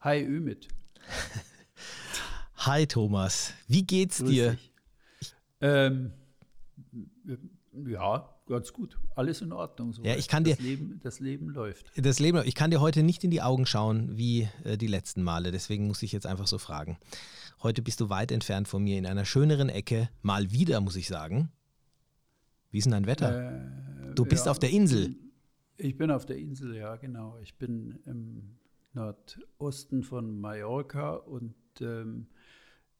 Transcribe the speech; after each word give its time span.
Hi 0.00 0.22
Ümit. 0.22 0.68
Hi 2.56 2.86
Thomas, 2.86 3.52
wie 3.68 3.82
geht's 3.86 4.18
Grüß 4.18 4.30
dir? 4.30 4.58
Ähm, 5.60 6.12
ja, 7.86 8.34
ganz 8.46 8.72
gut. 8.72 8.98
Alles 9.14 9.40
in 9.42 9.52
Ordnung. 9.52 9.92
Ja, 10.02 10.16
ich 10.16 10.28
kann 10.28 10.44
das 10.44 10.56
dir- 10.56 10.62
Leben, 10.62 11.00
das 11.02 11.20
Leben 11.20 11.50
läuft. 11.50 11.92
Das 11.96 12.18
Leben, 12.18 12.42
ich 12.46 12.54
kann 12.54 12.70
dir 12.70 12.80
heute 12.80 13.02
nicht 13.02 13.24
in 13.24 13.30
die 13.30 13.42
Augen 13.42 13.66
schauen 13.66 14.16
wie 14.16 14.48
äh, 14.64 14.76
die 14.78 14.86
letzten 14.86 15.22
Male, 15.22 15.52
deswegen 15.52 15.86
muss 15.86 16.02
ich 16.02 16.12
jetzt 16.12 16.26
einfach 16.26 16.46
so 16.46 16.58
fragen. 16.58 16.98
Heute 17.62 17.82
bist 17.82 18.00
du 18.00 18.08
weit 18.08 18.32
entfernt 18.32 18.68
von 18.68 18.82
mir 18.82 18.96
in 18.98 19.06
einer 19.06 19.26
schöneren 19.26 19.68
Ecke, 19.68 20.08
mal 20.22 20.50
wieder, 20.50 20.80
muss 20.80 20.96
ich 20.96 21.08
sagen. 21.08 21.50
Wie 22.70 22.78
ist 22.78 22.84
denn 22.84 22.92
dein 22.92 23.06
Wetter? 23.06 24.10
Äh, 24.10 24.14
du 24.14 24.24
bist 24.24 24.46
ja, 24.46 24.50
auf 24.52 24.58
der 24.58 24.70
Insel. 24.70 25.14
Ich 25.76 25.96
bin 25.98 26.10
auf 26.10 26.24
der 26.24 26.36
Insel, 26.38 26.74
ja, 26.74 26.96
genau. 26.96 27.38
Ich 27.42 27.56
bin 27.56 27.98
im 28.06 28.56
Nordosten 28.92 30.02
von 30.02 30.40
Mallorca 30.40 31.14
und 31.14 31.54
ähm, 31.80 32.26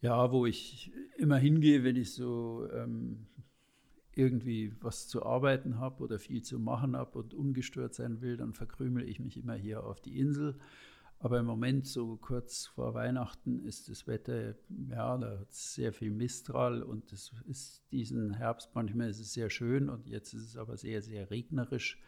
ja, 0.00 0.32
wo 0.32 0.46
ich 0.46 0.92
immer 1.16 1.36
hingehe, 1.36 1.84
wenn 1.84 1.96
ich 1.96 2.14
so 2.14 2.66
ähm, 2.72 3.26
irgendwie 4.14 4.72
was 4.80 5.08
zu 5.08 5.24
arbeiten 5.24 5.78
habe 5.78 6.02
oder 6.02 6.18
viel 6.18 6.42
zu 6.42 6.58
machen 6.58 6.96
habe 6.96 7.18
und 7.18 7.34
ungestört 7.34 7.94
sein 7.94 8.20
will, 8.20 8.36
dann 8.36 8.54
verkrümel 8.54 9.08
ich 9.08 9.20
mich 9.20 9.36
immer 9.36 9.54
hier 9.54 9.84
auf 9.84 10.00
die 10.00 10.18
Insel. 10.18 10.58
Aber 11.22 11.38
im 11.38 11.44
Moment, 11.44 11.86
so 11.86 12.16
kurz 12.16 12.66
vor 12.66 12.94
Weihnachten, 12.94 13.60
ist 13.60 13.90
das 13.90 14.06
Wetter, 14.06 14.54
ja, 14.88 15.18
da 15.18 15.40
hat 15.40 15.50
es 15.50 15.74
sehr 15.74 15.92
viel 15.92 16.10
Mistral 16.10 16.82
und 16.82 17.12
es 17.12 17.32
ist 17.46 17.84
diesen 17.92 18.32
Herbst 18.32 18.70
manchmal 18.74 19.10
ist 19.10 19.20
es 19.20 19.34
sehr 19.34 19.50
schön 19.50 19.90
und 19.90 20.08
jetzt 20.08 20.32
ist 20.32 20.46
es 20.46 20.56
aber 20.56 20.78
sehr, 20.78 21.02
sehr 21.02 21.30
regnerisch 21.30 22.00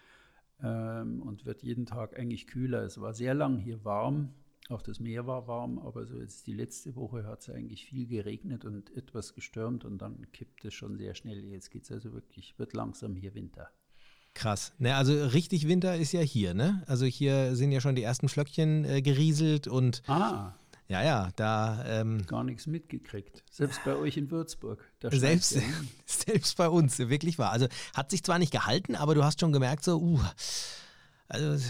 ähm, 0.63 1.23
und 1.23 1.45
wird 1.45 1.63
jeden 1.63 1.87
Tag 1.87 2.19
eigentlich 2.19 2.47
kühler. 2.47 2.83
Es 2.83 3.01
war 3.01 3.15
sehr 3.15 3.35
lang 3.35 3.59
hier 3.59 3.85
warm, 3.85 4.35
auch 4.69 4.83
das 4.83 5.01
Meer 5.01 5.27
war 5.27 5.47
warm, 5.49 5.79
aber 5.79 6.07
so 6.07 6.19
jetzt 6.19 6.47
die 6.47 6.55
letzte 6.55 6.95
Woche 6.95 7.25
hat 7.27 7.41
es 7.41 7.51
eigentlich 7.51 7.85
viel 7.85 8.07
geregnet 8.07 8.65
und 8.65 8.95
etwas 8.97 9.35
gestürmt 9.35 9.85
und 9.85 9.99
dann 9.99 10.31
kippt 10.33 10.65
es 10.65 10.75
schon 10.75 10.97
sehr 10.97 11.15
schnell. 11.15 11.45
Jetzt 11.45 11.71
geht 11.71 11.85
es 11.85 11.93
also 11.93 12.13
wirklich, 12.13 12.59
wird 12.59 12.73
langsam 12.73 13.17
hier 13.17 13.35
Winter. 13.35 13.71
Krass. 14.35 14.73
Ne, 14.79 14.95
also 14.95 15.13
richtig 15.27 15.69
Winter 15.69 15.97
ist 15.97 16.13
ja 16.13 16.21
hier, 16.21 16.55
ne? 16.55 16.83
Also 16.87 17.05
hier 17.05 17.55
sind 17.55 17.71
ja 17.71 17.81
schon 17.81 17.95
die 17.95 18.03
ersten 18.03 18.31
Flöckchen 18.31 18.85
äh, 18.85 19.03
gerieselt 19.03 19.69
und 19.69 20.03
Ah, 20.07 20.55
ja, 20.93 21.03
ja, 21.03 21.31
da 21.37 21.83
ähm, 21.87 22.27
gar 22.27 22.45
nichts 22.45 22.67
mitgekriegt. 22.67 23.43
Selbst 23.51 23.81
bei 23.83 23.97
euch 23.97 24.19
in 24.19 24.31
Würzburg. 24.31 24.79
Selbst, 25.11 25.53
ja. 25.53 25.63
selbst 26.07 26.55
bei 26.59 26.69
uns, 26.69 26.99
wirklich 26.99 27.39
wahr. 27.39 27.51
Also 27.51 27.67
hat 27.95 28.11
sich 28.11 28.23
zwar 28.23 28.39
nicht 28.39 28.53
gehalten, 28.53 28.95
aber 28.95 29.15
du 29.15 29.25
hast 29.25 29.41
schon 29.41 29.53
gemerkt, 29.53 29.85
so, 29.85 29.99
uh, 29.99 30.21
also 31.29 31.65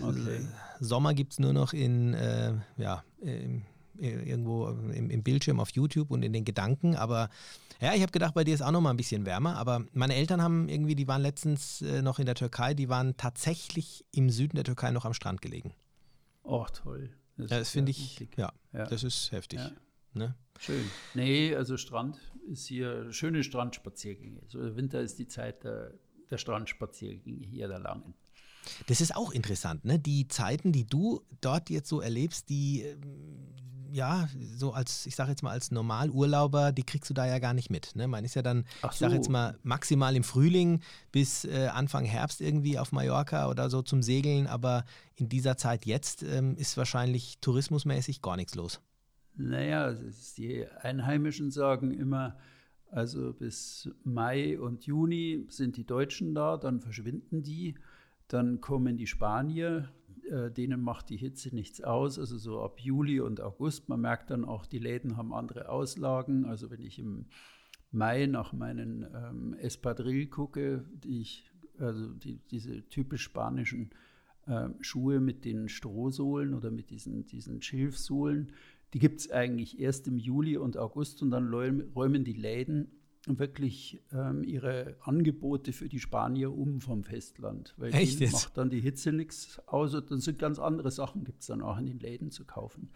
Okay. 0.00 0.46
Sommer 0.78 1.12
gibt 1.12 1.32
es 1.32 1.38
nur 1.40 1.52
noch 1.52 1.72
in, 1.72 2.14
äh, 2.14 2.54
ja, 2.76 3.02
im, 3.20 3.64
irgendwo 3.98 4.68
im, 4.68 5.10
im 5.10 5.24
Bildschirm 5.24 5.58
auf 5.58 5.70
YouTube 5.70 6.12
und 6.12 6.22
in 6.22 6.32
den 6.32 6.44
Gedanken, 6.44 6.94
aber 6.94 7.30
ja, 7.80 7.94
ich 7.94 8.02
habe 8.02 8.12
gedacht, 8.12 8.34
bei 8.34 8.44
dir 8.44 8.54
ist 8.54 8.62
auch 8.62 8.70
noch 8.70 8.80
mal 8.80 8.90
ein 8.90 8.96
bisschen 8.96 9.26
wärmer, 9.26 9.56
aber 9.56 9.82
meine 9.92 10.14
Eltern 10.14 10.40
haben 10.40 10.68
irgendwie, 10.68 10.94
die 10.94 11.08
waren 11.08 11.20
letztens 11.20 11.82
äh, 11.82 12.00
noch 12.00 12.20
in 12.20 12.26
der 12.26 12.36
Türkei, 12.36 12.74
die 12.74 12.88
waren 12.88 13.16
tatsächlich 13.16 14.04
im 14.12 14.30
Süden 14.30 14.54
der 14.54 14.64
Türkei 14.64 14.92
noch 14.92 15.04
am 15.04 15.14
Strand 15.14 15.42
gelegen. 15.42 15.72
Oh, 16.44 16.66
toll. 16.72 17.10
Ja, 17.38 17.46
das 17.46 17.70
finde 17.70 17.90
ich, 17.90 18.26
ja, 18.36 18.52
Ja. 18.72 18.86
das 18.86 19.04
ist 19.04 19.32
heftig. 19.32 19.58
Ja. 19.60 19.70
Ne? 20.14 20.34
Schön. 20.58 20.84
Nee, 21.14 21.54
also 21.54 21.76
Strand 21.76 22.18
ist 22.50 22.66
hier 22.66 23.12
schöne 23.12 23.44
Strandspaziergänge. 23.44 24.40
So 24.48 24.60
der 24.60 24.74
Winter 24.76 25.00
ist 25.00 25.18
die 25.18 25.28
Zeit 25.28 25.62
der, 25.64 25.94
der 26.30 26.38
Strandspaziergänge 26.38 27.46
hier 27.46 27.68
der 27.68 27.78
langen. 27.78 28.14
Das 28.88 29.00
ist 29.00 29.14
auch 29.16 29.32
interessant, 29.32 29.84
ne? 29.84 29.98
Die 29.98 30.28
Zeiten, 30.28 30.72
die 30.72 30.84
du 30.86 31.22
dort 31.40 31.70
jetzt 31.70 31.88
so 31.88 32.00
erlebst, 32.00 32.48
die, 32.50 32.82
ähm, 32.82 33.54
ja, 33.92 34.28
so 34.56 34.72
als, 34.72 35.06
ich 35.06 35.16
sage 35.16 35.30
jetzt 35.30 35.42
mal, 35.42 35.50
als 35.50 35.70
Normalurlauber, 35.70 36.72
die 36.72 36.82
kriegst 36.82 37.10
du 37.10 37.14
da 37.14 37.26
ja 37.26 37.38
gar 37.38 37.54
nicht 37.54 37.70
mit. 37.70 37.94
Ne? 37.96 38.06
Man 38.08 38.24
ist 38.24 38.34
ja 38.34 38.42
dann, 38.42 38.64
Ach 38.82 38.92
ich 38.92 38.98
sage 38.98 39.12
so. 39.12 39.16
jetzt 39.16 39.28
mal, 39.28 39.58
maximal 39.62 40.14
im 40.16 40.24
Frühling 40.24 40.80
bis 41.12 41.44
äh, 41.44 41.68
Anfang 41.72 42.04
Herbst 42.04 42.40
irgendwie 42.40 42.78
auf 42.78 42.92
Mallorca 42.92 43.48
oder 43.48 43.70
so 43.70 43.82
zum 43.82 44.02
Segeln, 44.02 44.46
aber 44.46 44.84
in 45.16 45.28
dieser 45.28 45.56
Zeit 45.56 45.86
jetzt 45.86 46.22
ähm, 46.22 46.56
ist 46.56 46.76
wahrscheinlich 46.76 47.38
tourismusmäßig 47.40 48.22
gar 48.22 48.36
nichts 48.36 48.54
los. 48.54 48.80
Naja, 49.36 49.94
die 50.36 50.66
Einheimischen 50.82 51.50
sagen 51.50 51.92
immer, 51.92 52.36
also 52.90 53.32
bis 53.32 53.88
Mai 54.02 54.58
und 54.58 54.86
Juni 54.86 55.46
sind 55.48 55.76
die 55.76 55.86
Deutschen 55.86 56.34
da, 56.34 56.56
dann 56.56 56.80
verschwinden 56.80 57.42
die, 57.42 57.74
dann 58.26 58.60
kommen 58.60 58.96
die 58.96 59.06
Spanier, 59.06 59.90
äh, 60.28 60.50
denen 60.50 60.82
macht 60.82 61.10
die 61.10 61.16
Hitze 61.16 61.54
nichts 61.54 61.82
aus, 61.82 62.18
also 62.18 62.38
so 62.38 62.60
ab 62.60 62.80
Juli 62.80 63.20
und 63.20 63.40
August. 63.40 63.88
Man 63.88 64.00
merkt 64.00 64.30
dann 64.30 64.44
auch, 64.44 64.66
die 64.66 64.78
Läden 64.78 65.16
haben 65.16 65.32
andere 65.32 65.68
Auslagen. 65.68 66.44
Also 66.44 66.70
wenn 66.70 66.82
ich 66.82 66.98
im 66.98 67.26
Mai 67.90 68.26
nach 68.26 68.52
meinen 68.52 69.06
ähm, 69.14 69.54
Espadrille 69.54 70.26
gucke, 70.26 70.84
die 70.92 71.20
ich, 71.20 71.50
also 71.78 72.08
die, 72.08 72.38
diese 72.50 72.88
typisch 72.88 73.22
spanischen 73.22 73.90
äh, 74.46 74.68
Schuhe 74.80 75.20
mit 75.20 75.44
den 75.44 75.68
Strohsohlen 75.68 76.54
oder 76.54 76.70
mit 76.70 76.90
diesen, 76.90 77.24
diesen 77.26 77.62
Schilfsohlen, 77.62 78.52
die 78.94 78.98
gibt 78.98 79.20
es 79.20 79.30
eigentlich 79.30 79.80
erst 79.80 80.06
im 80.08 80.18
Juli 80.18 80.56
und 80.56 80.76
August 80.76 81.22
und 81.22 81.30
dann 81.30 81.48
räum- 81.48 81.92
räumen 81.94 82.24
die 82.24 82.32
Läden 82.32 82.97
wirklich 83.36 84.00
ähm, 84.12 84.42
ihre 84.42 84.96
Angebote 85.00 85.72
für 85.72 85.88
die 85.88 85.98
Spanier 85.98 86.52
um 86.52 86.80
vom 86.80 87.04
Festland. 87.04 87.74
Weil 87.76 87.94
Echt 87.94 88.20
jetzt? 88.20 88.32
macht 88.32 88.56
dann 88.56 88.70
die 88.70 88.80
Hitze 88.80 89.12
nichts 89.12 89.60
aus 89.66 89.94
und 89.94 90.10
dann 90.10 90.20
sind 90.20 90.38
ganz 90.38 90.58
andere 90.58 90.90
Sachen, 90.90 91.24
gibt 91.24 91.40
es 91.40 91.48
dann 91.48 91.60
auch 91.62 91.78
in 91.78 91.86
den 91.86 91.98
Läden 91.98 92.30
zu 92.30 92.44
kaufen. 92.44 92.90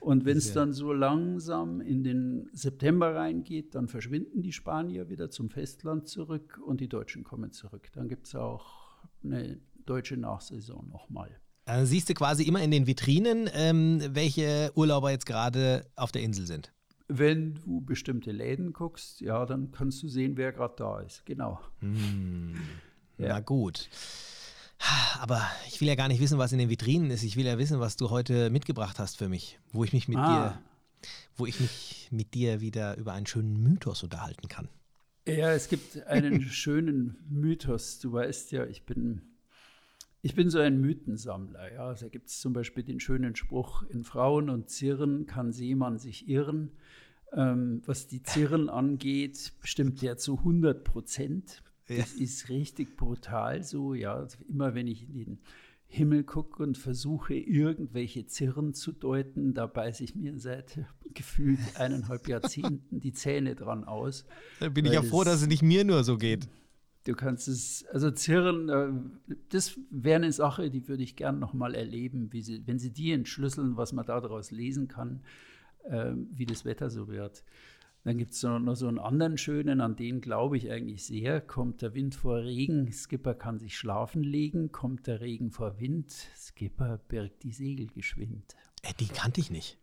Und 0.00 0.24
wenn 0.24 0.36
es 0.36 0.52
dann 0.52 0.72
so 0.72 0.92
langsam 0.92 1.80
in 1.80 2.02
den 2.02 2.48
September 2.52 3.14
reingeht, 3.14 3.74
dann 3.74 3.88
verschwinden 3.88 4.42
die 4.42 4.52
Spanier 4.52 5.08
wieder 5.08 5.30
zum 5.30 5.50
Festland 5.50 6.08
zurück 6.08 6.60
und 6.64 6.80
die 6.80 6.88
Deutschen 6.88 7.24
kommen 7.24 7.52
zurück. 7.52 7.88
Dann 7.92 8.08
gibt 8.08 8.26
es 8.26 8.34
auch 8.34 8.98
eine 9.22 9.60
deutsche 9.86 10.16
Nachsaison 10.16 10.88
nochmal. 10.88 11.30
Dann 11.64 11.84
siehst 11.86 12.08
du 12.08 12.14
quasi 12.14 12.44
immer 12.44 12.62
in 12.62 12.70
den 12.70 12.86
Vitrinen, 12.86 13.48
ähm, 13.52 14.00
welche 14.10 14.72
Urlauber 14.74 15.10
jetzt 15.10 15.26
gerade 15.26 15.86
auf 15.96 16.12
der 16.12 16.22
Insel 16.22 16.46
sind. 16.46 16.72
Wenn 17.08 17.54
du 17.54 17.80
bestimmte 17.80 18.32
Läden 18.32 18.72
guckst, 18.74 19.20
ja, 19.22 19.46
dann 19.46 19.70
kannst 19.72 20.02
du 20.02 20.08
sehen, 20.08 20.36
wer 20.36 20.52
gerade 20.52 20.74
da 20.76 21.00
ist. 21.00 21.24
Genau. 21.26 21.58
Ja. 23.20 23.30
Na 23.30 23.40
gut. 23.40 23.88
Aber 25.18 25.42
ich 25.66 25.80
will 25.80 25.88
ja 25.88 25.96
gar 25.96 26.06
nicht 26.06 26.20
wissen, 26.20 26.38
was 26.38 26.52
in 26.52 26.58
den 26.60 26.70
Vitrinen 26.70 27.10
ist. 27.10 27.24
Ich 27.24 27.36
will 27.36 27.44
ja 27.44 27.58
wissen, 27.58 27.80
was 27.80 27.96
du 27.96 28.10
heute 28.10 28.48
mitgebracht 28.50 29.00
hast 29.00 29.16
für 29.18 29.28
mich, 29.28 29.58
wo 29.72 29.82
ich 29.82 29.92
mich 29.92 30.06
mit 30.06 30.18
Ah. 30.18 30.50
dir, 30.50 31.08
wo 31.36 31.44
ich 31.46 31.58
mich 31.58 32.08
mit 32.12 32.34
dir 32.34 32.60
wieder 32.60 32.96
über 32.96 33.12
einen 33.14 33.26
schönen 33.26 33.60
Mythos 33.60 34.04
unterhalten 34.04 34.46
kann. 34.46 34.68
Ja, 35.26 35.50
es 35.52 35.68
gibt 35.68 36.06
einen 36.06 36.42
schönen 36.48 37.16
Mythos. 37.28 37.98
Du 37.98 38.12
weißt 38.12 38.52
ja, 38.52 38.64
ich 38.66 38.84
bin, 38.86 39.22
ich 40.22 40.36
bin 40.36 40.48
so 40.48 40.60
ein 40.60 40.80
Mythensammler. 40.80 41.72
Ja, 41.72 41.88
also 41.88 42.04
da 42.06 42.08
gibt 42.10 42.28
es 42.28 42.38
zum 42.40 42.52
Beispiel 42.52 42.84
den 42.84 43.00
schönen 43.00 43.34
Spruch: 43.34 43.82
In 43.82 44.04
Frauen 44.04 44.48
und 44.48 44.70
Zirren 44.70 45.26
kann 45.26 45.50
Seemann 45.52 45.98
sich 45.98 46.28
irren. 46.28 46.70
Ähm, 47.32 47.82
was 47.86 48.06
die 48.06 48.22
Zirren 48.22 48.68
angeht, 48.70 49.52
stimmt 49.62 50.00
der 50.02 50.16
zu 50.16 50.38
100 50.38 50.82
Prozent. 50.84 51.62
Das 51.88 52.12
ist 52.14 52.48
richtig 52.48 52.96
brutal 52.96 53.62
so. 53.62 53.94
Ja, 53.94 54.26
immer 54.48 54.74
wenn 54.74 54.86
ich 54.86 55.02
in 55.08 55.14
den 55.14 55.38
Himmel 55.86 56.22
gucke 56.24 56.62
und 56.62 56.76
versuche, 56.76 57.34
irgendwelche 57.34 58.26
Zirren 58.26 58.74
zu 58.74 58.92
deuten, 58.92 59.54
da 59.54 59.66
beiße 59.66 60.04
ich 60.04 60.14
mir 60.14 60.38
seit 60.38 60.78
gefühlt 61.14 61.58
eineinhalb 61.76 62.28
Jahrzehnten 62.28 63.00
die 63.00 63.12
Zähne 63.14 63.54
dran 63.54 63.84
aus. 63.84 64.26
Da 64.60 64.68
bin 64.68 64.84
ich 64.84 64.92
ja 64.92 65.02
froh, 65.02 65.24
das- 65.24 65.34
dass 65.34 65.42
es 65.42 65.48
nicht 65.48 65.62
mir 65.62 65.84
nur 65.84 66.04
so 66.04 66.18
geht. 66.18 66.48
Du 67.04 67.14
kannst 67.14 67.48
es, 67.48 67.86
also 67.90 68.10
Zirren, 68.10 68.68
äh, 68.68 69.34
das 69.48 69.78
wäre 69.90 70.16
eine 70.16 70.32
Sache, 70.32 70.68
die 70.70 70.88
würde 70.88 71.02
ich 71.02 71.16
gern 71.16 71.38
nochmal 71.38 71.74
erleben, 71.74 72.28
sie, 72.34 72.66
wenn 72.66 72.78
sie 72.78 72.90
die 72.90 73.12
entschlüsseln, 73.12 73.78
was 73.78 73.94
man 73.94 74.04
daraus 74.04 74.50
lesen 74.50 74.88
kann, 74.88 75.20
äh, 75.88 76.12
wie 76.32 76.46
das 76.46 76.64
Wetter 76.64 76.90
so 76.90 77.08
wird. 77.08 77.44
Dann 78.04 78.16
gibt 78.16 78.30
es 78.32 78.42
noch 78.42 78.74
so 78.74 78.86
einen 78.88 78.98
anderen 79.00 79.36
schönen, 79.36 79.80
an 79.80 79.96
den 79.96 80.20
glaube 80.20 80.56
ich 80.56 80.70
eigentlich 80.70 81.04
sehr. 81.04 81.40
Kommt 81.40 81.82
der 81.82 81.94
Wind 81.94 82.14
vor 82.14 82.38
Regen, 82.38 82.90
Skipper 82.92 83.34
kann 83.34 83.58
sich 83.58 83.76
schlafen 83.76 84.22
legen. 84.22 84.72
Kommt 84.72 85.06
der 85.06 85.20
Regen 85.20 85.50
vor 85.50 85.78
Wind, 85.80 86.10
Skipper 86.36 86.98
birgt 87.08 87.42
die 87.42 87.52
Segel 87.52 87.88
geschwind. 87.88 88.56
Äh, 88.82 88.94
die 89.00 89.08
kannte 89.08 89.40
ich 89.40 89.50
nicht. 89.50 89.78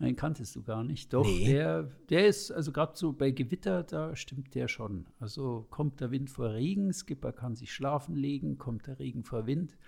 Den 0.00 0.16
kanntest 0.16 0.56
du 0.56 0.62
gar 0.62 0.82
nicht. 0.82 1.12
Doch, 1.14 1.24
Nee. 1.24 1.46
der, 1.46 1.84
der 2.10 2.26
ist, 2.26 2.50
also 2.50 2.72
gerade 2.72 2.96
so 2.96 3.12
bei 3.12 3.30
Gewitter, 3.30 3.84
da 3.84 4.14
stimmt 4.16 4.54
der 4.54 4.66
schon. 4.68 5.06
Also 5.20 5.66
kommt 5.70 6.00
der 6.00 6.10
Wind 6.10 6.30
vor 6.30 6.52
Regen, 6.52 6.92
Skipper 6.92 7.32
kann 7.32 7.54
sich 7.54 7.72
schlafen 7.72 8.16
legen, 8.16 8.58
kommt 8.58 8.88
der 8.88 8.98
Regen 8.98 9.22
vor 9.22 9.46
Wind, 9.46 9.78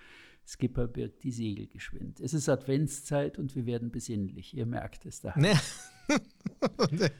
Skipper 0.46 0.86
birgt 0.86 1.24
die 1.24 1.32
Segel 1.32 1.66
geschwind. 1.66 2.20
Es 2.20 2.32
ist 2.32 2.48
Adventszeit 2.48 3.36
und 3.38 3.56
wir 3.56 3.66
werden 3.66 3.90
besinnlich, 3.90 4.56
ihr 4.56 4.66
merkt 4.66 5.04
es 5.04 5.20
da. 5.20 5.34
Ne? 5.36 5.58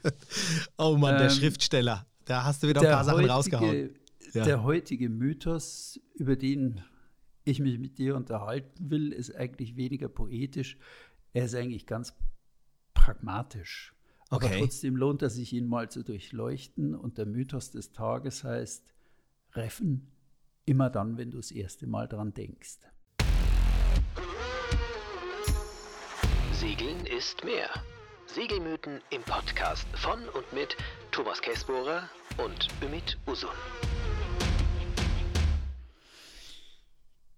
oh 0.78 0.96
Mann, 0.96 1.16
der 1.16 1.24
Ähm, 1.24 1.30
Schriftsteller. 1.30 2.06
Da 2.24 2.44
hast 2.44 2.62
du 2.62 2.68
wieder 2.68 2.80
ein 2.82 2.86
paar 2.86 3.04
Sachen 3.04 3.24
rausgehauen. 3.24 3.90
Ja. 4.32 4.44
Der 4.44 4.62
heutige 4.62 5.08
Mythos, 5.08 6.00
über 6.14 6.36
den 6.36 6.82
ich 7.44 7.60
mich 7.60 7.78
mit 7.78 7.98
dir 7.98 8.16
unterhalten 8.16 8.90
will, 8.90 9.12
ist 9.12 9.34
eigentlich 9.34 9.76
weniger 9.76 10.08
poetisch. 10.08 10.78
er 11.32 11.44
ist 11.46 11.54
eigentlich 11.54 11.86
ganz 11.86 12.14
pragmatisch. 12.94 13.94
Okay. 14.30 14.46
Aber 14.46 14.58
trotzdem 14.58 14.96
lohnt 14.96 15.22
es 15.22 15.34
sich, 15.34 15.52
ihn 15.52 15.66
mal 15.66 15.90
zu 15.90 16.02
durchleuchten. 16.02 16.94
Und 16.94 17.18
der 17.18 17.26
Mythos 17.26 17.70
des 17.70 17.92
Tages 17.92 18.42
heißt, 18.42 18.84
Reffen 19.52 20.10
immer 20.64 20.90
dann, 20.90 21.16
wenn 21.16 21.30
du 21.30 21.36
das 21.36 21.50
erste 21.52 21.86
Mal 21.86 22.08
dran 22.08 22.34
denkst. 22.34 22.78
Segeln 26.60 27.04
ist 27.04 27.44
mehr. 27.44 27.68
Segelmythen 28.34 29.00
im 29.10 29.20
Podcast 29.24 29.86
von 29.92 30.18
und 30.34 30.52
mit 30.54 30.74
Thomas 31.10 31.42
Kessbohrer 31.42 32.08
und 32.42 32.68
Ümit 32.82 33.18
Usun. 33.26 33.50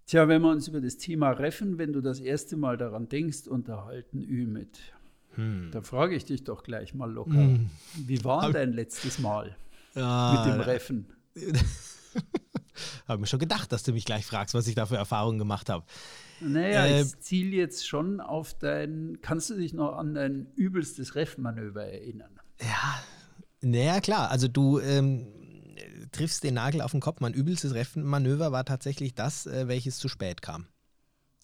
Tja, 0.05 0.25
wenn 0.29 0.41
wir 0.41 0.49
uns 0.49 0.69
über 0.69 0.79
das 0.79 0.95
Thema 0.95 1.31
Reffen, 1.31 1.77
wenn 1.77 1.91
du 1.91 1.99
das 1.99 2.21
erste 2.21 2.55
Mal 2.55 2.77
daran 2.77 3.09
denkst, 3.09 3.47
unterhalten, 3.47 4.21
Ümit, 4.21 4.79
hm. 5.35 5.69
da 5.73 5.81
frage 5.81 6.15
ich 6.15 6.23
dich 6.23 6.45
doch 6.45 6.63
gleich 6.63 6.93
mal 6.93 7.11
locker. 7.11 7.33
Hm. 7.33 7.69
Wie 7.95 8.23
war 8.23 8.53
dein 8.53 8.71
letztes 8.71 9.19
Mal 9.19 9.57
ah, 9.95 10.45
mit 10.45 10.53
dem 10.53 10.61
Reffen? 10.61 11.13
habe 13.09 13.19
mir 13.19 13.27
schon 13.27 13.39
gedacht, 13.39 13.71
dass 13.71 13.83
du 13.83 13.91
mich 13.91 14.05
gleich 14.05 14.25
fragst, 14.25 14.53
was 14.53 14.67
ich 14.67 14.75
da 14.75 14.85
für 14.85 14.95
Erfahrungen 14.95 15.39
gemacht 15.39 15.69
habe. 15.69 15.83
Naja, 16.41 16.85
äh, 16.85 17.01
ich 17.01 17.19
ziele 17.19 17.55
jetzt 17.55 17.87
schon 17.87 18.19
auf 18.19 18.53
dein. 18.57 19.19
Kannst 19.21 19.49
du 19.49 19.55
dich 19.55 19.73
noch 19.73 19.97
an 19.97 20.13
dein 20.13 20.47
übelstes 20.55 21.15
Reffmanöver 21.15 21.85
erinnern? 21.85 22.39
Ja, 22.61 23.03
naja, 23.61 23.99
klar. 23.99 24.31
Also, 24.31 24.47
du 24.47 24.79
ähm, 24.79 25.27
triffst 26.11 26.43
den 26.43 26.55
Nagel 26.55 26.81
auf 26.81 26.91
den 26.91 27.01
Kopf. 27.01 27.19
Mein 27.19 27.33
übelstes 27.33 27.73
Reffmanöver 27.73 28.51
war 28.51 28.65
tatsächlich 28.65 29.15
das, 29.15 29.45
äh, 29.45 29.67
welches 29.67 29.97
zu 29.97 30.07
spät 30.07 30.41
kam. 30.41 30.67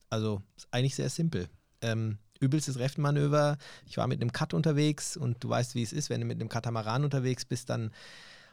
Also, 0.09 0.41
ist 0.55 0.67
eigentlich 0.71 0.95
sehr 0.95 1.09
simpel. 1.09 1.47
Ähm, 1.81 2.17
übelstes 2.39 2.79
Reffmanöver. 2.79 3.57
Ich 3.85 3.97
war 3.97 4.07
mit 4.07 4.21
einem 4.21 4.31
Cut 4.31 4.53
unterwegs 4.53 5.17
und 5.17 5.43
du 5.43 5.49
weißt, 5.49 5.75
wie 5.75 5.83
es 5.83 5.93
ist, 5.93 6.09
wenn 6.09 6.21
du 6.21 6.27
mit 6.27 6.39
einem 6.39 6.49
Katamaran 6.49 7.03
unterwegs 7.03 7.45
bist, 7.45 7.69
dann 7.69 7.91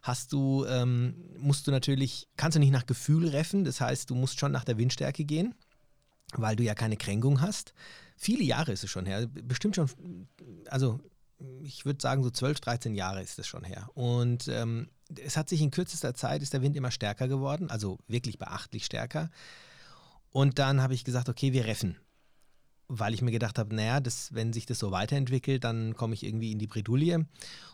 hast 0.03 0.33
du, 0.33 0.65
ähm, 0.67 1.15
musst 1.39 1.67
du 1.67 1.71
natürlich, 1.71 2.29
kannst 2.37 2.57
du 2.57 2.61
nicht 2.61 2.73
nach 2.73 2.87
Gefühl 2.87 3.29
reffen, 3.29 3.65
das 3.65 3.81
heißt, 3.81 4.11
du 4.11 4.15
musst 4.15 4.41
schon 4.41 4.53
nach 4.53 4.65
der 4.65 4.79
Windstärke 4.79 5.25
gehen, 5.25 5.55
weil 6.35 6.57
du 6.57 6.63
ja 6.63 6.75
keine 6.75 6.97
Kränkung 6.97 7.41
hast. 7.41 7.75
Viele 8.17 8.45
Jahre 8.45 8.73
ist 8.73 8.85
es 8.85 8.91
schon 8.91 9.07
her, 9.07 9.27
bestimmt 9.27 9.77
schon, 9.77 9.91
also 10.69 11.01
ich 11.63 11.85
würde 11.85 12.01
sagen, 12.01 12.23
so 12.23 12.31
12, 12.31 12.61
13 12.61 12.95
Jahre 12.95 13.23
ist 13.23 13.39
es 13.39 13.47
schon 13.47 13.65
her. 13.65 13.89
Und 13.95 14.49
ähm, 14.49 14.89
es 15.23 15.37
hat 15.37 15.49
sich 15.49 15.61
in 15.61 15.71
kürzester 15.71 16.15
Zeit, 16.15 16.43
ist 16.43 16.53
der 16.53 16.63
Wind 16.63 16.77
immer 16.77 16.91
stärker 16.91 17.29
geworden, 17.29 17.71
also 17.71 17.99
wirklich 18.07 18.39
beachtlich 18.39 18.85
stärker. 18.85 19.31
Und 20.31 20.59
dann 20.59 20.81
habe 20.81 20.95
ich 20.95 21.05
gesagt, 21.05 21.29
okay, 21.29 21.53
wir 21.53 21.67
reffen 21.67 21.97
weil 22.95 23.15
ich 23.15 23.23
mir 23.23 23.31
gedacht 23.31 23.59
habe, 23.59 23.75
naja, 23.75 24.01
das, 24.01 24.35
wenn 24.35 24.53
sich 24.53 24.67
das 24.67 24.79
so 24.79 24.91
weiterentwickelt, 24.91 25.65
dann 25.65 25.95
komme 25.95 26.13
ich 26.13 26.25
irgendwie 26.25 26.53
in 26.53 26.59
die 26.59 26.67
Bredouille. 26.67 27.27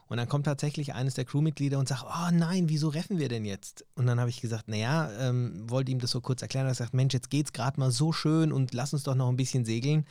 Und 0.07 0.17
dann 0.17 0.29
kommt 0.29 0.47
tatsächlich 0.47 0.95
eines 0.95 1.15
der 1.15 1.25
Crewmitglieder 1.25 1.79
und 1.79 1.89
sagt, 1.89 2.05
oh 2.05 2.31
nein, 2.33 2.69
wieso 2.69 2.89
reffen 2.89 3.19
wir 3.19 3.29
denn 3.29 3.45
jetzt? 3.45 3.85
Und 3.97 4.07
dann 4.07 4.21
habe 4.21 4.31
ich 4.31 4.41
gesagt, 4.41 4.69
naja, 4.69 5.11
ähm, 5.19 5.69
wollte 5.69 5.91
ihm 5.91 5.99
das 5.99 6.13
so 6.13 6.21
kurz 6.21 6.41
erklären. 6.41 6.67
Er 6.67 6.75
sagt, 6.75 6.95
Mensch, 6.95 7.15
jetzt 7.15 7.31
geht 7.31 7.47
es 7.47 7.53
gerade 7.53 7.81
mal 7.81 7.91
so 7.91 8.13
schön 8.13 8.53
und 8.53 8.73
lass 8.75 8.93
uns 8.93 9.03
doch 9.03 9.17
noch 9.17 9.29
ein 9.29 9.37
bisschen 9.37 9.65
segeln. 9.65 10.07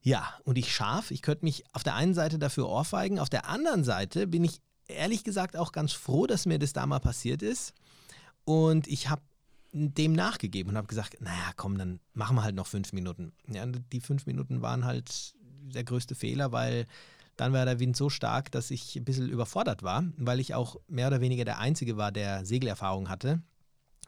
Ja, 0.00 0.34
und 0.44 0.56
ich 0.56 0.74
scharf, 0.74 1.10
ich 1.10 1.20
könnte 1.20 1.44
mich 1.44 1.64
auf 1.72 1.82
der 1.82 1.94
einen 1.94 2.14
Seite 2.14 2.38
dafür 2.38 2.68
ohrfeigen, 2.68 3.18
auf 3.18 3.30
der 3.30 3.48
anderen 3.48 3.84
Seite 3.84 4.26
bin 4.26 4.42
ich 4.42 4.60
ehrlich 4.86 5.22
gesagt 5.22 5.56
auch 5.56 5.70
ganz 5.70 5.92
froh, 5.92 6.26
dass 6.26 6.46
mir 6.46 6.58
das 6.58 6.72
da 6.72 6.86
mal 6.86 6.98
passiert 6.98 7.42
ist. 7.42 7.74
Und 8.44 8.86
ich 8.86 9.08
habe 9.10 9.22
dem 9.74 10.12
nachgegeben 10.12 10.70
und 10.70 10.76
habe 10.76 10.86
gesagt, 10.86 11.20
naja, 11.20 11.52
komm, 11.56 11.76
dann 11.78 12.00
machen 12.12 12.36
wir 12.36 12.44
halt 12.44 12.54
noch 12.54 12.68
fünf 12.68 12.92
Minuten. 12.92 13.32
Ja, 13.48 13.66
die 13.66 14.00
fünf 14.00 14.26
Minuten 14.26 14.62
waren 14.62 14.84
halt 14.84 15.34
der 15.74 15.82
größte 15.82 16.14
Fehler, 16.14 16.52
weil 16.52 16.86
dann 17.36 17.52
war 17.52 17.64
der 17.64 17.80
Wind 17.80 17.96
so 17.96 18.08
stark, 18.08 18.52
dass 18.52 18.70
ich 18.70 18.94
ein 18.94 19.04
bisschen 19.04 19.28
überfordert 19.28 19.82
war, 19.82 20.04
weil 20.16 20.38
ich 20.38 20.54
auch 20.54 20.76
mehr 20.86 21.08
oder 21.08 21.20
weniger 21.20 21.44
der 21.44 21.58
Einzige 21.58 21.96
war, 21.96 22.12
der 22.12 22.44
Segelerfahrung 22.44 23.08
hatte. 23.08 23.42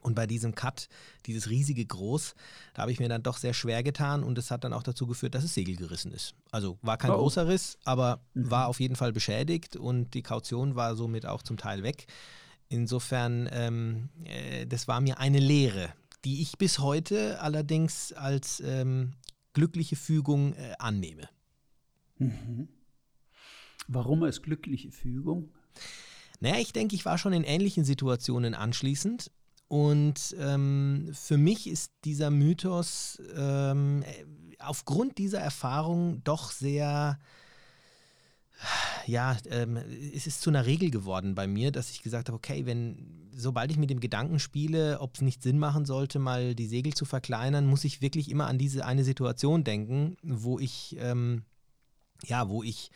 Und 0.03 0.15
bei 0.15 0.29
diesem 0.29 0.55
Cut, 0.55 0.89
dieses 1.27 1.51
riesige 1.51 1.85
Groß, 1.85 2.37
da 2.75 2.83
habe 2.83 2.93
ich 2.93 3.01
mir 3.01 3.09
dann 3.09 3.25
doch 3.25 3.39
sehr 3.39 3.55
schwer 3.55 3.83
getan 3.83 4.23
und 4.23 4.39
es 4.39 4.53
hat 4.53 4.63
dann 4.63 4.73
auch 4.73 4.85
dazu 4.85 5.09
geführt, 5.09 5.35
dass 5.35 5.43
das 5.43 5.55
Segel 5.55 5.75
gerissen 5.75 6.13
ist. 6.13 6.35
Also 6.53 6.79
war 6.83 6.97
kein 6.97 7.11
oh. 7.11 7.17
großer 7.17 7.49
Riss, 7.49 7.77
aber 7.85 8.21
mhm. 8.35 8.51
war 8.53 8.69
auf 8.69 8.79
jeden 8.79 8.95
Fall 8.95 9.13
beschädigt 9.13 9.75
und 9.75 10.15
die 10.15 10.23
Kaution 10.23 10.77
war 10.77 10.95
somit 10.95 11.27
auch 11.27 11.43
zum 11.43 11.57
Teil 11.57 11.83
weg. 11.83 12.07
Insofern, 12.69 13.49
ähm, 13.53 14.09
äh, 14.25 14.67
das 14.67 14.89
war 14.89 15.01
mir 15.01 15.19
eine 15.19 15.39
Lehre, 15.39 15.93
die 16.25 16.43
ich 16.43 16.59
bis 16.59 16.79
heute 16.79 17.41
allerdings 17.41 18.13
als 18.13 18.61
ähm, 18.61 19.13
glückliche 19.53 19.97
Fügung 19.97 20.55
äh, 20.55 20.75
annehme. 20.79 21.29
Mhm. 22.19 22.69
Warum 23.89 24.25
als 24.25 24.43
glückliche 24.43 24.91
Fügung? 24.91 25.51
Naja, 26.41 26.57
ich 26.59 26.73
denke, 26.73 26.97
ich 26.97 27.05
war 27.05 27.19
schon 27.19 27.33
in 27.33 27.45
ähnlichen 27.45 27.85
Situationen 27.85 28.55
anschließend. 28.55 29.31
Und 29.69 30.37
ähm, 30.39 31.11
für 31.13 31.39
mich 31.39 31.69
ist 31.69 31.93
dieser 32.05 32.31
Mythos 32.31 33.21
ähm, 33.37 34.03
äh, 34.03 34.25
aufgrund 34.59 35.19
dieser 35.19 35.41
Erfahrung 35.41 36.23
doch 36.23 36.53
sehr 36.53 37.19
ja, 39.07 39.37
ähm, 39.51 39.77
es 40.15 40.27
ist 40.27 40.41
zu 40.41 40.51
einer 40.51 40.67
Regel 40.67 40.91
geworden 40.91 41.35
bei 41.35 41.47
mir, 41.47 41.71
dass 41.71 41.91
ich 41.91 42.03
gesagt 42.03 42.29
habe, 42.29 42.37
okay, 42.37 42.67
wenn, 42.67 43.31
sobald 43.35 43.71
ich 43.71 43.77
mit 43.77 43.91
dem 43.91 44.01
Gedanken 44.01 44.39
spiele, 44.39 45.01
ob 45.01 45.15
es 45.15 45.21
nicht 45.21 45.43
Sinn 45.43 45.59
machen 45.59 45.85
sollte, 45.85 46.19
mal 46.19 46.55
die 46.55 46.67
Segel 46.67 46.95
zu 46.95 47.05
verkleinern, 47.05 47.67
muss 47.67 47.85
ich 47.85 48.01
wirklich 48.01 48.31
immer 48.31 48.47
an 48.47 48.59
diese 48.59 48.85
eine 48.85 49.05
Situation 49.05 49.65
denken, 49.65 50.17
wo 50.23 50.59
ich, 50.59 50.97
ähm, 50.99 51.45
ja, 52.25 52.49
wo 52.49 52.63
ich 52.63 52.91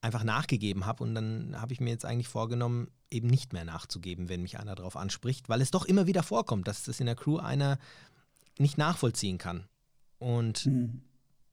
einfach 0.00 0.24
nachgegeben 0.24 0.86
habe 0.86 1.02
und 1.02 1.14
dann 1.14 1.60
habe 1.60 1.72
ich 1.72 1.80
mir 1.80 1.90
jetzt 1.90 2.04
eigentlich 2.04 2.28
vorgenommen, 2.28 2.88
eben 3.10 3.28
nicht 3.28 3.52
mehr 3.52 3.64
nachzugeben, 3.64 4.28
wenn 4.28 4.42
mich 4.42 4.58
einer 4.58 4.74
darauf 4.74 4.96
anspricht, 4.96 5.48
weil 5.48 5.60
es 5.60 5.70
doch 5.70 5.84
immer 5.84 6.06
wieder 6.06 6.22
vorkommt, 6.22 6.68
dass 6.68 6.82
das 6.82 7.00
in 7.00 7.06
der 7.06 7.14
Crew 7.14 7.38
einer 7.38 7.78
nicht 8.58 8.78
nachvollziehen 8.78 9.38
kann. 9.38 9.64
Und 10.18 10.66
mhm. 10.66 11.02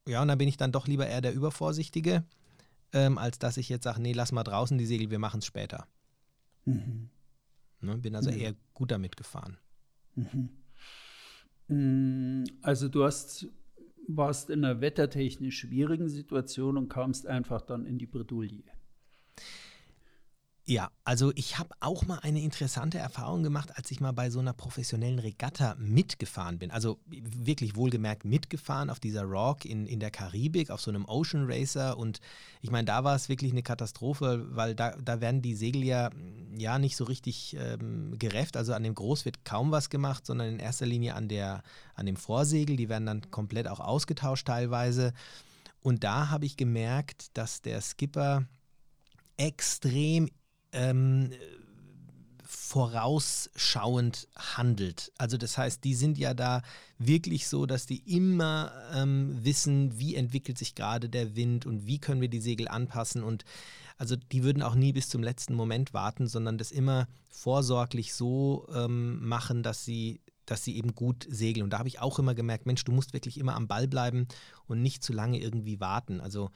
ja, 0.07 0.21
und 0.21 0.27
dann 0.27 0.37
bin 0.37 0.47
ich 0.47 0.57
dann 0.57 0.71
doch 0.71 0.87
lieber 0.87 1.07
eher 1.07 1.21
der 1.21 1.33
Übervorsichtige 1.33 2.23
ähm, 2.93 3.17
als 3.17 3.39
dass 3.39 3.57
ich 3.57 3.69
jetzt 3.69 3.83
sage, 3.83 4.01
nee, 4.01 4.13
lass 4.13 4.31
mal 4.31 4.43
draußen 4.43 4.77
die 4.77 4.85
Segel, 4.85 5.11
wir 5.11 5.19
machen 5.19 5.39
es 5.39 5.45
später. 5.45 5.87
Mhm. 6.65 7.09
Ne, 7.81 7.97
bin 7.97 8.15
also 8.15 8.31
mhm. 8.31 8.37
eher 8.37 8.55
gut 8.73 8.91
damit 8.91 9.17
gefahren. 9.17 9.57
Mhm. 10.15 10.49
Mm, 11.67 12.43
also 12.61 12.87
du 12.87 13.03
hast, 13.03 13.47
warst 14.07 14.49
in 14.49 14.63
einer 14.63 14.81
wettertechnisch 14.81 15.59
schwierigen 15.59 16.09
Situation 16.09 16.77
und 16.77 16.89
kamst 16.89 17.27
einfach 17.27 17.61
dann 17.61 17.85
in 17.85 17.97
die 17.97 18.05
Bredouille. 18.05 18.63
Ja, 20.65 20.91
also 21.03 21.33
ich 21.35 21.57
habe 21.59 21.75
auch 21.81 22.05
mal 22.05 22.19
eine 22.19 22.41
interessante 22.41 22.97
Erfahrung 22.97 23.43
gemacht, 23.43 23.75
als 23.75 23.91
ich 23.91 23.99
mal 23.99 24.13
bei 24.13 24.29
so 24.29 24.39
einer 24.39 24.53
professionellen 24.53 25.19
Regatta 25.19 25.75
mitgefahren 25.77 26.57
bin. 26.57 26.71
Also 26.71 26.99
wirklich 27.05 27.75
wohlgemerkt 27.75 28.23
mitgefahren 28.23 28.89
auf 28.89 29.01
dieser 29.01 29.23
Rock 29.23 29.65
in, 29.65 29.85
in 29.85 29.99
der 29.99 30.09
Karibik, 30.09 30.69
auf 30.69 30.79
so 30.79 30.89
einem 30.89 31.03
Ocean 31.03 31.47
Racer. 31.51 31.97
Und 31.97 32.21
ich 32.61 32.71
meine, 32.71 32.85
da 32.85 33.03
war 33.03 33.13
es 33.13 33.27
wirklich 33.27 33.51
eine 33.51 33.61
Katastrophe, 33.61 34.45
weil 34.51 34.73
da, 34.73 34.95
da 35.03 35.19
werden 35.19 35.41
die 35.41 35.53
Segel 35.53 35.83
ja, 35.83 36.11
ja 36.57 36.79
nicht 36.79 36.95
so 36.95 37.03
richtig 37.03 37.57
ähm, 37.59 38.17
gerefft. 38.17 38.55
Also 38.55 38.71
an 38.71 38.83
dem 38.83 38.95
Groß 38.95 39.25
wird 39.25 39.43
kaum 39.43 39.71
was 39.71 39.89
gemacht, 39.89 40.25
sondern 40.25 40.47
in 40.47 40.59
erster 40.59 40.85
Linie 40.85 41.15
an, 41.15 41.27
der, 41.27 41.61
an 41.93 42.05
dem 42.05 42.15
Vorsegel. 42.15 42.77
Die 42.77 42.87
werden 42.87 43.05
dann 43.05 43.31
komplett 43.31 43.67
auch 43.67 43.81
ausgetauscht 43.81 44.47
teilweise. 44.47 45.11
Und 45.81 46.05
da 46.05 46.29
habe 46.29 46.45
ich 46.45 46.55
gemerkt, 46.55 47.37
dass 47.37 47.61
der 47.61 47.81
Skipper 47.81 48.45
extrem 49.35 50.29
ähm, 50.73 51.31
vorausschauend 52.45 54.27
handelt. 54.35 55.11
Also 55.17 55.37
das 55.37 55.57
heißt, 55.57 55.83
die 55.83 55.95
sind 55.95 56.17
ja 56.17 56.33
da 56.33 56.61
wirklich 56.97 57.47
so, 57.47 57.65
dass 57.65 57.85
die 57.85 58.01
immer 58.15 58.71
ähm, 58.93 59.37
wissen, 59.43 59.99
wie 59.99 60.15
entwickelt 60.15 60.57
sich 60.57 60.75
gerade 60.75 61.09
der 61.09 61.35
Wind 61.35 61.65
und 61.65 61.85
wie 61.85 61.99
können 61.99 62.21
wir 62.21 62.29
die 62.29 62.41
Segel 62.41 62.67
anpassen 62.67 63.23
und 63.23 63.45
also 63.97 64.15
die 64.15 64.43
würden 64.43 64.63
auch 64.63 64.75
nie 64.75 64.91
bis 64.91 65.07
zum 65.07 65.21
letzten 65.21 65.53
Moment 65.53 65.93
warten, 65.93 66.27
sondern 66.27 66.57
das 66.57 66.71
immer 66.71 67.07
vorsorglich 67.29 68.13
so 68.13 68.67
ähm, 68.73 69.25
machen, 69.25 69.63
dass 69.63 69.85
sie 69.85 70.19
dass 70.45 70.63
sie 70.63 70.75
eben 70.75 70.93
gut 70.93 71.25
segeln. 71.29 71.63
Und 71.63 71.69
da 71.71 71.79
habe 71.79 71.87
ich 71.87 72.01
auch 72.01 72.19
immer 72.19 72.35
gemerkt, 72.35 72.65
Mensch, 72.65 72.83
du 72.83 72.91
musst 72.91 73.13
wirklich 73.13 73.37
immer 73.37 73.55
am 73.55 73.69
Ball 73.69 73.87
bleiben 73.87 74.27
und 74.65 74.81
nicht 74.81 75.01
zu 75.01 75.13
lange 75.13 75.39
irgendwie 75.39 75.79
warten. 75.79 76.19
Also 76.19 76.51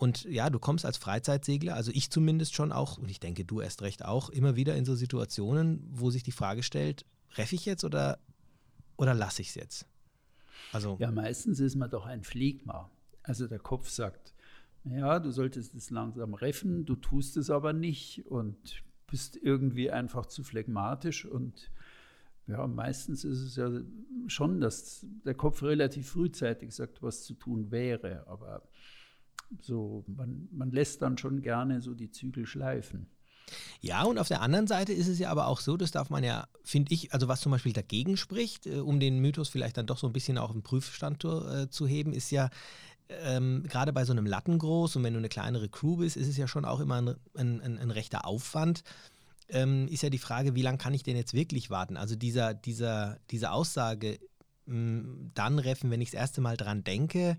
und 0.00 0.24
ja, 0.24 0.48
du 0.48 0.58
kommst 0.58 0.86
als 0.86 0.96
Freizeitsegler, 0.96 1.74
also 1.74 1.92
ich 1.92 2.10
zumindest 2.10 2.54
schon 2.54 2.72
auch, 2.72 2.96
und 2.96 3.10
ich 3.10 3.20
denke, 3.20 3.44
du 3.44 3.60
erst 3.60 3.82
recht 3.82 4.02
auch, 4.02 4.30
immer 4.30 4.56
wieder 4.56 4.74
in 4.74 4.86
so 4.86 4.94
Situationen, 4.94 5.86
wo 5.90 6.10
sich 6.10 6.22
die 6.22 6.32
Frage 6.32 6.62
stellt, 6.62 7.04
reffe 7.36 7.54
ich 7.54 7.66
jetzt 7.66 7.84
oder, 7.84 8.18
oder 8.96 9.12
lasse 9.12 9.42
ich 9.42 9.50
es 9.50 9.56
jetzt? 9.56 9.86
Also, 10.72 10.96
ja, 11.00 11.10
meistens 11.10 11.60
ist 11.60 11.76
man 11.76 11.90
doch 11.90 12.06
ein 12.06 12.24
Fliegma. 12.24 12.90
Also 13.24 13.46
der 13.46 13.58
Kopf 13.58 13.90
sagt, 13.90 14.32
ja, 14.84 15.18
du 15.18 15.30
solltest 15.32 15.74
es 15.74 15.90
langsam 15.90 16.32
reffen, 16.32 16.86
du 16.86 16.96
tust 16.96 17.36
es 17.36 17.50
aber 17.50 17.74
nicht 17.74 18.24
und 18.24 18.82
bist 19.06 19.36
irgendwie 19.36 19.90
einfach 19.90 20.24
zu 20.24 20.42
phlegmatisch 20.42 21.26
und 21.26 21.70
ja, 22.46 22.66
meistens 22.66 23.22
ist 23.24 23.40
es 23.40 23.56
ja 23.56 23.70
schon, 24.28 24.62
dass 24.62 25.06
der 25.26 25.34
Kopf 25.34 25.62
relativ 25.62 26.08
frühzeitig 26.08 26.74
sagt, 26.74 27.02
was 27.02 27.22
zu 27.22 27.34
tun 27.34 27.70
wäre. 27.70 28.26
Aber 28.26 28.62
so, 29.60 30.04
man, 30.06 30.48
man 30.52 30.70
lässt 30.70 31.02
dann 31.02 31.18
schon 31.18 31.42
gerne 31.42 31.80
so 31.80 31.94
die 31.94 32.10
Zügel 32.10 32.46
schleifen. 32.46 33.06
Ja, 33.80 34.04
und 34.04 34.18
auf 34.18 34.28
der 34.28 34.42
anderen 34.42 34.66
Seite 34.66 34.92
ist 34.92 35.08
es 35.08 35.18
ja 35.18 35.30
aber 35.30 35.46
auch 35.46 35.60
so, 35.60 35.76
das 35.76 35.90
darf 35.90 36.10
man 36.10 36.22
ja, 36.22 36.46
finde 36.62 36.94
ich, 36.94 37.12
also 37.12 37.28
was 37.28 37.40
zum 37.40 37.50
Beispiel 37.50 37.72
dagegen 37.72 38.16
spricht, 38.16 38.66
äh, 38.66 38.78
um 38.78 39.00
den 39.00 39.18
Mythos 39.18 39.48
vielleicht 39.48 39.76
dann 39.76 39.86
doch 39.86 39.98
so 39.98 40.06
ein 40.06 40.12
bisschen 40.12 40.38
auf 40.38 40.52
den 40.52 40.62
Prüfstand 40.62 41.24
äh, 41.24 41.68
zu 41.68 41.86
heben, 41.86 42.12
ist 42.12 42.30
ja, 42.30 42.50
ähm, 43.24 43.64
gerade 43.68 43.92
bei 43.92 44.04
so 44.04 44.12
einem 44.12 44.26
Lattengroß 44.26 44.96
und 44.96 45.02
wenn 45.02 45.14
du 45.14 45.18
eine 45.18 45.28
kleinere 45.28 45.68
Crew 45.68 45.96
bist, 45.96 46.16
ist 46.16 46.28
es 46.28 46.36
ja 46.36 46.46
schon 46.46 46.64
auch 46.64 46.80
immer 46.80 46.96
ein, 46.96 47.08
ein, 47.36 47.60
ein, 47.60 47.78
ein 47.78 47.90
rechter 47.90 48.24
Aufwand. 48.24 48.84
Ähm, 49.48 49.88
ist 49.88 50.02
ja 50.02 50.10
die 50.10 50.18
Frage, 50.18 50.54
wie 50.54 50.62
lange 50.62 50.78
kann 50.78 50.94
ich 50.94 51.02
denn 51.02 51.16
jetzt 51.16 51.34
wirklich 51.34 51.70
warten? 51.70 51.96
Also 51.96 52.14
dieser, 52.14 52.54
dieser, 52.54 53.18
diese 53.30 53.50
Aussage, 53.50 54.20
mh, 54.66 54.74
hm, 54.74 55.30
dann 55.34 55.58
reffen, 55.58 55.90
wenn 55.90 56.00
ich 56.00 56.12
das 56.12 56.20
erste 56.20 56.40
Mal 56.40 56.56
dran 56.56 56.84
denke, 56.84 57.36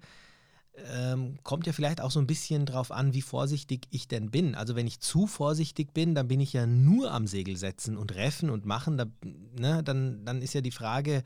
ähm, 0.75 1.37
kommt 1.43 1.67
ja 1.67 1.73
vielleicht 1.73 2.01
auch 2.01 2.11
so 2.11 2.19
ein 2.19 2.27
bisschen 2.27 2.65
drauf 2.65 2.91
an, 2.91 3.13
wie 3.13 3.21
vorsichtig 3.21 3.87
ich 3.91 4.07
denn 4.07 4.31
bin. 4.31 4.55
Also 4.55 4.75
wenn 4.75 4.87
ich 4.87 4.99
zu 4.99 5.27
vorsichtig 5.27 5.93
bin, 5.93 6.15
dann 6.15 6.27
bin 6.27 6.39
ich 6.39 6.53
ja 6.53 6.65
nur 6.65 7.11
am 7.11 7.27
Segel 7.27 7.57
setzen 7.57 7.97
und 7.97 8.15
reffen 8.15 8.49
und 8.49 8.65
machen. 8.65 8.97
Da, 8.97 9.05
ne, 9.23 9.83
dann, 9.83 10.25
dann 10.25 10.41
ist 10.41 10.53
ja 10.53 10.61
die 10.61 10.71
Frage, 10.71 11.23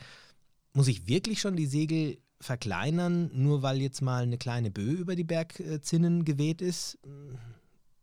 muss 0.73 0.87
ich 0.87 1.07
wirklich 1.07 1.41
schon 1.41 1.55
die 1.55 1.67
Segel 1.67 2.17
verkleinern, 2.41 3.29
nur 3.33 3.61
weil 3.61 3.81
jetzt 3.81 4.01
mal 4.01 4.23
eine 4.23 4.37
kleine 4.37 4.71
Böe 4.71 4.93
über 4.93 5.15
die 5.15 5.23
Bergzinnen 5.23 6.25
geweht 6.25 6.61
ist? 6.61 6.97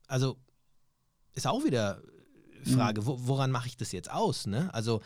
Also 0.06 0.37
ist 1.34 1.46
auch 1.46 1.64
wieder 1.64 2.02
Frage, 2.64 3.02
mhm. 3.02 3.06
woran 3.06 3.50
mache 3.50 3.68
ich 3.68 3.76
das 3.76 3.92
jetzt 3.92 4.11
aus? 4.11 4.46
Ne? 4.46 4.72
Also 4.72 5.02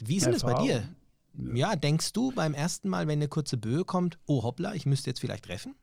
wie 0.00 0.16
ist 0.16 0.26
denn 0.26 0.32
das 0.32 0.42
bei 0.42 0.54
dir? 0.62 0.88
Ja. 1.34 1.54
ja, 1.54 1.76
denkst 1.76 2.12
du 2.12 2.32
beim 2.32 2.54
ersten 2.54 2.88
Mal, 2.88 3.06
wenn 3.06 3.18
eine 3.18 3.28
kurze 3.28 3.56
Böe 3.56 3.84
kommt, 3.84 4.18
oh 4.26 4.42
hoppla, 4.42 4.74
ich 4.74 4.86
müsste 4.86 5.10
jetzt 5.10 5.20
vielleicht 5.20 5.44
treffen? 5.44 5.74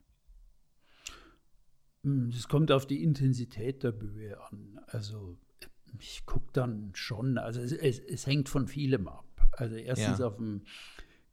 Hm, 2.04 2.28
es 2.28 2.48
kommt 2.48 2.72
auf 2.72 2.86
die 2.86 3.02
Intensität 3.02 3.82
der 3.82 3.92
Böe 3.92 4.40
an. 4.40 4.80
Also 4.86 5.36
ich 5.98 6.24
gucke 6.24 6.50
dann 6.52 6.90
schon, 6.94 7.38
also 7.38 7.60
es, 7.60 7.72
es, 7.72 7.98
es, 7.98 8.26
hängt 8.26 8.48
von 8.48 8.68
vielem 8.68 9.08
ab. 9.08 9.26
Also 9.52 9.74
erstens 9.74 10.18
ja. 10.18 10.26
auf 10.26 10.36
dem 10.36 10.62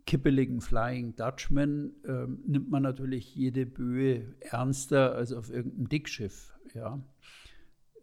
kippeligen 0.06 0.62
Flying 0.62 1.16
Dutchman 1.16 1.92
ähm, 2.06 2.40
nimmt 2.48 2.70
man 2.70 2.84
natürlich 2.84 3.36
jede 3.36 3.66
Böe 3.66 4.36
ernster 4.40 5.16
als 5.16 5.34
auf 5.34 5.50
irgendeinem 5.50 5.90
Dickschiff. 5.90 6.54
Ja. 6.74 7.00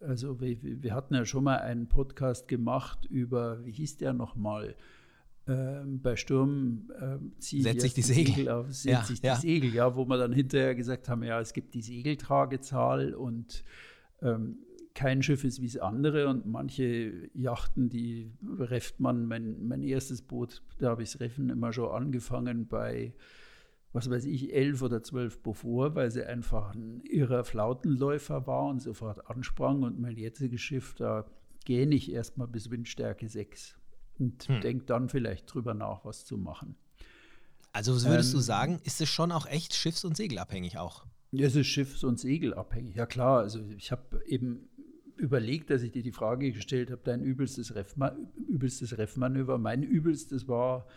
Also 0.01 0.39
wir, 0.39 0.57
wir 0.61 0.93
hatten 0.93 1.15
ja 1.15 1.25
schon 1.25 1.43
mal 1.43 1.57
einen 1.57 1.87
Podcast 1.87 2.47
gemacht 2.47 3.05
über, 3.05 3.65
wie 3.65 3.71
hieß 3.71 3.97
der 3.97 4.13
nochmal? 4.13 4.75
Ähm, 5.47 6.01
bei 6.01 6.15
Sturm 6.15 6.91
ähm, 6.99 7.33
ziehe 7.39 7.61
setz 7.61 7.83
ich 7.83 7.93
die 7.93 8.01
Segel, 8.01 8.33
Segel 8.33 8.49
auf, 8.49 8.73
setze 8.73 8.89
ja, 8.89 9.05
ich 9.09 9.21
die 9.21 9.27
ja. 9.27 9.35
Segel, 9.35 9.73
ja, 9.73 9.95
wo 9.95 10.05
wir 10.05 10.17
dann 10.17 10.33
hinterher 10.33 10.73
gesagt 10.73 11.07
haben, 11.07 11.23
ja, 11.23 11.39
es 11.39 11.53
gibt 11.53 11.73
die 11.75 11.81
Segeltragezahl 11.81 13.13
und 13.13 13.63
ähm, 14.21 14.57
kein 14.95 15.21
Schiff 15.21 15.43
ist 15.43 15.61
wie 15.61 15.67
das 15.67 15.77
andere 15.77 16.29
und 16.29 16.45
manche 16.45 17.29
Yachten, 17.33 17.89
die 17.89 18.31
refft 18.57 18.99
man, 18.99 19.27
mein, 19.27 19.67
mein 19.67 19.83
erstes 19.83 20.21
Boot, 20.21 20.63
da 20.79 20.89
habe 20.89 21.03
ich 21.03 21.11
das 21.11 21.21
Reffen 21.21 21.49
immer 21.49 21.73
schon 21.73 21.91
angefangen 21.91 22.67
bei, 22.67 23.13
was 23.93 24.09
weiß 24.09 24.25
ich, 24.25 24.53
elf 24.53 24.81
oder 24.81 25.03
zwölf 25.03 25.43
Beaufort, 25.43 25.95
weil 25.95 26.09
sie 26.11 26.23
einfach 26.23 26.73
ein 26.73 27.01
irrer 27.01 27.43
Flautenläufer 27.43 28.47
war 28.47 28.67
und 28.67 28.81
sofort 28.81 29.29
ansprang 29.29 29.83
und 29.83 29.99
mein 29.99 30.17
jetziges 30.17 30.61
Schiff, 30.61 30.95
da 30.95 31.25
gehe 31.65 31.85
ich 31.87 32.11
erstmal 32.11 32.47
bis 32.47 32.71
Windstärke 32.71 33.27
6 33.27 33.77
und 34.19 34.47
hm. 34.47 34.61
denkt 34.61 34.89
dann 34.89 35.09
vielleicht 35.09 35.53
drüber 35.53 35.73
nach, 35.73 36.05
was 36.05 36.25
zu 36.25 36.37
machen. 36.37 36.75
Also 37.71 37.93
würdest 38.05 38.33
ähm, 38.33 38.37
du 38.37 38.41
sagen, 38.41 38.79
ist 38.83 39.01
es 39.01 39.09
schon 39.09 39.31
auch 39.31 39.47
echt 39.47 39.73
schiffs- 39.73 40.05
und 40.05 40.15
segelabhängig 40.15 40.77
auch? 40.77 41.05
Ja, 41.31 41.47
es 41.47 41.55
ist 41.55 41.67
schiffs- 41.67 42.03
und 42.03 42.19
segelabhängig. 42.19 42.95
Ja 42.95 43.05
klar, 43.05 43.39
also 43.39 43.59
ich 43.77 43.91
habe 43.91 44.23
eben 44.25 44.69
überlegt, 45.17 45.69
dass 45.69 45.81
ich 45.81 45.91
dir 45.91 46.03
die 46.03 46.11
Frage 46.11 46.51
gestellt 46.51 46.91
habe, 46.91 47.01
dein 47.03 47.21
übelstes, 47.21 47.75
Reffma 47.75 48.15
übelstes 48.47 48.97
Reffmanöver. 48.97 49.57
Mein 49.57 49.83
übelstes 49.83 50.47
war 50.47 50.87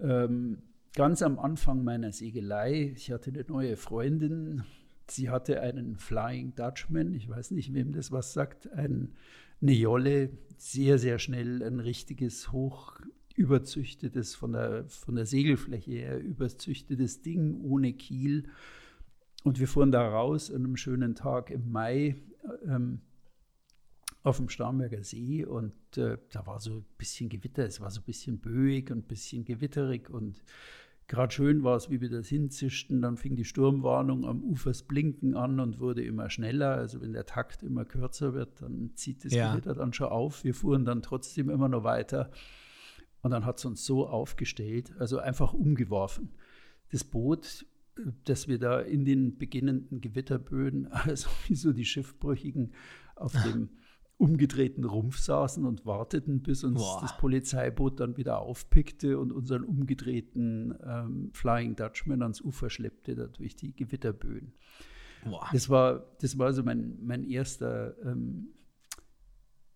ähm, 0.00 0.62
ganz 0.94 1.22
am 1.22 1.38
Anfang 1.38 1.84
meiner 1.84 2.12
Segelei. 2.12 2.92
Ich 2.94 3.10
hatte 3.10 3.30
eine 3.30 3.44
neue 3.48 3.76
Freundin, 3.76 4.64
sie 5.08 5.30
hatte 5.30 5.60
einen 5.60 5.96
Flying 5.96 6.54
Dutchman, 6.54 7.14
ich 7.14 7.28
weiß 7.28 7.50
nicht, 7.52 7.74
wem 7.74 7.92
das 7.92 8.12
was 8.12 8.32
sagt, 8.32 8.72
ein, 8.72 9.14
eine 9.64 9.72
Jolle, 9.72 10.30
sehr, 10.58 10.98
sehr 10.98 11.18
schnell 11.18 11.62
ein 11.62 11.80
richtiges, 11.80 12.52
hoch 12.52 13.00
überzüchtetes, 13.34 14.34
von 14.34 14.52
der, 14.52 14.84
von 14.88 15.16
der 15.16 15.24
Segelfläche 15.24 15.90
her 15.92 16.20
überzüchtetes 16.20 17.22
Ding 17.22 17.62
ohne 17.62 17.94
Kiel. 17.94 18.50
Und 19.42 19.58
wir 19.58 19.66
fuhren 19.66 19.90
da 19.90 20.06
raus 20.06 20.50
an 20.50 20.64
einem 20.64 20.76
schönen 20.76 21.14
Tag 21.14 21.50
im 21.50 21.72
Mai 21.72 22.16
ähm, 22.66 23.00
auf 24.22 24.36
dem 24.36 24.50
Starnberger 24.50 25.02
See 25.02 25.44
und 25.44 25.74
äh, 25.96 26.18
da 26.30 26.46
war 26.46 26.60
so 26.60 26.76
ein 26.76 26.84
bisschen 26.98 27.30
Gewitter, 27.30 27.64
es 27.64 27.80
war 27.80 27.90
so 27.90 28.00
ein 28.00 28.04
bisschen 28.04 28.38
böig 28.38 28.90
und 28.90 28.98
ein 28.98 29.08
bisschen 29.08 29.44
gewitterig 29.44 30.10
und 30.10 30.42
Gerade 31.06 31.32
schön 31.32 31.62
war 31.62 31.76
es, 31.76 31.90
wie 31.90 32.00
wir 32.00 32.08
das 32.08 32.28
hinzischten. 32.28 33.02
Dann 33.02 33.16
fing 33.16 33.36
die 33.36 33.44
Sturmwarnung 33.44 34.24
am 34.24 34.42
Ufers 34.42 34.82
Blinken 34.82 35.36
an 35.36 35.60
und 35.60 35.78
wurde 35.78 36.02
immer 36.02 36.30
schneller. 36.30 36.76
Also 36.76 37.02
wenn 37.02 37.12
der 37.12 37.26
Takt 37.26 37.62
immer 37.62 37.84
kürzer 37.84 38.32
wird, 38.32 38.62
dann 38.62 38.92
zieht 38.94 39.24
das 39.24 39.34
ja. 39.34 39.52
Gewitter 39.52 39.74
dann 39.74 39.92
schon 39.92 40.08
auf. 40.08 40.44
Wir 40.44 40.54
fuhren 40.54 40.84
dann 40.84 41.02
trotzdem 41.02 41.50
immer 41.50 41.68
noch 41.68 41.84
weiter. 41.84 42.30
Und 43.20 43.30
dann 43.32 43.44
hat 43.44 43.58
es 43.58 43.64
uns 43.64 43.84
so 43.84 44.06
aufgestellt, 44.06 44.92
also 44.98 45.18
einfach 45.18 45.52
umgeworfen. 45.52 46.30
Das 46.90 47.04
Boot, 47.04 47.66
das 48.24 48.48
wir 48.48 48.58
da 48.58 48.80
in 48.80 49.04
den 49.04 49.36
beginnenden 49.38 50.00
Gewitterböden, 50.00 50.86
also 50.90 51.28
wie 51.46 51.54
so 51.54 51.72
die 51.72 51.84
Schiffbrüchigen 51.84 52.72
auf 53.14 53.32
dem 53.44 53.70
umgedrehten 54.16 54.84
Rumpf 54.84 55.18
saßen 55.18 55.64
und 55.64 55.84
warteten, 55.86 56.42
bis 56.42 56.64
uns 56.64 56.80
Boah. 56.80 57.00
das 57.00 57.16
Polizeiboot 57.18 57.98
dann 58.00 58.16
wieder 58.16 58.38
aufpickte 58.38 59.18
und 59.18 59.32
unseren 59.32 59.64
umgedrehten 59.64 60.74
ähm, 60.84 61.30
Flying 61.32 61.76
Dutchman 61.76 62.22
ans 62.22 62.40
Ufer 62.40 62.70
schleppte, 62.70 63.14
da 63.14 63.26
durch 63.26 63.56
die 63.56 63.74
Gewitterböen. 63.74 64.52
Boah. 65.24 65.48
Das 65.52 65.68
war, 65.68 66.06
das 66.20 66.38
war 66.38 66.52
so 66.52 66.62
mein, 66.62 66.98
mein 67.02 67.24
erster 67.24 67.96
ähm, 68.04 68.48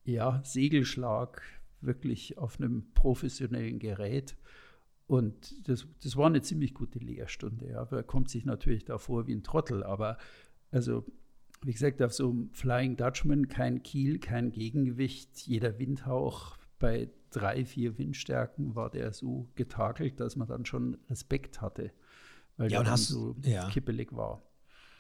ja, 0.04 0.40
Segelschlag 0.45 1.42
wirklich 1.80 2.38
auf 2.38 2.61
einem 2.61 2.92
professionellen 2.95 3.78
Gerät. 3.78 4.37
Und 5.07 5.68
das, 5.68 5.87
das 6.02 6.16
war 6.16 6.26
eine 6.26 6.42
ziemlich 6.42 6.75
gute 6.75 6.99
Lehrstunde. 6.99 7.71
Ja. 7.71 7.88
Er 7.90 8.02
kommt 8.02 8.30
sich 8.30 8.45
natürlich 8.45 8.85
da 8.85 8.99
vor 8.99 9.26
wie 9.26 9.35
ein 9.35 9.42
Trottel, 9.42 9.83
aber 9.83 10.18
also 10.71 11.04
wie 11.64 11.72
gesagt, 11.72 12.02
auf 12.02 12.12
so 12.12 12.30
einem 12.30 12.50
Flying 12.52 12.96
Dutchman 12.96 13.48
kein 13.48 13.82
Kiel, 13.82 14.18
kein 14.18 14.52
Gegengewicht. 14.52 15.46
Jeder 15.46 15.78
Windhauch 15.78 16.56
bei 16.78 17.10
drei, 17.30 17.64
vier 17.64 17.98
Windstärken 17.98 18.74
war 18.74 18.90
der 18.90 19.12
so 19.12 19.48
getakelt, 19.54 20.20
dass 20.20 20.36
man 20.36 20.48
dann 20.48 20.64
schon 20.64 20.98
Respekt 21.10 21.60
hatte, 21.60 21.90
weil 22.56 22.70
ja, 22.70 22.78
der 22.78 22.90
dann 22.90 22.96
so 22.96 23.36
ja. 23.42 23.68
kippelig 23.68 24.14
war. 24.14 24.42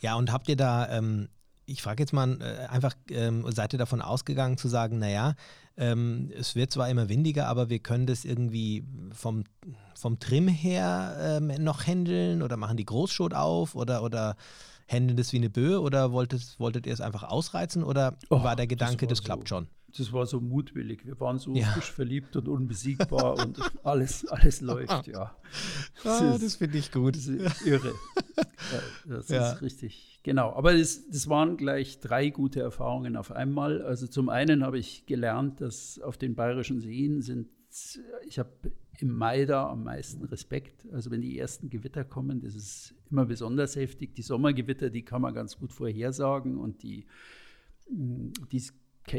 Ja, 0.00 0.16
und 0.16 0.32
habt 0.32 0.48
ihr 0.48 0.56
da, 0.56 0.88
ähm, 0.90 1.28
ich 1.66 1.82
frage 1.82 2.02
jetzt 2.02 2.12
mal, 2.12 2.40
äh, 2.40 2.66
einfach, 2.66 2.94
ähm, 3.10 3.44
seid 3.50 3.72
ihr 3.72 3.78
davon 3.78 4.00
ausgegangen 4.00 4.56
zu 4.56 4.68
sagen, 4.68 4.98
naja, 4.98 5.34
ähm, 5.76 6.30
es 6.36 6.54
wird 6.54 6.72
zwar 6.72 6.88
immer 6.88 7.08
windiger, 7.08 7.46
aber 7.46 7.68
wir 7.68 7.78
können 7.78 8.06
das 8.06 8.24
irgendwie 8.24 8.84
vom, 9.12 9.44
vom 9.94 10.18
Trim 10.18 10.48
her 10.48 11.38
ähm, 11.40 11.52
noch 11.62 11.86
handeln 11.86 12.42
oder 12.42 12.56
machen 12.56 12.76
die 12.76 12.84
Großschot 12.84 13.34
auf 13.34 13.74
oder, 13.74 14.02
oder 14.02 14.36
händeln 14.88 15.16
das 15.16 15.32
wie 15.32 15.36
eine 15.36 15.50
Böe 15.50 15.80
oder 15.80 16.12
wolltet, 16.12 16.58
wolltet 16.58 16.86
ihr 16.86 16.92
es 16.92 17.00
einfach 17.00 17.22
ausreizen 17.22 17.84
oder 17.84 18.16
oh, 18.30 18.42
war 18.42 18.56
der 18.56 18.66
Gedanke, 18.66 19.06
das, 19.06 19.18
das 19.18 19.24
klappt 19.24 19.48
so, 19.48 19.56
schon? 19.56 19.68
Das 19.96 20.12
war 20.12 20.26
so 20.26 20.40
mutwillig. 20.40 21.06
Wir 21.06 21.18
waren 21.20 21.38
so 21.38 21.54
ja. 21.54 21.66
frisch 21.66 21.92
verliebt 21.92 22.36
und 22.36 22.48
unbesiegbar 22.48 23.38
und 23.38 23.58
alles, 23.84 24.26
alles 24.26 24.60
läuft, 24.60 25.06
ja. 25.06 25.34
Das, 26.02 26.22
ah, 26.22 26.38
das 26.38 26.56
finde 26.56 26.78
ich 26.78 26.90
gut. 26.92 27.16
Das 27.16 27.26
ist 27.26 27.66
irre. 27.66 27.94
das 29.06 29.28
ja. 29.28 29.52
ist 29.52 29.62
richtig. 29.62 30.20
Genau. 30.24 30.52
Aber 30.52 30.76
das, 30.76 31.08
das 31.08 31.28
waren 31.28 31.56
gleich 31.56 32.00
drei 32.00 32.28
gute 32.28 32.60
Erfahrungen 32.60 33.16
auf 33.16 33.32
einmal. 33.32 33.82
Also 33.82 34.06
zum 34.06 34.28
einen 34.28 34.62
habe 34.64 34.78
ich 34.78 35.06
gelernt, 35.06 35.60
dass 35.60 35.98
auf 36.00 36.18
den 36.18 36.34
bayerischen 36.34 36.80
Seen 36.80 37.22
sind, 37.22 37.48
ich 38.26 38.38
habe 38.38 38.50
im 39.00 39.16
Mai 39.16 39.44
da 39.44 39.68
am 39.68 39.84
meisten 39.84 40.24
Respekt. 40.24 40.86
Also 40.92 41.10
wenn 41.10 41.20
die 41.20 41.38
ersten 41.38 41.70
Gewitter 41.70 42.04
kommen, 42.04 42.40
das 42.40 42.54
ist 42.54 42.94
immer 43.10 43.26
besonders 43.26 43.76
heftig. 43.76 44.14
Die 44.14 44.22
Sommergewitter, 44.22 44.90
die 44.90 45.04
kann 45.04 45.22
man 45.22 45.34
ganz 45.34 45.58
gut 45.58 45.72
vorhersagen 45.72 46.58
und 46.58 46.82
die, 46.82 47.06
mm, 47.90 48.32
die 48.50 48.62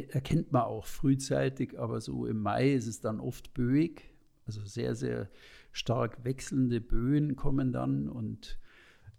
erkennt 0.09 0.51
man 0.51 0.63
auch 0.63 0.85
frühzeitig, 0.85 1.79
aber 1.79 2.01
so 2.01 2.25
im 2.25 2.41
Mai 2.41 2.73
ist 2.73 2.87
es 2.87 3.01
dann 3.01 3.19
oft 3.19 3.53
böig. 3.53 4.13
Also 4.45 4.65
sehr, 4.65 4.95
sehr 4.95 5.29
stark 5.71 6.23
wechselnde 6.23 6.81
Böen 6.81 7.35
kommen 7.35 7.71
dann 7.71 8.09
und 8.09 8.59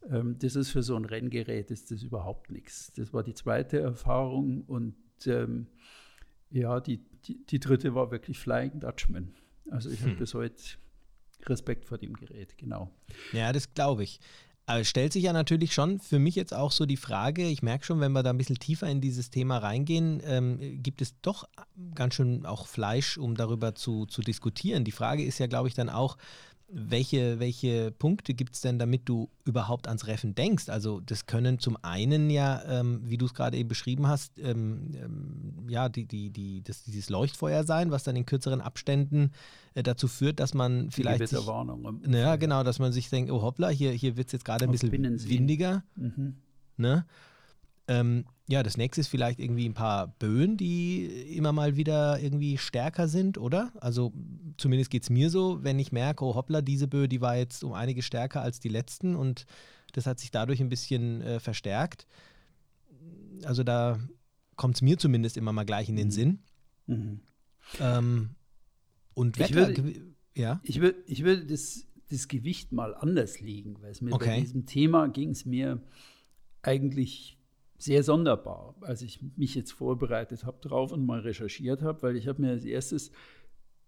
ähm, 0.09 0.37
das 0.39 0.57
ist 0.57 0.71
für 0.71 0.83
so 0.83 0.97
ein 0.97 1.05
Renngerät 1.05 1.71
ist 1.71 1.91
das 1.91 2.03
überhaupt 2.03 2.51
nichts. 2.51 2.93
Das 2.93 3.13
war 3.13 3.23
die 3.23 3.35
zweite 3.35 3.79
Erfahrung 3.79 4.63
und 4.63 4.97
ähm, 5.27 5.67
Ja, 6.51 6.81
die, 6.81 6.99
die, 7.25 7.45
die 7.47 7.61
dritte 7.61 7.95
war 7.95 8.11
wirklich 8.11 8.39
Flying 8.39 8.81
Dutchman. 8.81 9.33
Also 9.71 9.91
ich 9.91 10.01
hm. 10.01 10.11
habe 10.11 10.17
bis 10.17 10.35
heute 10.35 10.63
Respekt 11.47 11.87
vor 11.87 11.99
dem 11.99 12.15
Gerät, 12.15 12.57
genau. 12.59 12.91
Ja, 13.33 13.53
das 13.53 13.73
glaube 13.73 14.05
ich. 14.05 14.21
Aber 14.67 14.81
es 14.81 14.89
stellt 14.89 15.13
sich 15.13 15.25
ja 15.25 15.33
natürlich 15.33 15.75
schon 15.75 15.99
für 15.99 16.21
mich 16.21 16.37
jetzt 16.37 16.55
auch 16.55 16.71
so 16.71 16.87
die 16.87 16.97
Frage, 16.97 17.49
ich 17.49 17.61
merke 17.61 17.85
schon, 17.85 17.99
wenn 17.99 18.13
wir 18.13 18.23
da 18.23 18.31
ein 18.31 18.39
bisschen 18.39 18.59
tiefer 18.59 18.87
in 18.89 19.01
dieses 19.01 19.31
Thema 19.31 19.59
reingehen, 19.59 20.23
ähm, 20.25 20.81
gibt 20.81 21.03
es 21.03 21.21
doch 21.23 21.49
ganz 21.97 22.15
schön 22.15 22.47
auch 22.47 22.69
Fleisch, 22.69 23.19
um 23.19 23.35
darüber 23.35 23.75
zu, 23.75 24.07
zu 24.07 24.23
diskutieren. 24.23 24.85
Die 24.85 24.93
Frage 24.93 25.25
ist 25.25 25.39
ja, 25.41 25.49
glaube 25.49 25.67
ich, 25.67 25.75
dann 25.75 25.89
auch, 25.89 26.19
welche, 26.73 27.41
welche 27.41 27.91
Punkte 27.91 28.35
gibt 28.35 28.55
es 28.55 28.61
denn, 28.61 28.79
damit 28.79 29.09
du 29.09 29.29
überhaupt 29.45 29.89
ans 29.89 30.07
Reffen 30.07 30.35
denkst? 30.35 30.69
Also 30.69 31.01
das 31.01 31.27
können 31.27 31.59
zum 31.59 31.77
einen 31.83 32.31
ja, 32.31 32.63
ähm, 32.67 33.01
wie 33.05 33.19
du 33.19 33.27
es 33.27 33.35
gerade 33.35 33.57
eben 33.57 33.69
beschrieben 33.69 34.07
hast, 34.07 34.39
ähm, 34.39 34.91
ähm, 34.95 35.67
ja, 35.69 35.89
die, 35.89 36.07
die, 36.07 36.31
die, 36.31 36.63
das, 36.63 36.85
dieses 36.85 37.11
Leuchtfeuer 37.11 37.65
sein, 37.65 37.91
was 37.91 38.05
dann 38.05 38.15
in 38.17 38.25
kürzeren 38.25 38.61
Abständen 38.61 39.33
äh, 39.75 39.83
dazu 39.83 40.07
führt, 40.07 40.39
dass 40.39 40.55
man 40.55 40.91
vielleicht. 40.91 41.27
Sich, 41.27 41.47
Warnung. 41.47 42.03
Ja, 42.09 42.37
genau, 42.37 42.63
dass 42.63 42.79
man 42.79 42.93
sich 42.93 43.11
denkt, 43.11 43.31
oh 43.31 43.43
hoppla, 43.43 43.69
hier, 43.69 43.91
hier 43.93 44.17
wird 44.17 44.29
es 44.29 44.33
jetzt 44.33 44.45
gerade 44.45 44.65
ein 44.65 44.71
bisschen 44.71 44.93
windiger. 44.93 45.83
Mhm. 45.97 46.37
Ne? 46.77 47.05
Ähm, 47.91 48.25
ja, 48.49 48.63
das 48.63 48.77
nächste 48.77 49.01
ist 49.01 49.09
vielleicht 49.09 49.41
irgendwie 49.41 49.69
ein 49.69 49.75
paar 49.75 50.07
Böen, 50.07 50.57
die 50.57 51.07
immer 51.37 51.51
mal 51.51 51.77
wieder 51.77 52.21
irgendwie 52.21 52.57
stärker 52.57 53.09
sind, 53.09 53.37
oder? 53.37 53.73
Also 53.81 54.13
zumindest 54.59 54.93
geht 54.93 55.03
es 55.03 55.11
mir 55.11 55.29
so, 55.29 55.65
wenn 55.65 55.77
ich 55.81 55.91
merke, 55.91 56.25
oh 56.25 56.37
hoppla, 56.37 56.63
diese 56.63 56.87
Böe, 56.87 57.09
die 57.09 57.21
war 57.21 57.37
jetzt 57.37 57.65
um 57.65 57.73
einige 57.73 58.03
stärker 58.03 58.43
als 58.43 58.61
die 58.61 58.69
letzten 58.69 59.17
und 59.17 59.45
das 59.93 60.07
hat 60.07 60.21
sich 60.21 60.31
dadurch 60.31 60.61
ein 60.61 60.69
bisschen 60.69 61.21
äh, 61.23 61.41
verstärkt. 61.41 62.07
Also 63.43 63.65
da 63.65 63.99
kommt 64.55 64.77
es 64.77 64.83
mir 64.83 64.97
zumindest 64.97 65.37
immer 65.37 65.53
mal 65.53 65.65
gleich 65.65 65.89
in 65.89 65.97
den 65.97 66.09
mhm. 66.09 66.13
Sinn. 66.13 66.39
Mhm. 66.87 67.21
Ähm, 67.81 68.31
und 69.15 69.41
Wetter, 69.41 69.71
ich 69.71 69.83
würde, 69.83 70.01
ja? 70.37 70.61
Ich 70.63 70.81
würde, 70.81 71.03
ich 71.07 71.25
würde 71.25 71.45
das, 71.45 71.89
das 72.09 72.29
Gewicht 72.29 72.71
mal 72.71 72.95
anders 72.95 73.41
legen, 73.41 73.83
weil 73.83 73.91
es 73.91 74.01
mir 74.01 74.13
okay. 74.13 74.29
bei 74.29 74.41
diesem 74.43 74.67
Thema 74.67 75.09
ging 75.09 75.31
es 75.31 75.45
mir 75.45 75.83
eigentlich 76.63 77.40
sehr 77.81 78.03
sonderbar, 78.03 78.75
als 78.83 79.01
ich 79.01 79.21
mich 79.37 79.55
jetzt 79.55 79.73
vorbereitet 79.73 80.45
habe 80.45 80.61
drauf 80.61 80.93
und 80.93 81.07
mal 81.07 81.21
recherchiert 81.21 81.83
habe, 81.83 82.03
weil 82.03 82.17
ich 82.17 82.29
habe 82.29 82.43
mir 82.43 82.51
als 82.51 82.65
erstes 82.65 83.11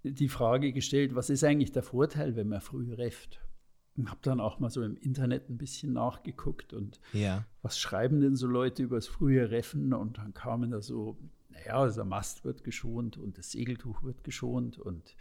die 0.03 0.31
Frage 0.31 0.73
gestellt, 0.73 1.15
was 1.15 1.29
ist 1.29 1.45
eigentlich 1.45 1.73
der 1.73 1.83
Vorteil, 1.83 2.35
wenn 2.35 2.49
man 2.49 2.63
früh 2.63 2.93
refft? 2.95 3.41
Und 3.95 4.11
habe 4.11 4.21
dann 4.23 4.41
auch 4.41 4.59
mal 4.59 4.71
so 4.71 4.83
im 4.83 4.97
Internet 4.97 5.51
ein 5.51 5.59
bisschen 5.59 5.93
nachgeguckt 5.93 6.73
und 6.73 6.99
ja. 7.13 7.45
was 7.61 7.79
schreiben 7.79 8.23
denn 8.23 8.37
so 8.37 8.47
Leute 8.47 8.83
über 8.83 8.97
das 8.97 9.07
frühe 9.07 9.51
Reffen? 9.51 9.93
Und 9.93 10.17
dann 10.17 10.33
kamen 10.33 10.71
da 10.71 10.81
so, 10.81 11.19
naja, 11.51 11.75
also 11.75 11.97
der 11.97 12.07
Mast 12.07 12.47
wird 12.47 12.65
geschont 12.65 13.19
und 13.19 13.37
das 13.37 13.51
Segeltuch 13.51 14.03
wird 14.03 14.25
geschont 14.25 14.79
und 14.79 15.15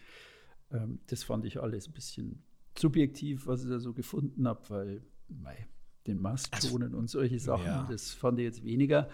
ähm, 0.71 0.99
das 1.07 1.23
fand 1.23 1.43
ich 1.43 1.61
alles 1.61 1.89
ein 1.89 1.91
bisschen 1.91 2.41
subjektiv, 2.77 3.47
was 3.47 3.65
ich 3.65 3.69
da 3.69 3.79
so 3.79 3.91
gefunden 3.91 4.47
habe, 4.47 4.61
weil 4.69 5.01
mei, 5.27 5.67
den 6.07 6.21
Mast 6.21 6.53
also, 6.53 6.75
und 6.75 7.09
solche 7.09 7.39
Sachen. 7.39 7.65
Ja. 7.65 7.87
Das 7.89 8.11
fand 8.11 8.39
ich 8.39 8.45
jetzt 8.45 8.63
weniger 8.63 9.09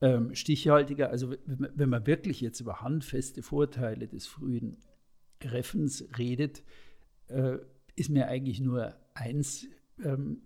ähm, 0.00 0.34
stichhaltiger. 0.34 1.10
Also 1.10 1.34
wenn 1.46 1.88
man 1.88 2.06
wirklich 2.06 2.40
jetzt 2.40 2.60
über 2.60 2.80
handfeste 2.80 3.42
Vorteile 3.42 4.08
des 4.08 4.26
frühen 4.26 4.78
Reffens 5.42 6.04
redet, 6.18 6.62
äh, 7.28 7.58
ist 7.96 8.10
mir 8.10 8.28
eigentlich 8.28 8.60
nur 8.60 8.94
eins 9.14 9.66
ähm, 10.02 10.42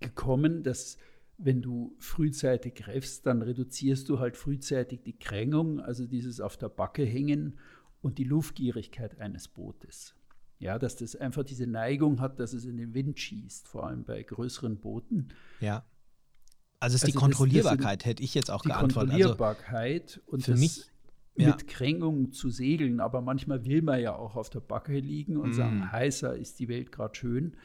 gekommen, 0.00 0.62
dass 0.62 0.96
wenn 1.38 1.60
du 1.60 1.96
frühzeitig 1.98 2.86
reffst, 2.86 3.26
dann 3.26 3.42
reduzierst 3.42 4.08
du 4.08 4.20
halt 4.20 4.36
frühzeitig 4.36 5.02
die 5.02 5.18
Krängung, 5.18 5.80
also 5.80 6.06
dieses 6.06 6.40
auf 6.40 6.56
der 6.56 6.68
Backe 6.68 7.04
hängen 7.04 7.58
und 8.00 8.18
die 8.18 8.24
Luftgierigkeit 8.24 9.18
eines 9.20 9.48
Bootes. 9.48 10.14
Ja, 10.62 10.78
dass 10.78 10.94
das 10.94 11.16
einfach 11.16 11.42
diese 11.42 11.66
Neigung 11.66 12.20
hat, 12.20 12.38
dass 12.38 12.52
es 12.52 12.64
in 12.64 12.76
den 12.76 12.94
Wind 12.94 13.18
schießt, 13.18 13.66
vor 13.66 13.84
allem 13.84 14.04
bei 14.04 14.22
größeren 14.22 14.78
Booten. 14.78 15.30
Ja. 15.58 15.84
Also 16.78 16.94
ist 16.94 17.02
also 17.02 17.12
die 17.12 17.18
Kontrollierbarkeit, 17.18 17.98
das, 17.98 18.04
das 18.04 18.06
hätte 18.06 18.22
ich 18.22 18.32
jetzt 18.34 18.48
auch 18.48 18.62
die 18.62 18.68
geantwortet. 18.68 19.10
Die 19.10 19.24
also 19.24 19.34
Kontrollierbarkeit 19.34 20.20
also 20.24 20.30
und 20.30 20.44
für 20.44 20.54
mich 20.54 20.84
ja. 21.34 21.48
mit 21.48 21.66
Krängung 21.66 22.30
zu 22.30 22.48
segeln, 22.48 23.00
aber 23.00 23.22
manchmal 23.22 23.64
will 23.64 23.82
man 23.82 24.00
ja 24.00 24.14
auch 24.14 24.36
auf 24.36 24.50
der 24.50 24.60
Backe 24.60 24.96
liegen 25.00 25.36
und 25.36 25.50
mm. 25.50 25.54
sagen, 25.54 25.90
heißer 25.90 26.36
ist 26.36 26.60
die 26.60 26.68
Welt 26.68 26.92
gerade 26.92 27.16
schön. 27.16 27.56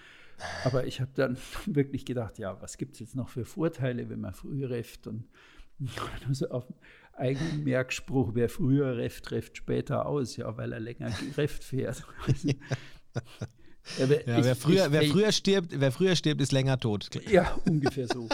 Aber 0.64 0.88
ich 0.88 1.00
habe 1.00 1.12
dann 1.14 1.38
wirklich 1.68 2.04
gedacht, 2.04 2.40
ja, 2.40 2.60
was 2.64 2.78
gibt 2.78 2.94
es 2.96 3.00
jetzt 3.00 3.16
noch 3.16 3.30
für 3.30 3.46
Vorteile, 3.46 4.10
wenn 4.10 4.22
man 4.22 4.34
früh 4.34 4.66
reft 4.66 5.06
und 5.06 5.26
also 6.28 6.50
auf 6.50 6.66
eigenen 7.14 7.64
Merkspruch, 7.64 8.32
wer 8.34 8.50
früher 8.50 8.98
reft, 8.98 9.26
trefft 9.26 9.58
später 9.58 10.06
aus, 10.06 10.38
ja, 10.38 10.56
weil 10.58 10.72
er 10.72 10.80
länger 10.80 11.10
gerefft 11.36 11.64
fährt. 11.64 12.04
Ja, 12.44 12.54
ja, 13.98 14.44
wer, 14.44 14.56
früher, 14.56 14.86
ich, 14.86 14.92
wer, 14.92 15.04
früher 15.04 15.32
stirbt, 15.32 15.80
wer 15.80 15.92
früher 15.92 16.16
stirbt, 16.16 16.42
ist 16.42 16.52
länger 16.52 16.80
tot. 16.80 17.10
Ja, 17.30 17.58
ungefähr 17.68 18.08
so. 18.08 18.30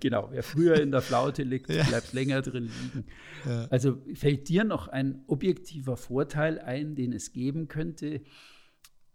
genau, 0.00 0.28
wer 0.30 0.42
früher 0.42 0.80
in 0.80 0.90
der 0.90 1.02
Flaute 1.02 1.42
liegt, 1.42 1.70
ja. 1.70 1.84
bleibt 1.84 2.12
länger 2.12 2.42
drin 2.42 2.64
liegen. 2.64 3.06
Ja. 3.46 3.66
Also 3.70 3.98
fällt 4.14 4.48
dir 4.48 4.64
noch 4.64 4.88
ein 4.88 5.22
objektiver 5.26 5.96
Vorteil 5.96 6.58
ein, 6.58 6.94
den 6.94 7.12
es 7.12 7.32
geben 7.32 7.68
könnte, 7.68 8.20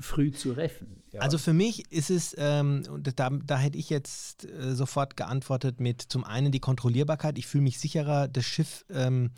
früh 0.02 0.32
zu 0.32 0.52
reffen. 0.52 1.04
Ja. 1.12 1.22
Also 1.22 1.38
für 1.38 1.54
mich 1.54 1.92
ist 1.92 2.10
es, 2.10 2.36
ähm, 2.38 2.84
da, 3.16 3.30
da 3.30 3.58
hätte 3.58 3.78
ich 3.78 3.90
jetzt 3.90 4.46
äh, 4.46 4.76
sofort 4.76 5.18
geantwortet 5.18 5.80
mit 5.80 6.02
zum 6.02 6.24
einen 6.24 6.52
die 6.52 6.60
Kontrollierbarkeit. 6.60 7.38
Ich 7.38 7.48
fühle 7.48 7.64
mich 7.64 7.80
sicherer, 7.80 8.28
das 8.28 8.46
Schiff, 8.46 8.86
ähm, 8.90 9.32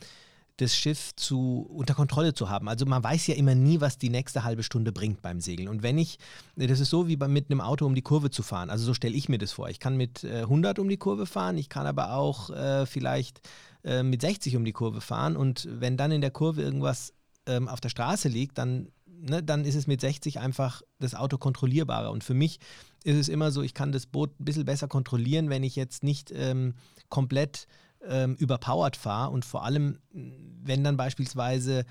das 0.58 0.76
Schiff 0.76 1.15
zu, 1.15 1.67
unter 1.69 1.95
Kontrolle 1.95 2.34
zu 2.34 2.49
haben. 2.49 2.69
Also 2.69 2.86
man 2.86 3.04
weiß 3.04 3.28
ja 3.28 3.36
immer 3.36 3.56
nie, 3.56 3.82
was 3.82 3.97
die 3.97 4.10
nächste 4.10 4.43
halbe 4.43 4.62
Stunde 4.62 4.91
bringt 4.91 5.21
beim 5.21 5.41
Segeln. 5.41 5.67
Und 5.67 5.82
wenn 5.82 5.97
ich, 5.97 6.19
das 6.56 6.80
ist 6.80 6.89
so 6.89 7.08
wie 7.08 7.15
bei, 7.15 7.28
mit 7.28 7.49
einem 7.49 7.62
Auto 7.62 7.86
um 7.86 7.95
die 7.95 8.04
Kurve 8.04 8.30
zu 8.30 8.43
fahren. 8.43 8.69
Also 8.69 8.86
so 8.86 8.93
stelle 8.93 9.15
ich 9.15 9.30
mir 9.30 9.39
das 9.39 9.52
vor. 9.52 9.69
Ich 9.69 9.80
kann 9.80 9.97
mit 9.97 10.23
äh, 10.23 10.41
100 10.41 10.78
um 10.78 10.89
die 10.89 10.97
Kurve 10.97 11.26
fahren, 11.26 11.58
ich 11.58 11.69
kann 11.69 11.88
aber 11.88 12.13
auch 12.13 12.52
äh, 12.52 12.86
vielleicht 12.86 13.41
äh, 13.84 14.04
mit 14.04 14.21
60 14.21 14.56
um 14.56 14.63
die 14.63 14.73
Kurve 14.73 15.02
fahren. 15.02 15.36
Und 15.36 15.67
wenn 15.71 15.97
dann 15.97 16.12
in 16.12 16.21
der 16.21 16.32
Kurve 16.32 16.62
irgendwas 16.62 17.13
ähm, 17.47 17.67
auf 17.67 17.82
der 17.82 17.89
Straße 17.89 18.30
liegt, 18.30 18.58
dann 18.60 18.89
ne, 19.21 19.43
dann 19.43 19.65
ist 19.65 19.76
es 19.76 19.88
mit 19.88 20.02
60 20.02 20.39
einfach 20.39 20.82
das 20.99 21.15
Auto 21.15 21.38
kontrollierbarer. 21.38 22.12
Und 22.12 22.23
für 22.23 22.34
mich 22.34 22.60
ist 23.04 23.17
es 23.17 23.30
immer 23.30 23.52
so, 23.52 23.62
ich 23.62 23.73
kann 23.73 23.91
das 23.91 24.06
Boot 24.06 24.39
ein 24.39 24.45
bisschen 24.45 24.65
besser 24.65 24.88
kontrollieren, 24.88 25.49
wenn 25.49 25.63
ich 25.63 25.76
jetzt 25.76 26.04
nicht 26.04 26.32
ähm, 26.36 26.76
komplett 27.10 27.67
ähm, 28.08 28.36
überpowered 28.36 28.95
fahre 28.95 29.32
und 29.32 29.45
vor 29.45 29.63
allem, 29.63 29.99
wenn 30.12 30.84
dann 30.84 30.97
beispielsweise 30.97 31.86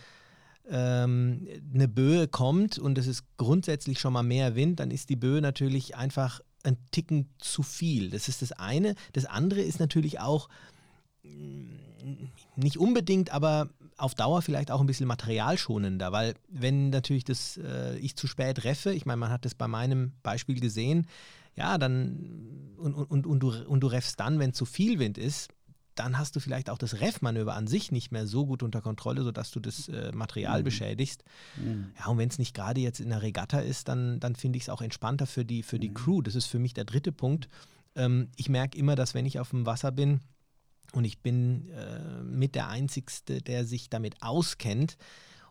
ähm, 0.69 1.47
eine 1.75 1.89
Böe 1.89 2.29
kommt 2.29 2.79
und 2.79 2.99
es 2.99 3.07
ist 3.07 3.25
grundsätzlich 3.37 3.99
schon 3.99 4.13
mal 4.13 4.23
mehr 4.23 4.55
Wind, 4.55 4.81
dann 4.81 4.91
ist 4.91 5.09
die 5.09 5.17
Böe 5.17 5.41
natürlich 5.41 5.97
einfach 5.97 6.41
ein 6.65 6.77
Ticken 6.91 7.29
zu 7.39 7.63
viel. 7.63 8.11
Das 8.11 8.29
ist 8.29 8.43
das 8.43 8.53
eine. 8.53 8.95
Das 9.13 9.25
andere 9.25 9.63
ist 9.63 9.81
natürlich 9.81 10.21
auch 10.21 10.49
nicht 12.57 12.77
unbedingt, 12.79 13.31
aber 13.31 13.71
auf 13.97 14.15
Dauer 14.15 14.43
vielleicht 14.43 14.71
auch 14.71 14.81
ein 14.81 14.87
bisschen 14.87 15.07
materialschonender, 15.07 16.13
weil 16.13 16.35
wenn 16.49 16.91
natürlich 16.91 17.25
das 17.25 17.59
äh, 17.59 17.97
ich 17.99 18.17
zu 18.17 18.27
spät 18.27 18.65
reffe, 18.65 18.93
ich 18.93 19.07
meine, 19.07 19.19
man 19.19 19.31
hat 19.31 19.45
das 19.45 19.55
bei 19.55 19.69
meinem 19.69 20.13
Beispiel 20.23 20.61
gesehen, 20.61 21.07
ja, 21.57 21.79
dann 21.79 22.75
und, 22.79 22.95
und, 22.95 23.27
und, 23.27 23.41
du, 23.41 23.53
und 23.67 23.81
du 23.81 23.87
reffst 23.87 24.19
dann, 24.19 24.39
wenn 24.39 24.53
zu 24.53 24.65
viel 24.65 24.99
Wind 24.99 25.19
ist, 25.19 25.51
dann 25.95 26.19
hast 26.19 26.35
du 26.37 26.41
vielleicht 26.41 26.71
auch 26.71 26.79
das 26.79 27.01
Reffmanöver 27.01 27.55
an 27.55 27.67
sich 27.67 27.93
nicht 27.93 28.13
mehr 28.13 28.27
so 28.27 28.47
gut 28.47 28.63
unter 28.63 28.81
Kontrolle, 28.81 29.23
sodass 29.23 29.51
du 29.51 29.61
das 29.61 29.89
äh, 29.89 30.11
Material 30.13 30.61
mhm. 30.61 30.65
beschädigst. 30.65 31.23
Mhm. 31.57 31.93
Ja, 31.99 32.07
und 32.07 32.19
wenn 32.19 32.29
es 32.29 32.39
nicht 32.39 32.55
gerade 32.55 32.81
jetzt 32.81 33.01
in 33.01 33.11
der 33.11 33.23
Regatta 33.23 33.61
ist, 33.61 33.89
dann, 33.89 34.19
dann 34.19 34.35
finde 34.35 34.57
ich 34.57 34.65
es 34.65 34.69
auch 34.69 34.81
entspannter 34.81 35.27
für 35.27 35.45
die, 35.45 35.63
für 35.63 35.79
die 35.79 35.91
mhm. 35.91 35.95
Crew. 35.95 36.23
Das 36.23 36.35
ist 36.35 36.47
für 36.47 36.59
mich 36.59 36.73
der 36.75 36.85
dritte 36.85 37.13
Punkt. 37.13 37.49
Ähm, 37.95 38.29
ich 38.37 38.49
merke 38.49 38.79
immer, 38.79 38.97
dass 38.97 39.15
wenn 39.15 39.27
ich 39.27 39.39
auf 39.39 39.51
dem 39.51 39.67
Wasser 39.67 39.93
bin, 39.93 40.21
und 40.93 41.05
ich 41.05 41.21
bin 41.21 41.69
äh, 41.71 42.23
mit 42.23 42.55
der 42.55 42.69
Einzigste, 42.69 43.41
der 43.43 43.65
sich 43.65 43.91
damit 43.91 44.23
auskennt. 44.23 44.97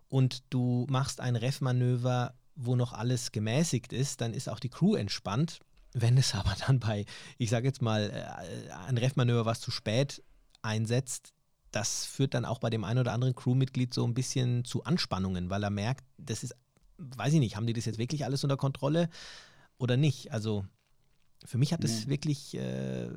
Und 0.08 0.44
du 0.50 0.86
machst 0.90 1.22
ein 1.22 1.36
Ref-Manöver, 1.36 2.34
wo 2.56 2.76
noch 2.76 2.94
alles 2.94 3.32
gemäßigt 3.32 3.94
ist, 3.94 4.22
dann 4.22 4.34
ist 4.34 4.50
auch 4.50 4.60
die 4.60 4.70
Crew 4.70 4.96
entspannt. 4.96 5.60
Wenn 5.94 6.18
es 6.18 6.36
aber 6.36 6.56
dann 6.66 6.80
bei, 6.80 7.06
ich 7.38 7.50
sage 7.50 7.68
jetzt 7.68 7.82
mal, 7.82 8.10
äh, 8.10 8.72
ein 8.88 8.98
Ref-Manöver, 8.98 9.46
was 9.46 9.60
zu 9.60 9.72
spät 9.72 10.24
einsetzt, 10.62 11.34
das 11.72 12.06
führt 12.06 12.34
dann 12.34 12.46
auch 12.46 12.60
bei 12.60 12.70
dem 12.70 12.84
einen 12.84 13.00
oder 13.00 13.14
anderen 13.14 13.36
Crewmitglied 13.36 13.94
so 13.94 14.06
ein 14.06 14.14
bisschen 14.14 14.66
zu 14.66 14.84
Anspannungen, 14.84 15.50
weil 15.50 15.64
er 15.64 15.70
merkt, 15.70 16.06
das 16.18 16.44
ist, 16.44 16.56
weiß 16.98 17.34
ich 17.34 17.40
nicht, 17.40 17.56
haben 17.56 17.66
die 17.66 17.74
das 17.74 17.86
jetzt 17.86 17.98
wirklich 17.98 18.26
alles 18.26 18.44
unter 18.44 18.58
Kontrolle 18.58 19.10
oder 19.78 19.98
nicht? 19.98 20.32
Also 20.32 20.66
für 21.46 21.58
mich 21.58 21.74
hat 21.74 21.84
es 21.84 22.06
mhm. 22.06 22.10
wirklich 22.10 22.56
äh, 22.56 23.10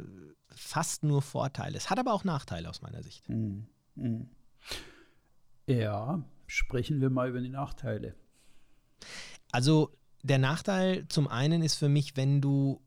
fast 0.49 1.05
nur 1.05 1.23
Vorteile. 1.23 1.77
Es 1.77 1.91
hat 1.91 1.99
aber 1.99 2.13
auch 2.13 2.25
Nachteile 2.25 2.69
aus 2.69 2.83
meiner 2.83 3.03
Sicht. 3.03 3.29
Mhm. 3.29 3.67
Mhm. 3.95 4.29
Ja, 5.67 6.23
sprechen 6.47 7.01
wir 7.01 7.11
mal 7.11 7.29
über 7.29 7.41
die 7.41 7.49
Nachteile. 7.49 8.15
Also 9.51 9.91
der 10.23 10.39
Nachteil 10.39 11.07
zum 11.09 11.29
einen 11.29 11.63
ist 11.63 11.75
für 11.75 11.89
mich, 11.89 12.17
wenn 12.17 12.41
du 12.41 12.81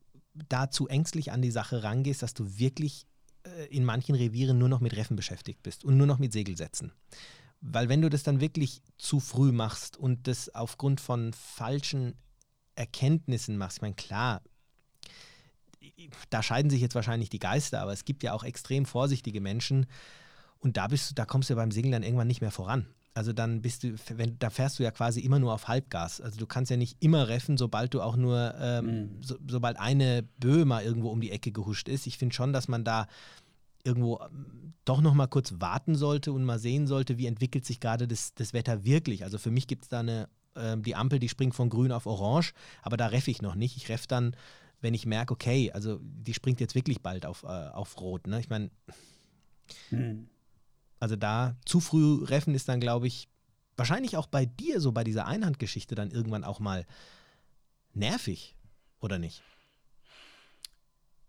da 0.50 0.70
zu 0.70 0.88
ängstlich 0.88 1.32
an 1.32 1.42
die 1.42 1.52
Sache 1.52 1.84
rangehst, 1.84 2.22
dass 2.22 2.34
du 2.34 2.58
wirklich 2.60 3.08
äh, 3.44 3.66
in 3.68 3.86
manchen 3.86 4.16
Revieren 4.16 4.58
nur 4.58 4.70
noch 4.70 4.80
mit 4.80 4.96
Reffen 4.96 5.16
beschäftigt 5.16 5.64
bist 5.64 5.84
und 5.84 5.98
nur 5.98 6.08
noch 6.08 6.20
mit 6.20 6.34
Segelsätzen. 6.34 6.92
Weil 7.62 7.90
wenn 7.90 8.02
du 8.02 8.10
das 8.10 8.24
dann 8.24 8.40
wirklich 8.40 8.82
zu 8.98 9.20
früh 9.20 9.52
machst 9.52 9.98
und 9.98 10.28
das 10.28 10.54
aufgrund 10.54 11.02
von 11.02 11.34
falschen 11.34 12.16
Erkenntnissen 12.76 13.58
machst, 13.58 13.78
ich 13.78 13.82
meine, 13.82 13.96
klar, 13.96 14.42
da 16.30 16.44
scheiden 16.44 16.70
sich 16.70 16.82
jetzt 16.82 16.96
wahrscheinlich 16.96 17.30
die 17.30 17.40
Geister, 17.40 17.82
aber 17.82 17.94
es 17.94 18.06
gibt 18.06 18.24
ja 18.24 18.34
auch 18.34 18.44
extrem 18.44 18.86
vorsichtige 18.86 19.42
Menschen 19.42 19.88
und 20.60 20.78
da 20.78 20.88
bist 20.88 21.12
du, 21.12 21.16
da 21.16 21.26
kommst 21.26 21.50
du 21.50 21.56
beim 21.56 21.72
Segeln 21.72 21.92
dann 21.92 22.04
irgendwann 22.04 22.28
nicht 22.28 22.42
mehr 22.42 22.52
voran. 22.52 22.88
Also 23.14 23.34
dann 23.34 23.64
bist 23.64 23.84
du, 23.84 23.96
wenn, 24.16 24.38
da 24.38 24.52
fährst 24.52 24.78
du 24.78 24.84
ja 24.84 24.92
quasi 24.92 25.22
immer 25.22 25.40
nur 25.40 25.52
auf 25.52 25.68
Halbgas. 25.68 26.22
Also 26.22 26.38
du 26.38 26.46
kannst 26.46 26.70
ja 26.70 26.78
nicht 26.78 26.98
immer 27.00 27.28
reffen, 27.28 27.58
sobald 27.58 27.96
du 27.96 28.02
auch 28.02 28.16
nur, 28.16 28.54
ähm, 28.60 28.86
mhm. 28.86 29.24
so, 29.24 29.38
sobald 29.48 29.80
eine 29.80 30.24
Böe 30.38 30.66
mal 30.66 30.84
irgendwo 30.84 31.10
um 31.10 31.20
die 31.20 31.32
Ecke 31.32 31.52
gehuscht 31.52 31.90
ist. 31.90 32.06
Ich 32.06 32.20
finde 32.20 32.36
schon, 32.36 32.54
dass 32.54 32.68
man 32.68 32.84
da 32.84 33.08
irgendwo 33.84 34.20
ähm, 34.22 34.74
doch 34.86 35.02
noch 35.02 35.16
mal 35.16 35.26
kurz 35.26 35.56
warten 35.58 35.96
sollte 35.96 36.32
und 36.32 36.44
mal 36.44 36.60
sehen 36.60 36.86
sollte, 36.86 37.18
wie 37.18 37.26
entwickelt 37.26 37.66
sich 37.66 37.80
gerade 37.80 38.08
das, 38.08 38.36
das 38.36 38.54
Wetter 38.54 38.86
wirklich. 38.86 39.24
Also 39.24 39.40
für 39.40 39.50
mich 39.50 39.66
gibt 39.66 39.84
es 39.84 39.90
da 39.90 40.02
eine, 40.02 40.30
äh, 40.54 40.78
die 40.78 40.96
Ampel, 40.96 41.18
die 41.18 41.30
springt 41.30 41.56
von 41.56 41.70
grün 41.70 41.92
auf 41.92 42.06
orange, 42.06 42.54
aber 42.84 42.98
da 42.98 43.08
reffe 43.08 43.32
ich 43.32 43.42
noch 43.42 43.56
nicht. 43.56 43.78
Ich 43.78 43.90
reffe 43.90 44.08
dann, 44.08 44.36
wenn 44.82 44.94
ich 44.94 45.06
merke, 45.06 45.34
okay, 45.34 45.72
also 45.72 46.00
die 46.02 46.34
springt 46.34 46.60
jetzt 46.60 46.76
wirklich 46.76 47.02
bald 47.02 47.26
auf, 47.26 47.44
äh, 47.44 47.48
auf 47.48 48.00
rot. 48.00 48.28
Ne? 48.28 48.40
Ich 48.40 48.50
meine, 48.50 48.70
mhm. 49.92 50.28
also 51.00 51.16
da 51.16 51.56
zu 51.66 51.80
früh 51.80 52.24
reffen 52.24 52.54
ist 52.54 52.70
dann, 52.70 52.80
glaube 52.80 53.08
ich, 53.08 53.28
wahrscheinlich 53.76 54.18
auch 54.18 54.28
bei 54.28 54.46
dir 54.46 54.80
so 54.80 54.92
bei 54.92 55.04
dieser 55.04 55.28
Einhandgeschichte 55.28 55.96
dann 55.96 56.12
irgendwann 56.12 56.44
auch 56.44 56.60
mal 56.60 56.86
nervig, 57.94 58.56
oder 59.00 59.20
nicht? 59.20 59.44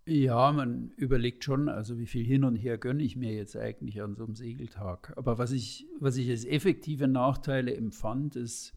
Ja, 0.07 0.53
man 0.53 0.91
überlegt 0.97 1.45
schon, 1.45 1.69
also 1.69 1.99
wie 1.99 2.07
viel 2.07 2.25
hin 2.25 2.45
und 2.45 2.57
her 2.57 2.79
gönne 2.79 3.03
ich 3.03 3.15
mir 3.15 3.35
jetzt 3.35 3.57
eigentlich 3.57 4.01
an 4.01 4.17
so 4.17 4.25
einem 4.25 4.37
Segeltag. 4.37 5.13
Aber 5.17 5.37
was 5.37 5.53
ich, 5.53 5.87
was 6.01 6.17
ich 6.17 6.31
als 6.31 6.47
effektive 6.47 7.09
Nachteile 7.09 7.77
empfand, 7.77 8.35
ist, 8.35 8.73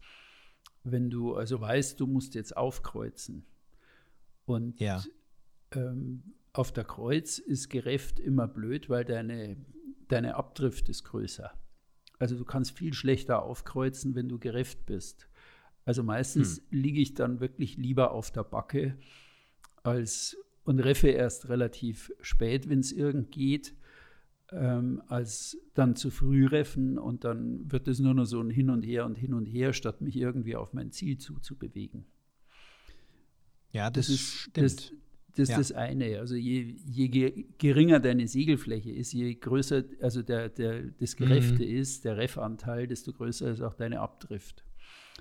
wenn 0.84 1.08
du 1.08 1.34
also 1.34 1.58
weißt, 1.58 1.98
du 1.98 2.06
musst 2.06 2.34
jetzt 2.34 2.54
aufkreuzen. 2.54 3.46
Und 4.44 4.80
ja. 4.80 5.02
ähm, 5.72 6.34
auf 6.52 6.72
der 6.72 6.84
Kreuz 6.84 7.38
ist 7.38 7.68
gerefft 7.70 8.20
immer 8.20 8.48
blöd, 8.48 8.88
weil 8.88 9.04
deine, 9.04 9.56
deine 10.08 10.36
Abdrift 10.36 10.88
ist 10.88 11.04
größer. 11.04 11.52
Also 12.18 12.36
du 12.36 12.44
kannst 12.44 12.76
viel 12.76 12.94
schlechter 12.94 13.42
aufkreuzen, 13.42 14.14
wenn 14.14 14.28
du 14.28 14.38
gerefft 14.38 14.86
bist. 14.86 15.28
Also 15.84 16.02
meistens 16.02 16.58
hm. 16.58 16.64
liege 16.70 17.00
ich 17.00 17.14
dann 17.14 17.40
wirklich 17.40 17.76
lieber 17.76 18.12
auf 18.12 18.30
der 18.30 18.44
Backe 18.44 18.96
als 19.82 20.36
und 20.64 20.78
reffe 20.78 21.08
erst 21.08 21.48
relativ 21.48 22.12
spät, 22.20 22.68
wenn 22.68 22.78
es 22.78 22.92
irgend 22.92 23.32
geht, 23.32 23.74
ähm, 24.52 25.02
als 25.08 25.58
dann 25.74 25.96
zu 25.96 26.10
früh 26.10 26.46
reffen 26.46 26.98
und 26.98 27.24
dann 27.24 27.70
wird 27.70 27.88
es 27.88 27.98
nur 27.98 28.14
noch 28.14 28.26
so 28.26 28.40
ein 28.40 28.50
Hin 28.50 28.70
und 28.70 28.82
Her 28.82 29.06
und 29.06 29.16
Hin 29.16 29.34
und 29.34 29.46
Her, 29.46 29.72
statt 29.72 30.00
mich 30.00 30.16
irgendwie 30.16 30.54
auf 30.54 30.72
mein 30.72 30.92
Ziel 30.92 31.18
zuzubewegen. 31.18 32.04
Ja, 33.72 33.90
das, 33.90 34.06
das 34.06 34.14
ist 34.14 34.34
stimmt. 34.34 34.66
Das, 34.66 34.92
das 35.34 35.48
ja. 35.48 35.58
ist 35.58 35.70
das 35.70 35.76
eine. 35.76 36.18
Also 36.18 36.34
je, 36.34 36.76
je, 36.86 37.46
geringer 37.58 38.00
deine 38.00 38.28
Segelfläche 38.28 38.90
ist, 38.90 39.12
je 39.12 39.34
größer, 39.34 39.82
also 40.00 40.22
der, 40.22 40.50
der, 40.50 40.82
das 41.00 41.16
Gerefte 41.16 41.64
mhm. 41.64 41.76
ist, 41.76 42.04
der 42.04 42.18
Reffanteil, 42.18 42.86
desto 42.86 43.12
größer 43.12 43.50
ist 43.50 43.62
auch 43.62 43.74
deine 43.74 44.00
Abdrift. 44.00 44.64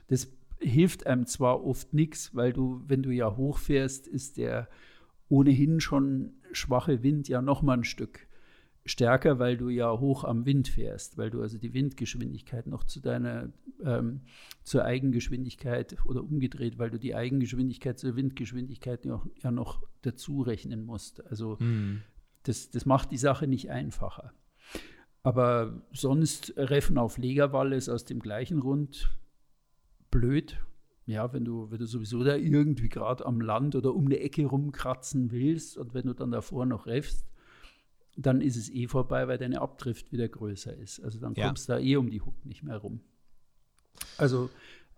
Das 0.08 0.28
hilft 0.60 1.08
einem 1.08 1.26
zwar 1.26 1.64
oft 1.64 1.94
nichts, 1.94 2.36
weil 2.36 2.52
du, 2.52 2.84
wenn 2.88 3.04
du 3.04 3.12
ja 3.12 3.36
hochfährst, 3.36 4.08
ist 4.08 4.38
der 4.38 4.68
ohnehin 5.30 5.80
schon 5.80 6.34
schwache 6.52 7.04
Wind 7.04 7.30
ja 7.30 7.42
noch 7.42 7.62
mal 7.62 7.78
ein 7.78 7.84
Stück 7.86 8.28
stärker, 8.92 9.40
weil 9.40 9.58
du 9.58 9.70
ja 9.70 10.00
hoch 10.00 10.24
am 10.24 10.46
Wind 10.46 10.68
fährst, 10.68 11.18
weil 11.18 11.30
du 11.30 11.42
also 11.42 11.58
die 11.58 11.74
Windgeschwindigkeit 11.74 12.68
noch 12.68 12.84
zu 12.84 13.00
deiner 13.00 13.50
ähm, 13.84 14.22
zur 14.64 14.84
Eigengeschwindigkeit 14.84 15.98
oder 16.06 16.24
umgedreht, 16.24 16.78
weil 16.78 16.92
du 16.92 17.00
die 17.00 17.16
Eigengeschwindigkeit 17.16 17.98
zur 17.98 18.16
Windgeschwindigkeit 18.16 19.06
ja, 19.06 19.24
ja 19.42 19.52
noch 19.52 19.82
dazu 20.02 20.42
rechnen 20.42 20.86
musst. 20.86 21.26
Also 21.26 21.58
mhm. 21.60 22.02
das, 22.44 22.70
das 22.70 22.86
macht 22.86 23.12
die 23.12 23.18
Sache 23.18 23.48
nicht 23.48 23.72
einfacher. 23.72 24.34
Aber 25.24 25.84
sonst 25.94 26.54
Reffen 26.58 26.98
auf 26.98 27.18
Legerwall 27.18 27.74
ist 27.74 27.90
aus 27.90 28.06
dem 28.06 28.20
gleichen 28.20 28.60
Grund 28.60 29.18
blöd, 30.10 30.60
ja, 31.06 31.32
wenn 31.34 31.46
du, 31.46 31.72
wenn 31.72 31.80
du 31.80 31.86
sowieso 31.86 32.24
da 32.24 32.36
irgendwie 32.36 32.90
gerade 32.90 33.26
am 33.26 33.40
Land 33.40 33.76
oder 33.76 33.94
um 33.94 34.06
eine 34.06 34.20
Ecke 34.20 34.46
rumkratzen 34.46 35.32
willst 35.32 35.78
und 35.78 35.94
wenn 35.94 36.08
du 36.08 36.14
dann 36.14 36.32
davor 36.32 36.66
noch 36.66 36.88
reffst, 36.88 37.26
dann 38.18 38.42
ist 38.42 38.56
es 38.56 38.70
eh 38.70 38.88
vorbei, 38.88 39.28
weil 39.28 39.38
deine 39.38 39.62
Abdrift 39.62 40.12
wieder 40.12 40.28
größer 40.28 40.76
ist. 40.76 41.00
Also 41.04 41.20
dann 41.20 41.34
ja. 41.36 41.48
kommst 41.48 41.70
du 41.70 41.74
da 41.74 41.80
eh 41.80 41.96
um 41.96 42.10
die 42.10 42.22
Hook 42.22 42.46
nicht 42.46 42.64
mehr 42.64 42.78
rum. 42.78 43.02
Also 44.18 44.50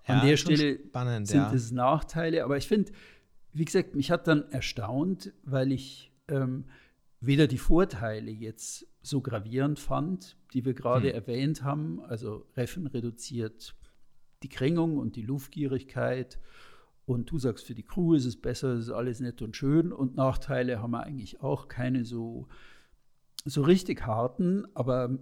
an 0.05 0.19
ja, 0.19 0.25
der 0.25 0.37
Stelle 0.37 0.79
spannend, 0.79 1.27
sind 1.27 1.41
ja. 1.41 1.53
es 1.53 1.71
Nachteile, 1.71 2.43
aber 2.43 2.57
ich 2.57 2.67
finde, 2.67 2.91
wie 3.53 3.65
gesagt, 3.65 3.95
mich 3.95 4.11
hat 4.11 4.27
dann 4.27 4.49
erstaunt, 4.51 5.31
weil 5.43 5.71
ich 5.71 6.11
ähm, 6.27 6.65
weder 7.21 7.47
die 7.47 7.57
Vorteile 7.57 8.31
jetzt 8.31 8.87
so 9.01 9.21
gravierend 9.21 9.79
fand, 9.79 10.37
die 10.53 10.65
wir 10.65 10.73
gerade 10.73 11.09
hm. 11.09 11.15
erwähnt 11.15 11.63
haben, 11.63 12.01
also 12.01 12.45
Reffen 12.55 12.87
reduziert 12.87 13.75
die 14.43 14.49
Krängung 14.49 14.97
und 14.97 15.15
die 15.15 15.21
Luftgierigkeit. 15.21 16.37
Und 17.05 17.31
du 17.31 17.37
sagst, 17.37 17.65
für 17.65 17.75
die 17.75 17.83
Crew 17.83 18.13
ist 18.13 18.25
es 18.25 18.39
besser, 18.39 18.73
es 18.73 18.85
ist 18.85 18.91
alles 18.91 19.19
nett 19.19 19.41
und 19.41 19.55
schön. 19.55 19.91
Und 19.91 20.15
Nachteile 20.15 20.81
haben 20.81 20.91
wir 20.91 21.03
eigentlich 21.03 21.41
auch 21.41 21.67
keine 21.67 22.05
so, 22.05 22.47
so 23.45 23.61
richtig 23.61 24.05
harten. 24.05 24.65
Aber 24.73 25.17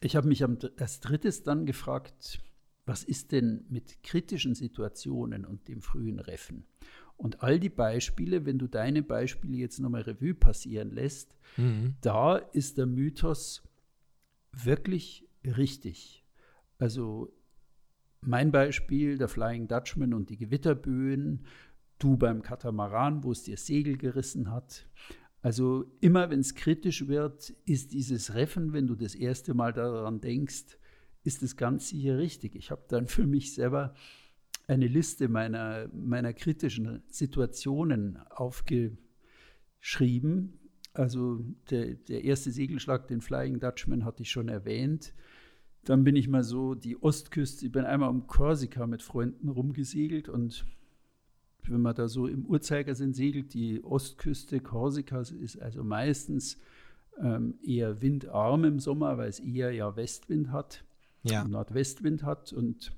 ich 0.00 0.16
habe 0.16 0.28
mich 0.28 0.44
als 0.44 1.00
drittes 1.00 1.42
dann 1.42 1.66
gefragt, 1.66 2.42
was 2.86 3.04
ist 3.04 3.32
denn 3.32 3.64
mit 3.68 4.02
kritischen 4.02 4.54
Situationen 4.54 5.44
und 5.44 5.68
dem 5.68 5.82
frühen 5.82 6.18
Reffen? 6.18 6.64
Und 7.16 7.42
all 7.42 7.58
die 7.58 7.68
Beispiele, 7.68 8.46
wenn 8.46 8.58
du 8.58 8.68
deine 8.68 9.02
Beispiele 9.02 9.56
jetzt 9.56 9.80
nochmal 9.80 10.02
Revue 10.02 10.34
passieren 10.34 10.92
lässt, 10.92 11.36
mhm. 11.56 11.96
da 12.00 12.36
ist 12.36 12.78
der 12.78 12.86
Mythos 12.86 13.62
wirklich 14.52 15.28
richtig. 15.44 16.24
Also 16.78 17.32
mein 18.20 18.52
Beispiel, 18.52 19.18
der 19.18 19.28
Flying 19.28 19.68
Dutchman 19.68 20.14
und 20.14 20.30
die 20.30 20.36
Gewitterböen, 20.36 21.44
du 21.98 22.16
beim 22.16 22.42
Katamaran, 22.42 23.24
wo 23.24 23.32
es 23.32 23.42
dir 23.42 23.56
Segel 23.56 23.96
gerissen 23.96 24.50
hat. 24.50 24.88
Also 25.40 25.84
immer 26.00 26.30
wenn 26.30 26.40
es 26.40 26.54
kritisch 26.54 27.06
wird, 27.06 27.50
ist 27.64 27.92
dieses 27.92 28.34
Reffen, 28.34 28.72
wenn 28.72 28.86
du 28.86 28.94
das 28.96 29.14
erste 29.14 29.54
Mal 29.54 29.72
daran 29.72 30.20
denkst, 30.20 30.78
ist 31.22 31.42
es 31.42 31.56
ganz 31.56 31.88
sicher 31.88 32.18
richtig. 32.18 32.56
Ich 32.56 32.70
habe 32.70 32.84
dann 32.88 33.06
für 33.06 33.26
mich 33.26 33.54
selber 33.54 33.94
eine 34.66 34.86
Liste 34.86 35.28
meiner, 35.28 35.88
meiner 35.94 36.32
kritischen 36.32 37.02
Situationen 37.08 38.18
aufgeschrieben. 38.30 38.98
Also 40.92 41.44
der, 41.70 41.94
der 41.94 42.24
erste 42.24 42.50
Segelschlag, 42.50 43.06
den 43.08 43.20
Flying 43.20 43.60
Dutchman, 43.60 44.04
hatte 44.04 44.22
ich 44.22 44.30
schon 44.30 44.48
erwähnt. 44.48 45.14
Dann 45.84 46.02
bin 46.04 46.16
ich 46.16 46.28
mal 46.28 46.42
so 46.42 46.74
die 46.74 47.00
Ostküste, 47.00 47.66
ich 47.66 47.72
bin 47.72 47.84
einmal 47.84 48.10
um 48.10 48.26
Korsika 48.26 48.86
mit 48.86 49.02
Freunden 49.02 49.48
rumgesegelt 49.48 50.28
und 50.28 50.66
wenn 51.70 51.82
man 51.82 51.94
da 51.94 52.08
so 52.08 52.26
im 52.26 52.46
Uhrzeigersinn 52.46 53.12
segelt, 53.12 53.54
die 53.54 53.82
Ostküste 53.82 54.60
Korsikas 54.60 55.30
ist 55.30 55.60
also 55.60 55.84
meistens 55.84 56.58
ähm, 57.20 57.58
eher 57.62 58.00
windarm 58.00 58.64
im 58.64 58.78
Sommer, 58.78 59.18
weil 59.18 59.28
es 59.28 59.40
eher 59.40 59.72
ja 59.72 59.96
Westwind 59.96 60.50
hat, 60.50 60.84
ja. 61.22 61.44
Nordwestwind 61.44 62.22
hat 62.22 62.52
und 62.52 62.92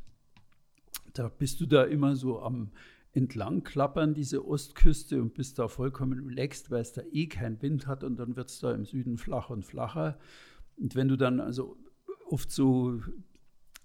da 1.15 1.29
bist 1.29 1.61
du 1.61 1.67
da 1.67 1.85
immer 1.85 2.17
so 2.17 2.41
am 2.41 2.71
entlangklappern, 3.13 4.15
diese 4.15 4.47
Ostküste 4.47 5.21
und 5.21 5.35
bist 5.35 5.59
da 5.59 5.69
vollkommen 5.69 6.27
relaxed, 6.27 6.71
weil 6.71 6.83
es 6.83 6.93
da 6.93 7.03
eh 7.13 7.27
keinen 7.27 7.61
Wind 7.61 7.87
hat 7.87 8.05
und 8.05 8.17
dann 8.17 8.37
wird 8.37 8.51
es 8.51 8.61
da 8.61 8.73
im 8.73 8.85
Süden 8.85 9.19
flach 9.19 9.51
und 9.51 9.65
flacher. 9.65 10.19
Und 10.77 10.95
wenn 10.95 11.09
du 11.09 11.17
dann 11.17 11.41
also 11.41 11.77
oft 12.29 12.51
so 12.51 13.01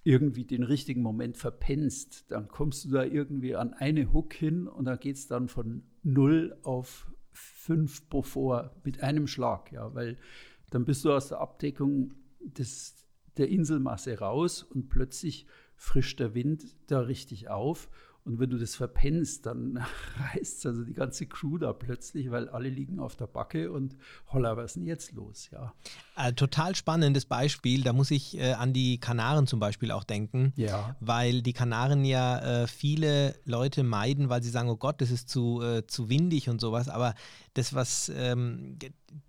irgendwie 0.06 0.46
den 0.46 0.62
richtigen 0.62 1.02
Moment 1.02 1.36
verpennst, 1.36 2.32
dann 2.32 2.48
kommst 2.48 2.86
du 2.86 2.90
da 2.90 3.04
irgendwie 3.04 3.56
an 3.56 3.74
eine 3.74 4.14
Hook 4.14 4.34
hin 4.34 4.68
und 4.68 4.86
dann 4.86 5.00
geht 5.00 5.16
es 5.16 5.28
dann 5.28 5.50
von 5.50 5.84
0 6.04 6.58
auf 6.62 7.12
5 7.32 8.08
Beaufort 8.08 8.70
mit 8.84 9.02
einem 9.02 9.26
Schlag, 9.26 9.72
ja, 9.72 9.94
weil 9.96 10.18
dann 10.70 10.86
bist 10.86 11.04
du 11.04 11.12
aus 11.12 11.30
der 11.30 11.40
Abdeckung 11.40 12.14
des, 12.40 12.96
der 13.38 13.50
Inselmasse 13.50 14.20
raus 14.20 14.62
und 14.62 14.90
plötzlich 14.90 15.48
frischt 15.76 16.20
der 16.20 16.36
Wind 16.36 16.76
da 16.86 17.00
richtig 17.00 17.50
auf 17.50 17.90
und 18.26 18.40
wenn 18.40 18.50
du 18.50 18.58
das 18.58 18.76
verpennst, 18.76 19.46
dann 19.46 19.86
reißt 20.34 20.66
also 20.66 20.84
die 20.84 20.94
ganze 20.94 21.28
Crew 21.28 21.60
da 21.60 21.74
plötzlich, 21.74 22.32
weil 22.32 22.50
alle 22.50 22.70
liegen 22.70 23.00
auf 23.00 23.16
der 23.16 23.28
Backe 23.28 23.72
und 23.72 23.96
holla, 24.34 24.58
was 24.58 24.72
ist 24.72 24.76
denn 24.78 24.88
jetzt 24.88 25.12
los? 25.14 25.50
Ja. 25.52 25.74
Äh, 26.18 26.34
total 26.34 26.76
spannendes 26.76 27.26
Beispiel. 27.26 27.84
Da 27.84 27.94
muss 27.94 28.10
ich 28.10 28.38
äh, 28.38 28.54
an 28.54 28.74
die 28.74 29.00
Kanaren 29.00 29.46
zum 29.46 29.60
Beispiel 29.60 29.92
auch 29.92 30.04
denken. 30.04 30.54
Ja. 30.56 30.96
Weil 31.00 31.44
die 31.44 31.54
Kanaren 31.54 32.04
ja 32.04 32.64
äh, 32.64 32.68
viele 32.68 33.36
Leute 33.46 33.84
meiden, 33.84 34.28
weil 34.28 34.42
sie 34.42 34.50
sagen, 34.50 34.70
oh 34.70 34.78
Gott, 34.78 35.02
das 35.02 35.12
ist 35.12 35.30
zu, 35.30 35.62
äh, 35.62 35.86
zu 35.86 36.10
windig 36.10 36.50
und 36.50 36.60
sowas. 36.60 36.90
Aber 36.90 37.14
das, 37.54 37.76
was 37.76 38.10
ähm, 38.10 38.80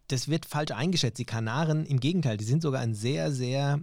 das 0.09 0.28
wird 0.28 0.46
falsch 0.46 0.70
eingeschätzt. 0.70 1.18
Die 1.18 1.24
Kanaren, 1.24 1.85
im 1.85 2.00
Gegenteil, 2.00 2.38
die 2.38 2.44
sind 2.44 2.62
sogar 2.62 2.80
ein 2.80 2.94
sehr, 2.94 3.30
sehr 3.30 3.80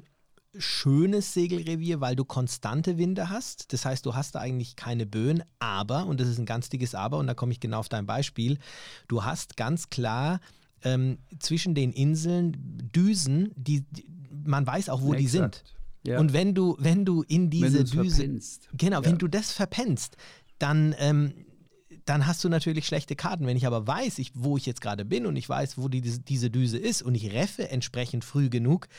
schönes 0.57 1.33
Segelrevier, 1.33 1.99
weil 2.01 2.15
du 2.15 2.25
konstante 2.25 2.97
Winde 2.97 3.29
hast. 3.29 3.73
Das 3.73 3.85
heißt, 3.85 4.05
du 4.05 4.15
hast 4.15 4.35
da 4.35 4.39
eigentlich 4.39 4.75
keine 4.75 5.05
Böen, 5.05 5.43
aber, 5.59 6.05
und 6.05 6.19
das 6.19 6.27
ist 6.27 6.37
ein 6.37 6.45
ganz 6.45 6.69
dickes 6.69 6.95
Aber, 6.95 7.17
und 7.17 7.27
da 7.27 7.33
komme 7.33 7.51
ich 7.51 7.59
genau 7.59 7.79
auf 7.79 7.89
dein 7.89 8.05
Beispiel, 8.05 8.59
du 9.07 9.23
hast 9.23 9.57
ganz 9.57 9.89
klar 9.89 10.39
ähm, 10.83 11.17
zwischen 11.39 11.75
den 11.75 11.91
Inseln 11.91 12.53
Düsen, 12.93 13.51
die, 13.55 13.81
die 13.81 14.05
man 14.45 14.67
weiß 14.67 14.89
auch, 14.89 15.01
wo 15.01 15.13
ja, 15.13 15.19
die 15.19 15.27
sind. 15.27 15.63
Ja. 16.05 16.19
Und 16.19 16.33
wenn 16.33 16.53
du, 16.53 16.75
wenn 16.79 17.05
du 17.05 17.23
in 17.23 17.49
diese 17.49 17.83
Düse, 17.83 18.17
verpennst. 18.17 18.69
genau, 18.73 19.01
ja. 19.01 19.05
wenn 19.05 19.17
du 19.17 19.27
das 19.27 19.53
verpennst, 19.53 20.17
dann, 20.59 20.93
ähm, 20.99 21.33
dann 22.05 22.27
hast 22.27 22.43
du 22.43 22.49
natürlich 22.49 22.85
schlechte 22.85 23.15
Karten. 23.15 23.47
Wenn 23.47 23.55
ich 23.55 23.65
aber 23.65 23.87
weiß, 23.87 24.19
ich, 24.19 24.31
wo 24.35 24.57
ich 24.57 24.65
jetzt 24.65 24.81
gerade 24.81 25.05
bin 25.05 25.25
und 25.25 25.37
ich 25.37 25.47
weiß, 25.47 25.77
wo 25.77 25.87
die, 25.87 26.01
diese 26.01 26.49
Düse 26.49 26.77
ist 26.77 27.01
und 27.01 27.15
ich 27.15 27.31
reffe 27.31 27.69
entsprechend 27.69 28.25
früh 28.25 28.49
genug, 28.49 28.89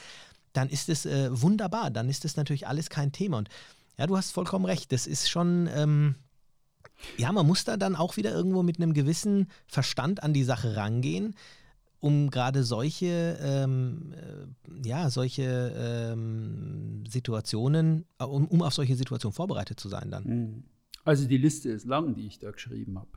dann 0.55 0.71
ist 0.71 0.89
es 0.89 1.05
äh, 1.05 1.29
wunderbar. 1.31 1.91
Dann 1.91 2.09
ist 2.09 2.25
das 2.25 2.37
natürlich 2.37 2.67
alles 2.67 2.89
kein 2.89 3.13
Thema. 3.13 3.37
Und 3.39 3.51
ja, 3.99 4.07
du 4.07 4.17
hast 4.17 4.31
vollkommen 4.31 4.65
recht. 4.65 4.91
Das 4.93 5.07
ist 5.07 5.29
schon, 5.29 5.69
ähm, 5.75 6.15
ja, 7.19 7.31
man 7.31 7.47
muss 7.47 7.65
da 7.65 7.77
dann 7.77 7.95
auch 7.95 8.17
wieder 8.17 8.33
irgendwo 8.33 8.63
mit 8.63 8.79
einem 8.79 8.95
gewissen 8.95 9.49
Verstand 9.67 10.23
an 10.23 10.33
die 10.33 10.45
Sache 10.45 10.77
rangehen 10.77 11.35
um 12.05 12.29
gerade 12.29 12.65
solche, 12.65 13.39
ähm, 13.41 14.13
äh, 14.13 14.87
ja, 14.87 15.09
solche 15.09 16.13
ähm, 16.13 17.03
Situationen, 17.09 18.05
äh, 18.19 18.25
um, 18.25 18.47
um, 18.47 18.61
auf 18.61 18.75
solche 18.75 18.95
Situationen 18.95 19.33
vorbereitet 19.33 19.81
zu 19.81 19.89
sein 19.89 20.11
dann. 20.11 20.25
Mhm. 20.25 20.65
Also 21.03 21.27
die 21.27 21.39
Liste 21.39 21.71
ist 21.71 21.87
lang, 21.87 22.15
die 22.15 22.27
ich 22.27 22.39
da 22.39 22.51
geschrieben 22.51 22.99
habe. 22.99 23.09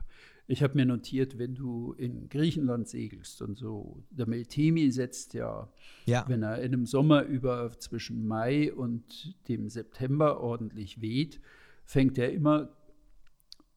Ich 0.50 0.62
habe 0.62 0.74
mir 0.76 0.86
notiert, 0.86 1.38
wenn 1.38 1.54
du 1.54 1.92
in 1.92 2.30
Griechenland 2.30 2.88
segelst 2.88 3.42
und 3.42 3.58
so, 3.58 4.02
der 4.10 4.26
Meltemi 4.26 4.90
setzt 4.90 5.34
ja, 5.34 5.70
ja, 6.06 6.24
wenn 6.26 6.42
er 6.42 6.56
in 6.58 6.72
einem 6.72 6.86
Sommer 6.86 7.22
über 7.24 7.78
zwischen 7.78 8.26
Mai 8.26 8.72
und 8.72 9.36
dem 9.48 9.68
September 9.68 10.40
ordentlich 10.40 11.02
weht, 11.02 11.38
fängt 11.84 12.16
er 12.16 12.32
immer 12.32 12.70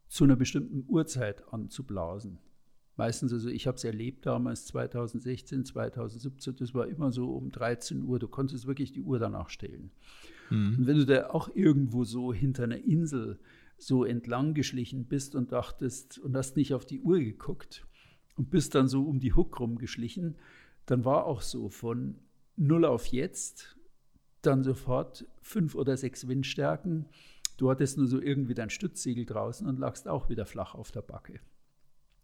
zu 0.07 0.23
einer 0.23 0.37
bestimmten 0.37 0.85
Uhrzeit 0.87 1.43
an 1.53 1.69
zu 1.69 1.83
blasen. 1.83 2.39
Meistens, 2.95 3.33
also 3.33 3.49
ich 3.49 3.67
habe 3.67 3.75
es 3.75 3.83
erlebt 3.83 4.25
damals 4.25 4.65
2016, 4.67 5.65
2017, 5.65 6.55
das 6.55 6.73
war 6.73 6.87
immer 6.87 7.11
so 7.11 7.31
um 7.31 7.51
13 7.51 8.03
Uhr. 8.03 8.17
Du 8.19 8.29
konntest 8.29 8.65
wirklich 8.65 8.93
die 8.93 9.01
Uhr 9.01 9.19
danach 9.19 9.49
stellen. 9.49 9.91
Mhm. 10.49 10.77
Und 10.79 10.87
wenn 10.87 10.97
du 10.97 11.05
da 11.05 11.31
auch 11.31 11.53
irgendwo 11.53 12.05
so 12.05 12.33
hinter 12.33 12.63
einer 12.63 12.77
Insel 12.77 13.39
so 13.81 14.05
entlang 14.05 14.53
geschlichen 14.53 15.05
bist 15.05 15.33
und 15.33 15.51
dachtest 15.51 16.19
und 16.19 16.35
hast 16.37 16.55
nicht 16.55 16.73
auf 16.75 16.85
die 16.85 17.01
Uhr 17.01 17.19
geguckt 17.19 17.87
und 18.35 18.51
bist 18.51 18.75
dann 18.75 18.87
so 18.87 19.03
um 19.03 19.19
die 19.19 19.33
Huck 19.33 19.59
rumgeschlichen, 19.59 20.37
dann 20.85 21.03
war 21.03 21.25
auch 21.25 21.41
so 21.41 21.69
von 21.69 22.19
null 22.55 22.85
auf 22.85 23.07
jetzt, 23.07 23.75
dann 24.43 24.61
sofort 24.61 25.25
fünf 25.41 25.73
oder 25.73 25.97
sechs 25.97 26.27
Windstärken. 26.27 27.07
Du 27.57 27.71
hattest 27.71 27.97
nur 27.97 28.05
so 28.07 28.21
irgendwie 28.21 28.53
dein 28.53 28.69
Stützsegel 28.69 29.25
draußen 29.25 29.67
und 29.67 29.79
lagst 29.79 30.07
auch 30.07 30.29
wieder 30.29 30.45
flach 30.45 30.75
auf 30.75 30.91
der 30.91 31.01
Backe. 31.01 31.39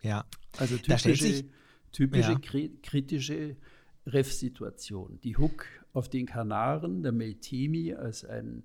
Ja. 0.02 0.26
Also 0.60 0.78
typische, 0.78 1.16
sich, 1.16 1.46
typische 1.92 2.34
ja. 2.34 2.70
kritische 2.84 3.58
Ref-Situation. 4.06 5.20
Die 5.24 5.38
Hook 5.38 5.66
auf 5.94 6.08
den 6.08 6.28
Kanaren, 6.28 7.02
der 7.02 7.12
Meltemi 7.14 7.96
als 7.96 8.24
ein 8.26 8.64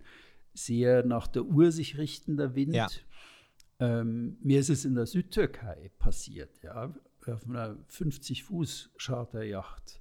sehr 0.54 1.04
nach 1.04 1.26
der 1.26 1.44
Uhr 1.44 1.72
sich 1.72 1.98
richtender 1.98 2.54
Wind. 2.54 2.74
Ja. 2.74 2.88
Ähm, 3.80 4.36
mir 4.40 4.60
ist 4.60 4.70
es 4.70 4.84
in 4.84 4.94
der 4.94 5.06
Südtürkei 5.06 5.90
passiert, 5.98 6.62
ja, 6.62 6.94
auf 7.26 7.48
einer 7.48 7.76
50-Fuß-Charterjacht. 7.90 10.00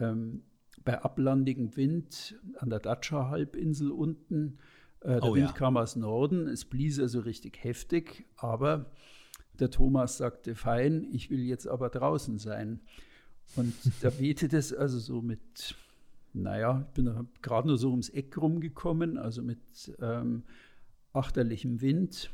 Ähm, 0.00 0.42
bei 0.84 1.02
ablandigem 1.02 1.76
Wind 1.76 2.38
an 2.58 2.70
der 2.70 2.80
Dacia-Halbinsel 2.80 3.90
unten. 3.90 4.58
Äh, 5.00 5.20
der 5.20 5.24
oh, 5.24 5.34
Wind 5.34 5.48
ja. 5.48 5.52
kam 5.52 5.76
aus 5.76 5.96
Norden, 5.96 6.48
es 6.48 6.64
blies 6.64 6.98
also 6.98 7.20
richtig 7.20 7.62
heftig, 7.62 8.26
aber 8.36 8.90
der 9.58 9.70
Thomas 9.70 10.18
sagte, 10.18 10.54
fein, 10.54 11.06
ich 11.12 11.30
will 11.30 11.44
jetzt 11.44 11.68
aber 11.68 11.90
draußen 11.90 12.38
sein. 12.38 12.80
Und 13.56 13.74
da 14.00 14.12
wehte 14.18 14.54
es 14.56 14.72
also 14.72 14.98
so 14.98 15.22
mit, 15.22 15.76
naja, 16.34 16.84
ich 16.88 16.94
bin 16.94 17.28
gerade 17.42 17.68
nur 17.68 17.78
so 17.78 17.90
ums 17.90 18.08
Eck 18.08 18.36
rumgekommen, 18.36 19.16
also 19.18 19.42
mit 19.42 19.58
ähm, 20.00 20.42
achterlichem 21.12 21.80
Wind. 21.80 22.30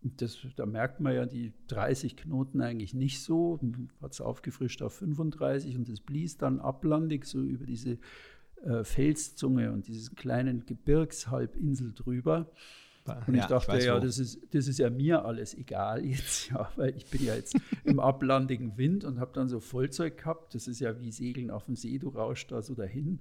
Das, 0.00 0.38
da 0.56 0.66
merkt 0.66 1.00
man 1.00 1.14
ja 1.14 1.26
die 1.26 1.52
30 1.68 2.16
Knoten 2.16 2.60
eigentlich 2.62 2.94
nicht 2.94 3.22
so. 3.22 3.60
Hat 4.00 4.12
es 4.12 4.20
aufgefrischt 4.20 4.82
auf 4.82 4.94
35 4.94 5.76
und 5.76 5.88
es 5.88 6.00
blies 6.00 6.38
dann 6.38 6.60
ablandig 6.60 7.26
so 7.26 7.40
über 7.40 7.66
diese 7.66 7.98
äh, 8.62 8.84
Felszunge 8.84 9.70
und 9.70 9.86
diesen 9.86 10.16
kleinen 10.16 10.64
Gebirgshalbinsel 10.66 11.92
drüber. 11.92 12.50
Und 13.04 13.34
ja, 13.34 13.42
ich 13.42 13.46
dachte, 13.46 13.78
ich 13.78 13.84
ja, 13.84 13.98
das 13.98 14.18
ist, 14.18 14.54
das 14.54 14.68
ist 14.68 14.78
ja 14.78 14.88
mir 14.88 15.24
alles 15.24 15.54
egal 15.54 16.04
jetzt, 16.04 16.50
ja, 16.50 16.70
weil 16.76 16.96
ich 16.96 17.06
bin 17.06 17.24
ja 17.24 17.34
jetzt 17.34 17.56
im 17.84 17.98
ablandigen 17.98 18.76
Wind 18.76 19.04
und 19.04 19.18
habe 19.18 19.32
dann 19.32 19.48
so 19.48 19.60
Vollzeug 19.60 20.18
gehabt. 20.18 20.54
Das 20.54 20.68
ist 20.68 20.80
ja 20.80 21.00
wie 21.00 21.10
Segeln 21.10 21.50
auf 21.50 21.64
dem 21.64 21.76
See, 21.76 21.98
du 21.98 22.08
rauschst 22.08 22.52
da 22.52 22.62
so 22.62 22.74
dahin. 22.74 23.20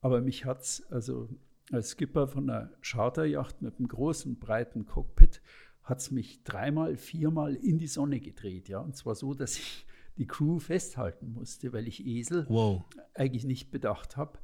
Aber 0.00 0.22
mich 0.22 0.46
hat 0.46 0.62
es, 0.62 0.90
also 0.90 1.28
als 1.70 1.90
Skipper 1.90 2.28
von 2.28 2.48
einer 2.48 2.70
Charterjacht 2.80 3.60
mit 3.60 3.78
einem 3.78 3.88
großen, 3.88 4.38
breiten 4.38 4.86
Cockpit, 4.86 5.42
hat 5.82 5.98
es 5.98 6.10
mich 6.10 6.42
dreimal, 6.44 6.96
viermal 6.96 7.54
in 7.54 7.78
die 7.78 7.88
Sonne 7.88 8.20
gedreht. 8.20 8.68
Ja, 8.68 8.80
und 8.80 8.96
zwar 8.96 9.14
so, 9.14 9.34
dass 9.34 9.58
ich 9.58 9.86
die 10.16 10.26
Crew 10.26 10.58
festhalten 10.58 11.32
musste, 11.32 11.72
weil 11.72 11.86
ich 11.86 12.06
Esel 12.06 12.46
wow. 12.48 12.84
eigentlich 13.14 13.44
nicht 13.44 13.70
bedacht 13.70 14.16
habe 14.16 14.38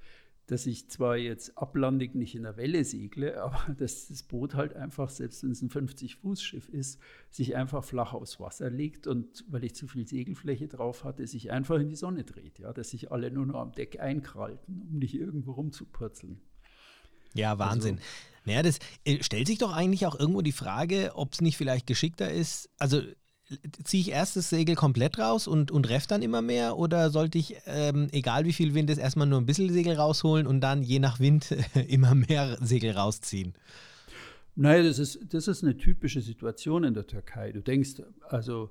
dass 0.46 0.66
ich 0.66 0.88
zwar 0.88 1.16
jetzt 1.16 1.58
ablandig 1.58 2.14
nicht 2.14 2.34
in 2.34 2.44
der 2.44 2.56
Welle 2.56 2.84
segle, 2.84 3.42
aber 3.42 3.74
dass 3.74 4.08
das 4.08 4.22
Boot 4.22 4.54
halt 4.54 4.74
einfach, 4.74 5.10
selbst 5.10 5.42
wenn 5.42 5.50
es 5.50 5.62
ein 5.62 5.70
50-Fuß-Schiff 5.70 6.68
ist, 6.68 7.00
sich 7.30 7.56
einfach 7.56 7.84
flach 7.84 8.12
aufs 8.12 8.40
Wasser 8.40 8.70
legt 8.70 9.06
und 9.06 9.44
weil 9.48 9.64
ich 9.64 9.74
zu 9.74 9.88
viel 9.88 10.06
Segelfläche 10.06 10.68
drauf 10.68 11.04
hatte, 11.04 11.26
sich 11.26 11.50
einfach 11.50 11.78
in 11.78 11.88
die 11.88 11.96
Sonne 11.96 12.24
dreht. 12.24 12.58
Ja, 12.58 12.72
dass 12.72 12.90
sich 12.90 13.10
alle 13.12 13.30
nur 13.30 13.46
noch 13.46 13.60
am 13.60 13.72
Deck 13.72 14.00
einkrallten, 14.00 14.82
um 14.82 14.98
nicht 14.98 15.14
irgendwo 15.14 15.52
rumzupurzeln. 15.52 16.40
Ja, 17.34 17.58
Wahnsinn. 17.58 17.96
Also, 17.96 18.06
naja, 18.46 18.62
das 18.62 18.78
äh, 19.04 19.22
stellt 19.22 19.46
sich 19.46 19.58
doch 19.58 19.72
eigentlich 19.72 20.06
auch 20.06 20.18
irgendwo 20.18 20.40
die 20.40 20.52
Frage, 20.52 21.12
ob 21.14 21.32
es 21.32 21.40
nicht 21.40 21.56
vielleicht 21.56 21.86
geschickter 21.86 22.30
ist. 22.30 22.70
Also 22.78 23.02
ziehe 23.84 24.00
ich 24.00 24.10
erst 24.10 24.36
das 24.36 24.50
Segel 24.50 24.74
komplett 24.74 25.18
raus 25.18 25.46
und, 25.46 25.70
und 25.70 25.88
reff 25.88 26.06
dann 26.06 26.22
immer 26.22 26.42
mehr 26.42 26.76
oder 26.76 27.10
sollte 27.10 27.38
ich, 27.38 27.56
ähm, 27.66 28.08
egal 28.12 28.44
wie 28.44 28.52
viel 28.52 28.74
Wind 28.74 28.90
ist, 28.90 28.98
erstmal 28.98 29.26
nur 29.26 29.40
ein 29.40 29.46
bisschen 29.46 29.72
Segel 29.72 29.94
rausholen 29.94 30.46
und 30.46 30.60
dann 30.60 30.82
je 30.82 30.98
nach 30.98 31.20
Wind 31.20 31.54
immer 31.88 32.14
mehr 32.14 32.58
Segel 32.60 32.92
rausziehen? 32.92 33.54
Naja, 34.56 34.82
das 34.82 34.98
ist, 34.98 35.20
das 35.32 35.48
ist 35.48 35.62
eine 35.62 35.76
typische 35.76 36.22
Situation 36.22 36.82
in 36.82 36.94
der 36.94 37.06
Türkei. 37.06 37.52
Du 37.52 37.60
denkst, 37.60 38.02
also 38.22 38.70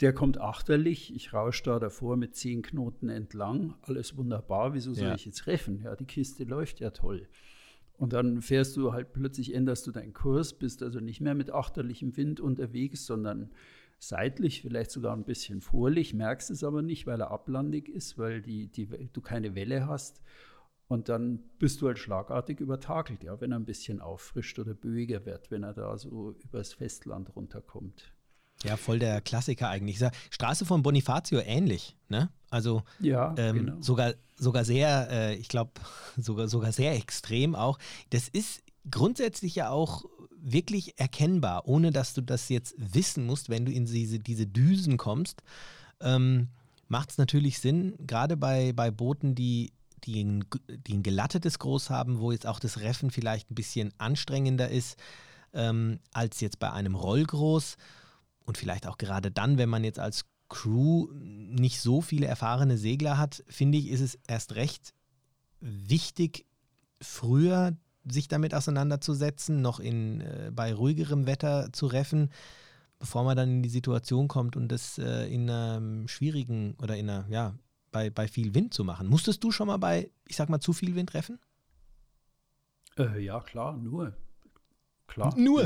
der 0.00 0.12
kommt 0.12 0.40
achterlich, 0.40 1.14
ich 1.14 1.32
rausche 1.32 1.64
da 1.64 1.78
davor 1.78 2.16
mit 2.16 2.36
zehn 2.36 2.62
Knoten 2.62 3.08
entlang, 3.08 3.74
alles 3.82 4.16
wunderbar, 4.16 4.72
wieso 4.72 4.94
soll 4.94 5.08
ja. 5.08 5.14
ich 5.14 5.26
jetzt 5.26 5.46
reffen? 5.46 5.80
Ja, 5.82 5.96
die 5.96 6.04
Kiste 6.04 6.44
läuft 6.44 6.80
ja 6.80 6.90
toll. 6.90 7.28
Und 7.98 8.12
dann 8.12 8.42
fährst 8.42 8.76
du 8.76 8.92
halt 8.92 9.12
plötzlich, 9.12 9.54
änderst 9.54 9.86
du 9.86 9.90
deinen 9.90 10.12
Kurs, 10.12 10.52
bist 10.52 10.82
also 10.82 11.00
nicht 11.00 11.20
mehr 11.20 11.34
mit 11.34 11.50
achterlichem 11.50 12.16
Wind 12.16 12.40
unterwegs, 12.40 13.06
sondern 13.06 13.50
seitlich, 13.98 14.62
vielleicht 14.62 14.90
sogar 14.90 15.14
ein 15.16 15.24
bisschen 15.24 15.60
vorlich, 15.60 16.14
merkst 16.14 16.50
es 16.50 16.64
aber 16.64 16.82
nicht, 16.82 17.06
weil 17.06 17.20
er 17.20 17.30
ablandig 17.30 17.88
ist, 17.88 18.18
weil 18.18 18.42
die, 18.42 18.68
die, 18.68 18.86
du 19.12 19.20
keine 19.20 19.54
Welle 19.54 19.86
hast. 19.86 20.22
Und 20.88 21.08
dann 21.08 21.40
bist 21.58 21.80
du 21.80 21.88
halt 21.88 21.98
schlagartig 21.98 22.60
übertakelt, 22.60 23.24
ja, 23.24 23.40
wenn 23.40 23.52
er 23.52 23.58
ein 23.58 23.64
bisschen 23.64 24.00
auffrischt 24.00 24.58
oder 24.58 24.74
böiger 24.74 25.26
wird, 25.26 25.50
wenn 25.50 25.64
er 25.64 25.74
da 25.74 25.98
so 25.98 26.36
übers 26.44 26.74
Festland 26.74 27.34
runterkommt. 27.34 28.12
Ja, 28.62 28.76
voll 28.76 28.98
der 28.98 29.20
Klassiker 29.20 29.68
eigentlich. 29.68 30.02
Straße 30.30 30.64
von 30.64 30.82
Bonifacio 30.82 31.40
ähnlich, 31.40 31.96
ne? 32.08 32.30
Also 32.48 32.84
ja, 33.00 33.34
ähm, 33.36 33.56
genau. 33.56 33.82
sogar, 33.82 34.14
sogar 34.36 34.64
sehr, 34.64 35.08
äh, 35.10 35.34
ich 35.34 35.48
glaube, 35.48 35.72
sogar, 36.16 36.48
sogar 36.48 36.72
sehr 36.72 36.94
extrem 36.94 37.54
auch. 37.54 37.78
Das 38.10 38.28
ist 38.28 38.62
grundsätzlich 38.90 39.54
ja 39.56 39.70
auch 39.70 40.04
wirklich 40.38 40.98
erkennbar, 40.98 41.66
ohne 41.66 41.90
dass 41.90 42.14
du 42.14 42.22
das 42.22 42.48
jetzt 42.48 42.74
wissen 42.78 43.26
musst, 43.26 43.48
wenn 43.48 43.64
du 43.64 43.72
in 43.72 43.86
diese, 43.86 44.18
diese 44.18 44.46
Düsen 44.46 44.96
kommst, 44.96 45.42
ähm, 46.00 46.48
macht 46.88 47.10
es 47.10 47.18
natürlich 47.18 47.58
Sinn, 47.58 47.94
gerade 47.98 48.36
bei, 48.36 48.72
bei 48.72 48.90
Booten, 48.90 49.34
die, 49.34 49.72
die, 50.04 50.22
ein, 50.22 50.44
die 50.68 50.94
ein 50.94 51.02
gelattetes 51.02 51.58
Groß 51.58 51.90
haben, 51.90 52.20
wo 52.20 52.30
jetzt 52.30 52.46
auch 52.46 52.60
das 52.60 52.80
Reffen 52.80 53.10
vielleicht 53.10 53.50
ein 53.50 53.56
bisschen 53.56 53.92
anstrengender 53.98 54.68
ist 54.70 54.96
ähm, 55.52 55.98
als 56.12 56.40
jetzt 56.40 56.58
bei 56.58 56.70
einem 56.70 56.94
Rollgroß. 56.94 57.76
Und 58.44 58.56
vielleicht 58.56 58.86
auch 58.86 58.98
gerade 58.98 59.32
dann, 59.32 59.58
wenn 59.58 59.68
man 59.68 59.82
jetzt 59.82 59.98
als 59.98 60.26
Crew 60.48 61.08
nicht 61.12 61.80
so 61.80 62.00
viele 62.00 62.26
erfahrene 62.26 62.78
Segler 62.78 63.18
hat, 63.18 63.42
finde 63.48 63.78
ich, 63.78 63.88
ist 63.88 64.00
es 64.00 64.18
erst 64.28 64.54
recht 64.54 64.94
wichtig, 65.60 66.46
früher 67.00 67.76
sich 68.10 68.28
damit 68.28 68.54
auseinanderzusetzen, 68.54 69.60
noch 69.62 69.80
in, 69.80 70.20
äh, 70.20 70.50
bei 70.54 70.72
ruhigerem 70.72 71.26
Wetter 71.26 71.72
zu 71.72 71.86
reffen, 71.86 72.30
bevor 72.98 73.24
man 73.24 73.36
dann 73.36 73.50
in 73.50 73.62
die 73.62 73.68
Situation 73.68 74.28
kommt 74.28 74.56
und 74.56 74.68
das 74.68 74.98
äh, 74.98 75.32
in 75.32 75.50
einem 75.50 76.08
schwierigen 76.08 76.76
oder 76.80 76.96
in 76.96 77.10
einer, 77.10 77.26
ja, 77.28 77.54
bei, 77.92 78.10
bei 78.10 78.28
viel 78.28 78.54
Wind 78.54 78.74
zu 78.74 78.84
machen. 78.84 79.06
Musstest 79.08 79.42
du 79.44 79.50
schon 79.50 79.68
mal 79.68 79.78
bei, 79.78 80.10
ich 80.26 80.36
sag 80.36 80.48
mal, 80.48 80.60
zu 80.60 80.72
viel 80.72 80.94
Wind 80.94 81.10
treffen? 81.10 81.38
Äh, 82.98 83.22
ja, 83.22 83.40
klar, 83.40 83.76
nur. 83.76 84.14
Klar. 85.06 85.34
Nur? 85.38 85.62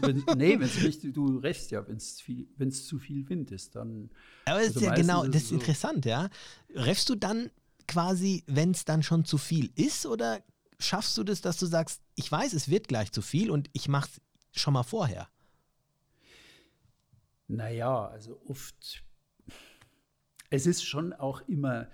Wenn, 0.00 0.24
nee, 0.36 0.58
wenn 0.58 0.62
es 0.62 0.82
richtig, 0.82 1.14
du 1.14 1.38
rechst 1.38 1.70
ja, 1.70 1.86
wenn 1.86 1.96
es 1.96 2.86
zu 2.86 2.98
viel 2.98 3.28
Wind 3.28 3.50
ist, 3.50 3.76
dann. 3.76 4.10
Aber 4.44 4.58
das 4.58 4.68
also 4.68 4.80
ist 4.80 4.86
ja 4.86 4.94
genau, 4.94 5.26
das 5.26 5.42
ist 5.42 5.48
so 5.50 5.54
interessant, 5.54 6.04
ja. 6.04 6.28
Reffst 6.74 7.08
du 7.08 7.14
dann 7.14 7.50
quasi, 7.86 8.42
wenn 8.46 8.72
es 8.72 8.84
dann 8.84 9.02
schon 9.02 9.24
zu 9.24 9.38
viel 9.38 9.70
ist, 9.74 10.06
oder 10.06 10.42
schaffst 10.80 11.16
du 11.16 11.24
das, 11.24 11.40
dass 11.40 11.58
du 11.58 11.66
sagst, 11.66 12.02
ich 12.14 12.30
weiß, 12.30 12.52
es 12.52 12.68
wird 12.68 12.88
gleich 12.88 13.12
zu 13.12 13.22
viel 13.22 13.50
und 13.50 13.70
ich 13.72 13.88
mache 13.88 14.10
es 14.52 14.60
schon 14.60 14.74
mal 14.74 14.82
vorher? 14.82 15.28
Naja, 17.46 18.06
also 18.06 18.40
oft. 18.46 19.04
Es 20.50 20.66
ist 20.66 20.84
schon 20.84 21.12
auch 21.12 21.42
immer 21.42 21.88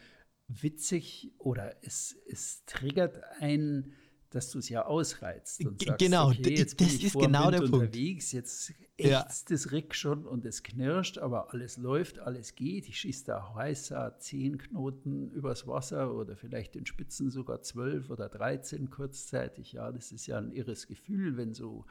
witzig 0.48 1.32
oder 1.38 1.76
es, 1.82 2.16
es 2.26 2.64
triggert 2.66 3.22
einen 3.40 3.94
dass 4.30 4.50
du 4.50 4.58
es 4.58 4.68
ja 4.68 4.84
ausreizt. 4.86 5.64
Und 5.64 5.82
sagst, 5.82 5.98
genau, 5.98 6.28
okay, 6.28 6.56
jetzt 6.56 6.80
das 6.80 6.94
ist 6.94 7.14
genau 7.14 7.50
der 7.50 7.62
unterwegs, 7.62 8.30
Punkt. 8.30 8.46
Jetzt 8.46 8.74
ächzt 8.96 9.50
ja. 9.50 9.54
das 9.54 9.72
Rick 9.72 9.94
schon 9.94 10.26
und 10.26 10.44
es 10.44 10.62
knirscht, 10.62 11.18
aber 11.18 11.52
alles 11.52 11.76
läuft, 11.76 12.18
alles 12.18 12.54
geht. 12.54 12.88
Ich 12.88 12.98
schieße 13.00 13.26
da 13.26 13.54
heißer 13.54 14.18
zehn 14.18 14.58
Knoten 14.58 15.30
übers 15.30 15.66
Wasser 15.66 16.14
oder 16.14 16.36
vielleicht 16.36 16.76
in 16.76 16.86
Spitzen 16.86 17.30
sogar 17.30 17.62
zwölf 17.62 18.10
oder 18.10 18.28
dreizehn 18.28 18.90
kurzzeitig. 18.90 19.72
Ja, 19.72 19.92
das 19.92 20.12
ist 20.12 20.26
ja 20.26 20.38
ein 20.38 20.52
irres 20.52 20.86
Gefühl, 20.86 21.36
wenn 21.36 21.54
so 21.54 21.84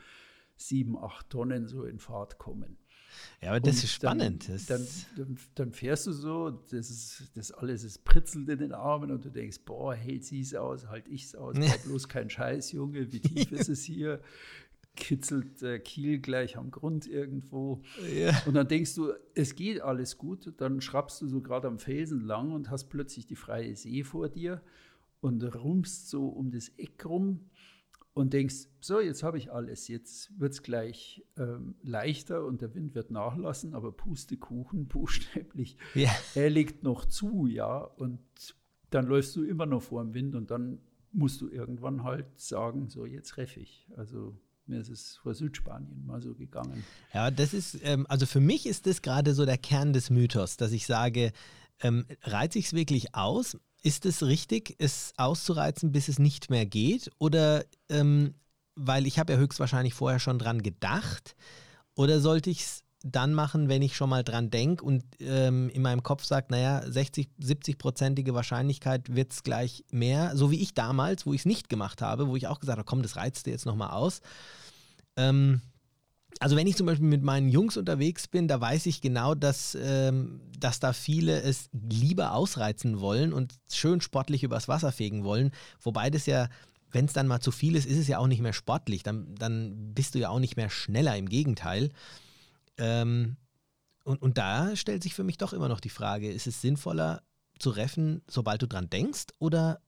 sieben, 0.58 0.98
acht 0.98 1.30
Tonnen 1.30 1.68
so 1.68 1.84
in 1.84 2.00
Fahrt 2.00 2.38
kommen. 2.38 2.78
Ja, 3.42 3.50
aber 3.50 3.60
das 3.60 3.78
und 3.78 3.84
ist 3.84 3.94
spannend. 3.94 4.50
Dann, 4.50 4.62
dann, 4.68 4.88
dann, 5.16 5.38
dann, 5.56 5.72
fährst 5.72 6.08
du 6.08 6.12
so, 6.12 6.50
das, 6.50 6.90
ist, 6.90 7.24
das 7.36 7.52
alles 7.52 7.84
ist 7.84 8.06
pritzelt 8.06 8.50
in 8.50 8.60
den 8.60 8.72
Armen 8.72 9.12
und 9.12 9.26
du 9.26 9.30
denkst, 9.30 9.60
boah, 9.66 9.94
hält 9.94 10.24
sie 10.24 10.42
es 10.42 10.54
aus, 10.56 10.88
halt 10.88 11.08
ich 11.08 11.26
es 11.26 11.36
aus, 11.36 11.56
war 11.60 11.78
bloß 11.86 12.08
kein 12.08 12.30
Scheiß, 12.30 12.72
Junge, 12.72 13.12
wie 13.12 13.20
tief 13.20 13.52
ist 13.52 13.70
es 13.70 13.84
hier? 13.84 14.22
Kitzelt 14.96 15.62
äh, 15.62 15.78
Kiel 15.80 16.20
gleich 16.20 16.58
am 16.58 16.72
Grund 16.72 17.06
irgendwo. 17.06 17.82
Ja. 18.16 18.42
Und 18.46 18.54
dann 18.54 18.68
denkst 18.68 18.96
du, 18.96 19.12
es 19.34 19.56
geht 19.56 19.82
alles 19.82 20.18
gut. 20.18 20.54
Dann 20.56 20.80
schraubst 20.80 21.22
du 21.22 21.28
so 21.28 21.42
gerade 21.42 21.68
am 21.68 21.80
Felsen 21.80 22.22
lang 22.22 22.54
und 22.54 22.70
hast 22.70 22.86
plötzlich 22.86 23.28
die 23.28 23.36
freie 23.36 23.76
See 23.76 24.06
vor 24.06 24.30
dir 24.30 24.62
und 25.20 25.44
rumpst 25.56 26.10
so 26.10 26.28
um 26.28 26.50
das 26.52 26.70
Eck 26.78 27.04
rum 27.06 27.42
und 28.16 28.32
denkst, 28.32 28.70
so, 28.80 29.02
jetzt 29.02 29.24
habe 29.24 29.38
ich 29.38 29.52
alles, 29.52 29.90
jetzt 29.90 30.40
wird 30.40 30.54
es 30.54 30.64
gleich 30.64 31.24
ähm, 31.38 31.76
leichter 31.84 32.46
und 32.46 32.62
der 32.62 32.74
Wind 32.74 32.96
wird 32.96 33.12
nachlassen, 33.12 33.76
aber 33.76 33.92
Pustekuchen, 33.92 34.88
buchstäblich, 34.88 35.78
ja. 35.94 36.10
er 36.34 36.50
legt 36.50 36.82
noch 36.82 37.06
zu, 37.06 37.46
ja, 37.46 37.78
und 37.78 38.20
dann 38.90 39.06
läufst 39.06 39.36
du 39.36 39.44
immer 39.44 39.66
noch 39.66 39.84
vor 39.84 40.02
dem 40.02 40.14
Wind 40.14 40.34
und 40.34 40.50
dann 40.50 40.80
musst 41.12 41.42
du 41.42 41.50
irgendwann 41.50 42.04
halt 42.04 42.40
sagen, 42.40 42.88
so, 42.90 43.06
jetzt 43.06 43.38
reff 43.38 43.58
ich. 43.58 43.86
Also 43.98 44.38
mir 44.66 44.80
ist 44.80 44.90
es 44.90 45.18
vor 45.18 45.34
Südspanien 45.34 46.06
mal 46.06 46.22
so 46.22 46.36
gegangen. 46.36 46.84
Ja, 47.14 47.32
das 47.32 47.54
ist, 47.54 47.80
ähm, 47.84 48.06
also 48.08 48.26
für 48.26 48.40
mich 48.40 48.66
ist 48.66 48.88
das 48.88 49.02
gerade 49.02 49.34
so 49.34 49.46
der 49.46 49.58
Kern 49.58 49.92
des 49.92 50.10
Mythos, 50.10 50.56
dass 50.56 50.72
ich 50.72 50.86
sage, 50.86 51.34
ähm, 51.82 52.06
reizt 52.22 52.54
sich 52.54 52.68
es 52.68 52.74
wirklich 52.74 53.14
aus? 53.14 53.58
Ist 53.86 54.08
es 54.08 54.24
richtig, 54.24 54.76
es 54.80 55.14
auszureizen, 55.16 55.92
bis 55.92 56.08
es 56.08 56.18
nicht 56.18 56.50
mehr 56.50 56.66
geht? 56.66 57.12
Oder, 57.20 57.66
ähm, 57.88 58.34
weil 58.74 59.06
ich 59.06 59.20
habe 59.20 59.34
ja 59.34 59.38
höchstwahrscheinlich 59.38 59.94
vorher 59.94 60.18
schon 60.20 60.40
dran 60.40 60.64
gedacht, 60.64 61.36
oder 61.94 62.20
sollte 62.20 62.50
ich 62.50 62.62
es 62.62 62.84
dann 63.04 63.36
machen, 63.36 63.70
wenn 63.70 63.84
ich 63.84 63.96
schon 63.96 64.10
mal 64.10 64.24
dran 64.24 64.50
denke 64.50 64.84
und 64.84 65.04
ähm, 65.20 65.70
in 65.70 65.84
meinem 65.84 66.02
Kopf 66.02 66.26
sagt, 66.26 66.50
naja, 66.50 66.82
60, 66.84 67.30
70-prozentige 67.40 68.34
Wahrscheinlichkeit 68.34 69.14
wird 69.14 69.34
es 69.34 69.44
gleich 69.44 69.86
mehr, 69.92 70.36
so 70.36 70.50
wie 70.50 70.64
ich 70.64 70.74
damals, 70.74 71.28
wo 71.28 71.34
ich 71.34 71.42
es 71.42 71.46
nicht 71.46 71.70
gemacht 71.70 72.02
habe, 72.02 72.28
wo 72.28 72.36
ich 72.36 72.48
auch 72.48 72.60
gesagt 72.60 72.80
habe, 72.80 72.88
komm, 72.88 73.04
das 73.04 73.18
reizt 73.18 73.46
dir 73.46 73.52
jetzt 73.52 73.68
nochmal 73.68 73.92
aus. 73.92 74.22
Ähm, 75.16 75.62
also 76.40 76.56
wenn 76.56 76.68
ich 76.68 76.76
zum 76.76 76.86
Beispiel 76.86 77.08
mit 77.08 77.24
meinen 77.24 77.50
Jungs 77.50 77.78
unterwegs 77.78 78.28
bin, 78.28 78.48
da 78.48 78.60
weiß 78.60 78.86
ich 78.88 79.02
genau, 79.02 79.36
dass, 79.36 79.78
ähm, 79.80 80.42
dass 80.58 80.80
da 80.80 80.94
viele 80.94 81.42
es 81.42 81.70
lieber 81.72 82.34
ausreizen 82.34 83.00
wollen 83.00 83.34
und 83.34 83.56
schön 83.72 84.02
sportlich 84.02 84.44
übers 84.44 84.68
Wasser 84.68 84.92
fegen 84.92 85.24
wollen. 85.24 85.52
Wobei 85.82 86.10
das 86.10 86.26
ja, 86.26 86.50
wenn 86.92 87.06
es 87.06 87.14
dann 87.14 87.28
mal 87.28 87.40
zu 87.40 87.52
viel 87.52 87.76
ist, 87.76 87.86
ist 87.86 87.98
es 87.98 88.08
ja 88.08 88.20
auch 88.20 88.28
nicht 88.28 88.42
mehr 88.42 88.54
sportlich. 88.54 89.04
Dann, 89.04 89.34
dann 89.36 89.94
bist 89.94 90.16
du 90.16 90.20
ja 90.20 90.30
auch 90.30 90.40
nicht 90.40 90.58
mehr 90.58 90.70
schneller, 90.70 91.16
im 91.16 91.30
Gegenteil. 91.30 91.92
Ähm, 92.78 93.38
und, 94.04 94.22
und 94.22 94.38
da 94.38 94.76
stellt 94.76 95.04
sich 95.04 95.14
für 95.16 95.24
mich 95.24 95.38
doch 95.38 95.54
immer 95.54 95.70
noch 95.70 95.80
die 95.80 95.90
Frage, 95.90 96.32
ist 96.32 96.48
es 96.48 96.62
sinnvoller 96.62 97.24
zu 97.60 97.70
reffen, 97.70 98.22
sobald 98.28 98.62
du 98.62 98.68
dran 98.68 98.90
denkst, 98.90 99.28
oder 99.40 99.82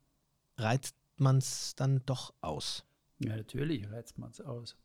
reizt 0.57 0.95
man 1.17 1.37
es 1.37 1.75
dann 1.75 2.01
doch 2.05 2.33
aus? 2.41 2.83
Ja, 3.19 3.35
natürlich 3.35 3.89
reizt 3.89 4.17
man 4.17 4.31
es 4.31 4.41
aus. 4.41 4.75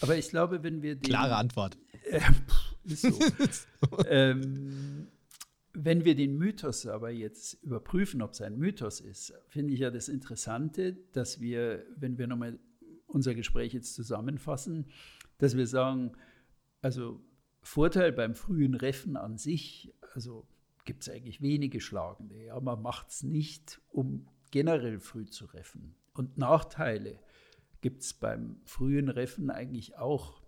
Aber 0.00 0.16
ich 0.16 0.28
glaube, 0.28 0.62
wenn 0.62 0.82
wir 0.82 0.96
den, 0.96 1.02
Klare 1.02 1.36
Antwort. 1.36 1.78
Äh, 2.04 2.20
ist 2.84 3.02
so. 3.02 3.18
ähm, 4.08 5.08
wenn 5.74 6.04
wir 6.04 6.14
den 6.14 6.36
Mythos 6.36 6.86
aber 6.86 7.10
jetzt 7.10 7.54
überprüfen, 7.62 8.20
ob 8.20 8.32
es 8.32 8.42
ein 8.42 8.58
Mythos 8.58 9.00
ist, 9.00 9.32
finde 9.48 9.72
ich 9.72 9.80
ja 9.80 9.90
das 9.90 10.08
Interessante, 10.08 10.96
dass 11.12 11.40
wir, 11.40 11.86
wenn 11.96 12.18
wir 12.18 12.26
nochmal 12.26 12.58
unser 13.06 13.34
Gespräch 13.34 13.72
jetzt 13.72 13.94
zusammenfassen, 13.94 14.86
dass 15.38 15.56
wir 15.56 15.66
sagen, 15.66 16.12
also 16.82 17.20
Vorteil 17.62 18.12
beim 18.12 18.34
frühen 18.34 18.74
Reffen 18.74 19.16
an 19.16 19.38
sich, 19.38 19.94
also 20.14 20.46
gibt 20.84 21.02
es 21.02 21.08
eigentlich 21.08 21.40
wenige 21.40 21.80
Schlagende. 21.80 22.44
Ja, 22.44 22.60
man 22.60 22.82
macht 22.82 23.10
es 23.10 23.22
nicht, 23.22 23.80
um 23.88 24.26
generell 24.50 24.98
früh 25.00 25.26
zu 25.26 25.46
reffen. 25.46 25.94
Und 26.12 26.36
Nachteile 26.36 27.20
gibt 27.82 28.02
es 28.02 28.14
beim 28.14 28.56
frühen 28.64 29.10
Reffen 29.10 29.50
eigentlich 29.50 29.98
auch 29.98 30.40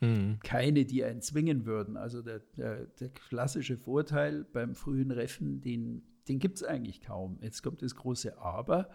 mhm. 0.00 0.38
keine, 0.44 0.84
die 0.84 1.02
einen 1.02 1.20
zwingen 1.20 1.66
würden. 1.66 1.96
Also 1.96 2.22
der, 2.22 2.40
der, 2.56 2.86
der 2.86 3.08
klassische 3.08 3.76
Vorteil 3.76 4.44
beim 4.44 4.76
frühen 4.76 5.10
Reffen, 5.10 5.60
den, 5.60 6.02
den 6.28 6.38
gibt 6.38 6.58
es 6.58 6.62
eigentlich 6.62 7.00
kaum. 7.00 7.38
Jetzt 7.42 7.62
kommt 7.62 7.82
das 7.82 7.96
große 7.96 8.38
Aber. 8.38 8.88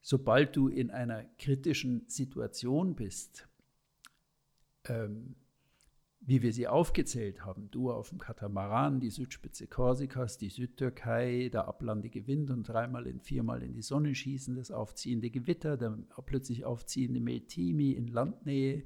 Sobald 0.00 0.56
du 0.56 0.68
in 0.68 0.90
einer 0.90 1.24
kritischen 1.38 2.04
Situation 2.08 2.94
bist, 2.94 3.48
ähm, 4.84 5.34
wie 6.26 6.42
wir 6.42 6.52
sie 6.52 6.66
aufgezählt 6.66 7.44
haben, 7.44 7.70
du 7.70 7.92
auf 7.92 8.08
dem 8.08 8.18
Katamaran, 8.18 8.98
die 8.98 9.10
Südspitze 9.10 9.68
Korsikas, 9.68 10.38
die 10.38 10.48
Südtürkei, 10.48 11.48
der 11.52 11.68
ablandige 11.68 12.26
Wind 12.26 12.50
und 12.50 12.68
dreimal 12.68 13.06
in 13.06 13.20
viermal 13.20 13.62
in 13.62 13.72
die 13.72 13.82
Sonne 13.82 14.12
schießen, 14.12 14.56
das 14.56 14.72
aufziehende 14.72 15.30
Gewitter, 15.30 15.76
der 15.76 15.96
plötzlich 16.26 16.64
aufziehende 16.64 17.20
Meltimi 17.20 17.92
in 17.92 18.08
Landnähe. 18.08 18.84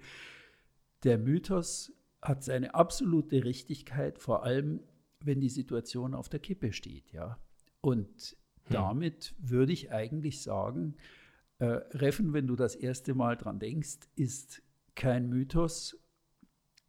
Der 1.02 1.16
Mythos 1.16 1.94
hat 2.20 2.44
seine 2.44 2.74
absolute 2.74 3.42
Richtigkeit, 3.42 4.18
vor 4.18 4.44
allem 4.44 4.80
wenn 5.24 5.40
die 5.40 5.48
Situation 5.48 6.14
auf 6.14 6.28
der 6.28 6.40
Kippe 6.40 6.74
steht, 6.74 7.10
ja. 7.10 7.38
Und 7.80 8.36
hm. 8.64 8.74
damit 8.74 9.34
würde 9.38 9.72
ich 9.72 9.90
eigentlich 9.90 10.42
sagen, 10.42 10.96
äh, 11.58 11.64
Reffen, 11.64 12.34
wenn 12.34 12.46
du 12.46 12.54
das 12.54 12.74
erste 12.74 13.14
Mal 13.14 13.38
dran 13.38 13.58
denkst, 13.58 14.00
ist 14.14 14.62
kein 14.94 15.30
Mythos 15.30 15.99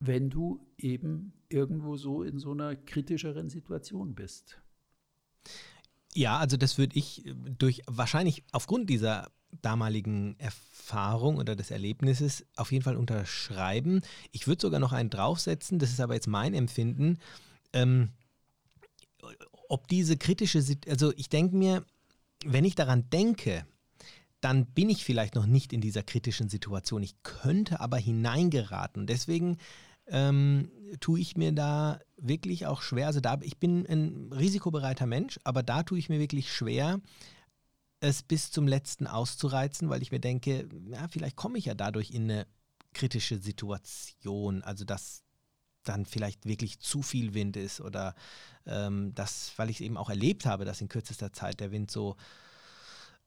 wenn 0.02 0.30
du 0.30 0.60
eben 0.78 1.32
irgendwo 1.48 1.96
so 1.96 2.24
in 2.24 2.40
so 2.40 2.52
einer 2.52 2.76
kritischeren 2.76 3.50
Situation 3.50 4.16
bist. 4.16 4.60
Ja, 6.14 6.40
also 6.40 6.58
das 6.58 6.78
würde 6.78 6.98
ich 6.98 7.26
äh, 7.26 7.34
durch 7.58 7.84
wahrscheinlich 7.88 8.44
aufgrund 8.52 8.90
dieser 8.90 9.32
damaligen 9.62 10.36
Erfahrung 10.40 11.38
oder 11.38 11.56
des 11.56 11.72
Erlebnisses 11.72 12.46
auf 12.56 12.72
jeden 12.72 12.84
Fall 12.84 12.98
unterschreiben. 12.98 14.02
Ich 14.32 14.48
würde 14.48 14.62
sogar 14.62 14.80
noch 14.80 14.92
einen 14.92 15.10
draufsetzen, 15.10 15.78
das 15.78 15.92
ist 15.92 16.00
aber 16.00 16.16
jetzt 16.16 16.28
mein 16.28 16.54
Empfinden. 16.54 17.20
Ähm, 17.74 18.10
ob 19.70 19.88
diese 19.88 20.18
kritische, 20.18 20.64
also 20.88 21.14
ich 21.16 21.30
denke 21.30 21.56
mir, 21.56 21.86
wenn 22.44 22.66
ich 22.66 22.76
daran 22.76 23.10
denke, 23.10 23.66
dann 24.40 24.66
bin 24.66 24.90
ich 24.90 25.06
vielleicht 25.06 25.36
noch 25.36 25.46
nicht 25.46 25.72
in 25.72 25.82
dieser 25.82 26.02
kritischen 26.02 26.50
Situation. 26.50 27.04
Ich 27.04 27.22
könnte 27.22 27.80
aber 27.80 27.98
hineingeraten. 27.98 29.06
Deswegen 29.06 29.58
ähm, 30.12 30.70
tue 31.00 31.20
ich 31.20 31.38
mir 31.38 31.52
da 31.54 32.00
wirklich 32.18 32.68
auch 32.68 32.82
schwer. 32.82 33.08
Also 33.08 33.22
da, 33.22 33.40
ich 33.42 33.58
bin 33.58 33.86
ein 33.88 34.32
risikobereiter 34.32 35.08
Mensch, 35.08 35.40
aber 35.44 35.64
da 35.64 35.84
tue 35.84 35.98
ich 35.98 36.10
mir 36.10 36.20
wirklich 36.20 36.54
schwer, 36.54 37.00
es 38.02 38.22
bis 38.22 38.52
zum 38.52 38.68
letzten 38.68 39.08
auszureizen, 39.08 39.90
weil 39.90 40.02
ich 40.02 40.12
mir 40.12 40.20
denke, 40.20 40.68
ja, 40.88 41.08
vielleicht 41.08 41.36
komme 41.36 41.58
ich 41.58 41.66
ja 41.66 41.74
dadurch 41.74 42.12
in 42.12 42.24
eine 42.24 42.48
kritische 42.94 43.38
Situation. 43.38 44.64
Also 44.64 44.86
dass 44.86 45.24
dann 45.84 46.06
vielleicht 46.06 46.46
wirklich 46.46 46.80
zu 46.80 47.02
viel 47.02 47.34
Wind 47.34 47.58
ist 47.58 47.82
oder 47.82 48.14
ähm, 48.66 49.14
das, 49.16 49.54
weil 49.56 49.70
ich 49.70 49.78
es 49.78 49.82
eben 49.82 49.98
auch 49.98 50.10
erlebt 50.10 50.46
habe, 50.46 50.66
dass 50.66 50.82
in 50.82 50.90
kürzester 50.90 51.34
Zeit 51.34 51.60
der 51.60 51.72
Wind 51.72 51.90
so, 51.90 52.18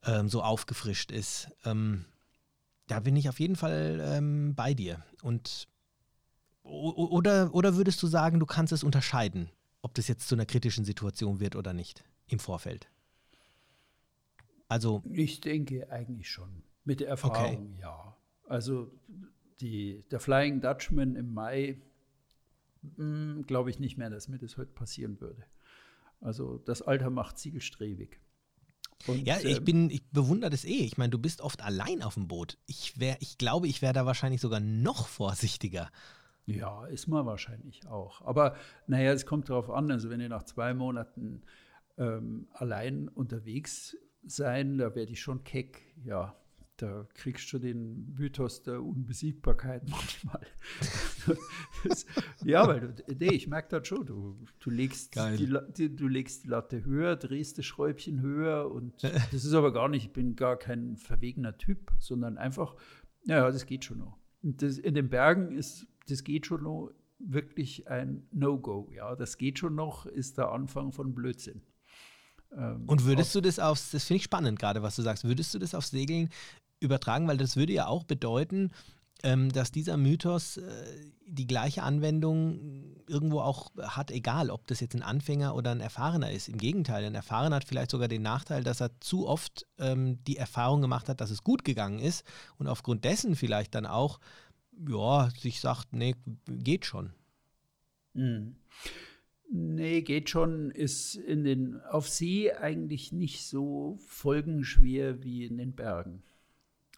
ähm, 0.03 0.29
so 0.29 0.41
aufgefrischt 0.41 1.11
ist. 1.11 1.49
Ähm, 1.65 2.05
da 2.87 2.99
bin 2.99 3.15
ich 3.15 3.27
auf 3.27 3.39
jeden 3.39 3.55
Fall 3.55 3.99
ähm, 4.01 4.55
bei 4.55 4.73
dir. 4.73 5.03
Und 5.21 5.67
oder, 6.65 7.53
oder 7.53 7.75
würdest 7.75 8.01
du 8.01 8.07
sagen, 8.07 8.39
du 8.39 8.45
kannst 8.45 8.73
es 8.73 8.83
unterscheiden, 8.83 9.49
ob 9.81 9.93
das 9.93 10.07
jetzt 10.07 10.27
zu 10.27 10.35
einer 10.35 10.45
kritischen 10.45 10.83
Situation 10.83 11.39
wird 11.39 11.55
oder 11.55 11.73
nicht 11.73 12.03
im 12.27 12.39
Vorfeld? 12.39 12.89
Also. 14.67 15.03
Ich 15.11 15.41
denke 15.41 15.89
eigentlich 15.91 16.29
schon. 16.29 16.63
Mit 16.83 16.99
der 16.99 17.07
Erfahrung, 17.07 17.69
okay. 17.73 17.81
ja. 17.81 18.17
Also 18.47 18.91
die, 19.59 20.03
der 20.11 20.19
Flying 20.19 20.61
Dutchman 20.61 21.15
im 21.15 21.33
Mai, 21.33 21.81
hm, 22.95 23.43
glaube 23.47 23.69
ich 23.69 23.79
nicht 23.79 23.97
mehr, 23.97 24.09
dass 24.09 24.27
mir 24.27 24.37
das 24.37 24.57
heute 24.57 24.71
passieren 24.71 25.19
würde. 25.19 25.43
Also 26.21 26.57
das 26.59 26.81
Alter 26.81 27.09
macht 27.09 27.37
zielstrebig. 27.37 28.19
Und, 29.07 29.25
ja, 29.25 29.37
ich 29.39 29.57
ähm, 29.57 29.65
bin, 29.65 29.89
ich 29.89 30.03
bewundere 30.09 30.49
das 30.49 30.63
eh. 30.65 30.83
Ich 30.83 30.97
meine, 30.97 31.11
du 31.11 31.19
bist 31.19 31.41
oft 31.41 31.61
allein 31.61 32.01
auf 32.01 32.15
dem 32.15 32.27
Boot. 32.27 32.57
Ich 32.65 32.99
wäre, 32.99 33.17
ich 33.19 33.37
glaube, 33.37 33.67
ich 33.67 33.81
wäre 33.81 33.93
da 33.93 34.05
wahrscheinlich 34.05 34.41
sogar 34.41 34.59
noch 34.59 35.07
vorsichtiger. 35.07 35.91
Ja, 36.45 36.85
ist 36.85 37.07
man 37.07 37.25
wahrscheinlich 37.25 37.87
auch. 37.87 38.21
Aber 38.21 38.55
naja, 38.87 39.11
es 39.11 39.25
kommt 39.25 39.49
darauf 39.49 39.69
an. 39.69 39.89
Also 39.91 40.09
wenn 40.09 40.21
ihr 40.21 40.29
nach 40.29 40.43
zwei 40.43 40.73
Monaten 40.73 41.41
ähm, 41.97 42.47
allein 42.51 43.07
unterwegs 43.07 43.97
sein, 44.23 44.77
da 44.77 44.95
werde 44.95 45.11
ich 45.11 45.21
schon 45.21 45.43
keck. 45.43 45.81
Ja, 46.03 46.35
da 46.77 47.07
kriegst 47.13 47.51
du 47.53 47.59
den 47.59 48.13
Mythos 48.15 48.63
der 48.63 48.83
Unbesiegbarkeit 48.83 49.83
manchmal. 49.89 50.41
ja, 52.43 52.67
weil 52.67 52.81
du, 52.81 53.15
nee, 53.17 53.33
ich 53.33 53.47
merke 53.47 53.79
das 53.79 53.87
schon. 53.87 54.05
Du, 54.05 54.37
du, 54.59 54.69
legst 54.69 55.15
die, 55.15 55.57
die, 55.77 55.95
du 55.95 56.07
legst 56.07 56.43
die 56.43 56.49
Latte 56.49 56.83
höher, 56.83 57.15
drehst 57.15 57.57
das 57.57 57.65
Schräubchen 57.65 58.21
höher 58.21 58.69
und 58.69 59.03
das 59.03 59.45
ist 59.45 59.53
aber 59.53 59.71
gar 59.71 59.87
nicht, 59.87 60.05
ich 60.05 60.13
bin 60.13 60.35
gar 60.35 60.57
kein 60.57 60.97
verwegener 60.97 61.57
Typ, 61.57 61.91
sondern 61.97 62.37
einfach, 62.37 62.75
ja, 63.23 63.49
das 63.49 63.65
geht 63.65 63.85
schon 63.85 63.99
noch. 63.99 64.17
Das, 64.41 64.77
in 64.77 64.93
den 64.93 65.09
Bergen 65.09 65.51
ist, 65.51 65.87
das 66.07 66.23
geht 66.23 66.45
schon 66.45 66.63
noch 66.63 66.91
wirklich 67.19 67.87
ein 67.87 68.27
No-Go. 68.31 68.89
Ja, 68.93 69.15
das 69.15 69.37
geht 69.37 69.59
schon 69.59 69.75
noch, 69.75 70.05
ist 70.05 70.37
der 70.37 70.51
Anfang 70.51 70.91
von 70.91 71.15
Blödsinn. 71.15 71.61
Ähm, 72.55 72.83
und 72.87 73.05
würdest 73.05 73.33
du 73.35 73.41
das 73.41 73.59
aufs, 73.59 73.91
das 73.91 74.05
finde 74.05 74.17
ich 74.17 74.23
spannend 74.23 74.59
gerade, 74.59 74.81
was 74.81 74.95
du 74.95 75.01
sagst, 75.01 75.23
würdest 75.23 75.53
du 75.53 75.59
das 75.59 75.75
auf 75.75 75.85
Segeln 75.85 76.29
übertragen, 76.79 77.27
weil 77.27 77.37
das 77.37 77.55
würde 77.55 77.73
ja 77.73 77.87
auch 77.87 78.03
bedeuten, 78.03 78.71
ähm, 79.23 79.51
dass 79.51 79.71
dieser 79.71 79.97
Mythos 79.97 80.57
äh, 80.57 80.63
die 81.25 81.47
gleiche 81.47 81.83
Anwendung 81.83 82.95
irgendwo 83.07 83.39
auch 83.39 83.71
hat, 83.81 84.11
egal 84.11 84.49
ob 84.49 84.67
das 84.67 84.79
jetzt 84.79 84.95
ein 84.95 85.01
Anfänger 85.01 85.55
oder 85.55 85.71
ein 85.71 85.79
Erfahrener 85.79 86.31
ist. 86.31 86.47
Im 86.47 86.57
Gegenteil, 86.57 87.03
ein 87.05 87.15
Erfahrener 87.15 87.55
hat 87.55 87.63
vielleicht 87.63 87.91
sogar 87.91 88.07
den 88.07 88.21
Nachteil, 88.21 88.63
dass 88.63 88.81
er 88.81 88.91
zu 88.99 89.27
oft 89.27 89.65
ähm, 89.79 90.23
die 90.25 90.37
Erfahrung 90.37 90.81
gemacht 90.81 91.09
hat, 91.09 91.21
dass 91.21 91.31
es 91.31 91.43
gut 91.43 91.63
gegangen 91.63 91.99
ist 91.99 92.23
und 92.57 92.67
aufgrund 92.67 93.05
dessen 93.05 93.35
vielleicht 93.35 93.73
dann 93.73 93.85
auch, 93.85 94.19
ja, 94.87 95.29
sich 95.37 95.59
sagt, 95.59 95.93
nee, 95.93 96.15
geht 96.47 96.85
schon. 96.85 97.11
Mhm. 98.13 98.55
Nee, 99.51 100.01
geht 100.01 100.29
schon, 100.29 100.71
ist 100.71 101.15
in 101.15 101.43
den, 101.43 101.79
auf 101.81 102.09
See 102.09 102.51
eigentlich 102.51 103.11
nicht 103.11 103.45
so 103.45 103.99
folgenschwer 104.07 105.23
wie 105.23 105.45
in 105.45 105.57
den 105.57 105.73
Bergen. 105.73 106.23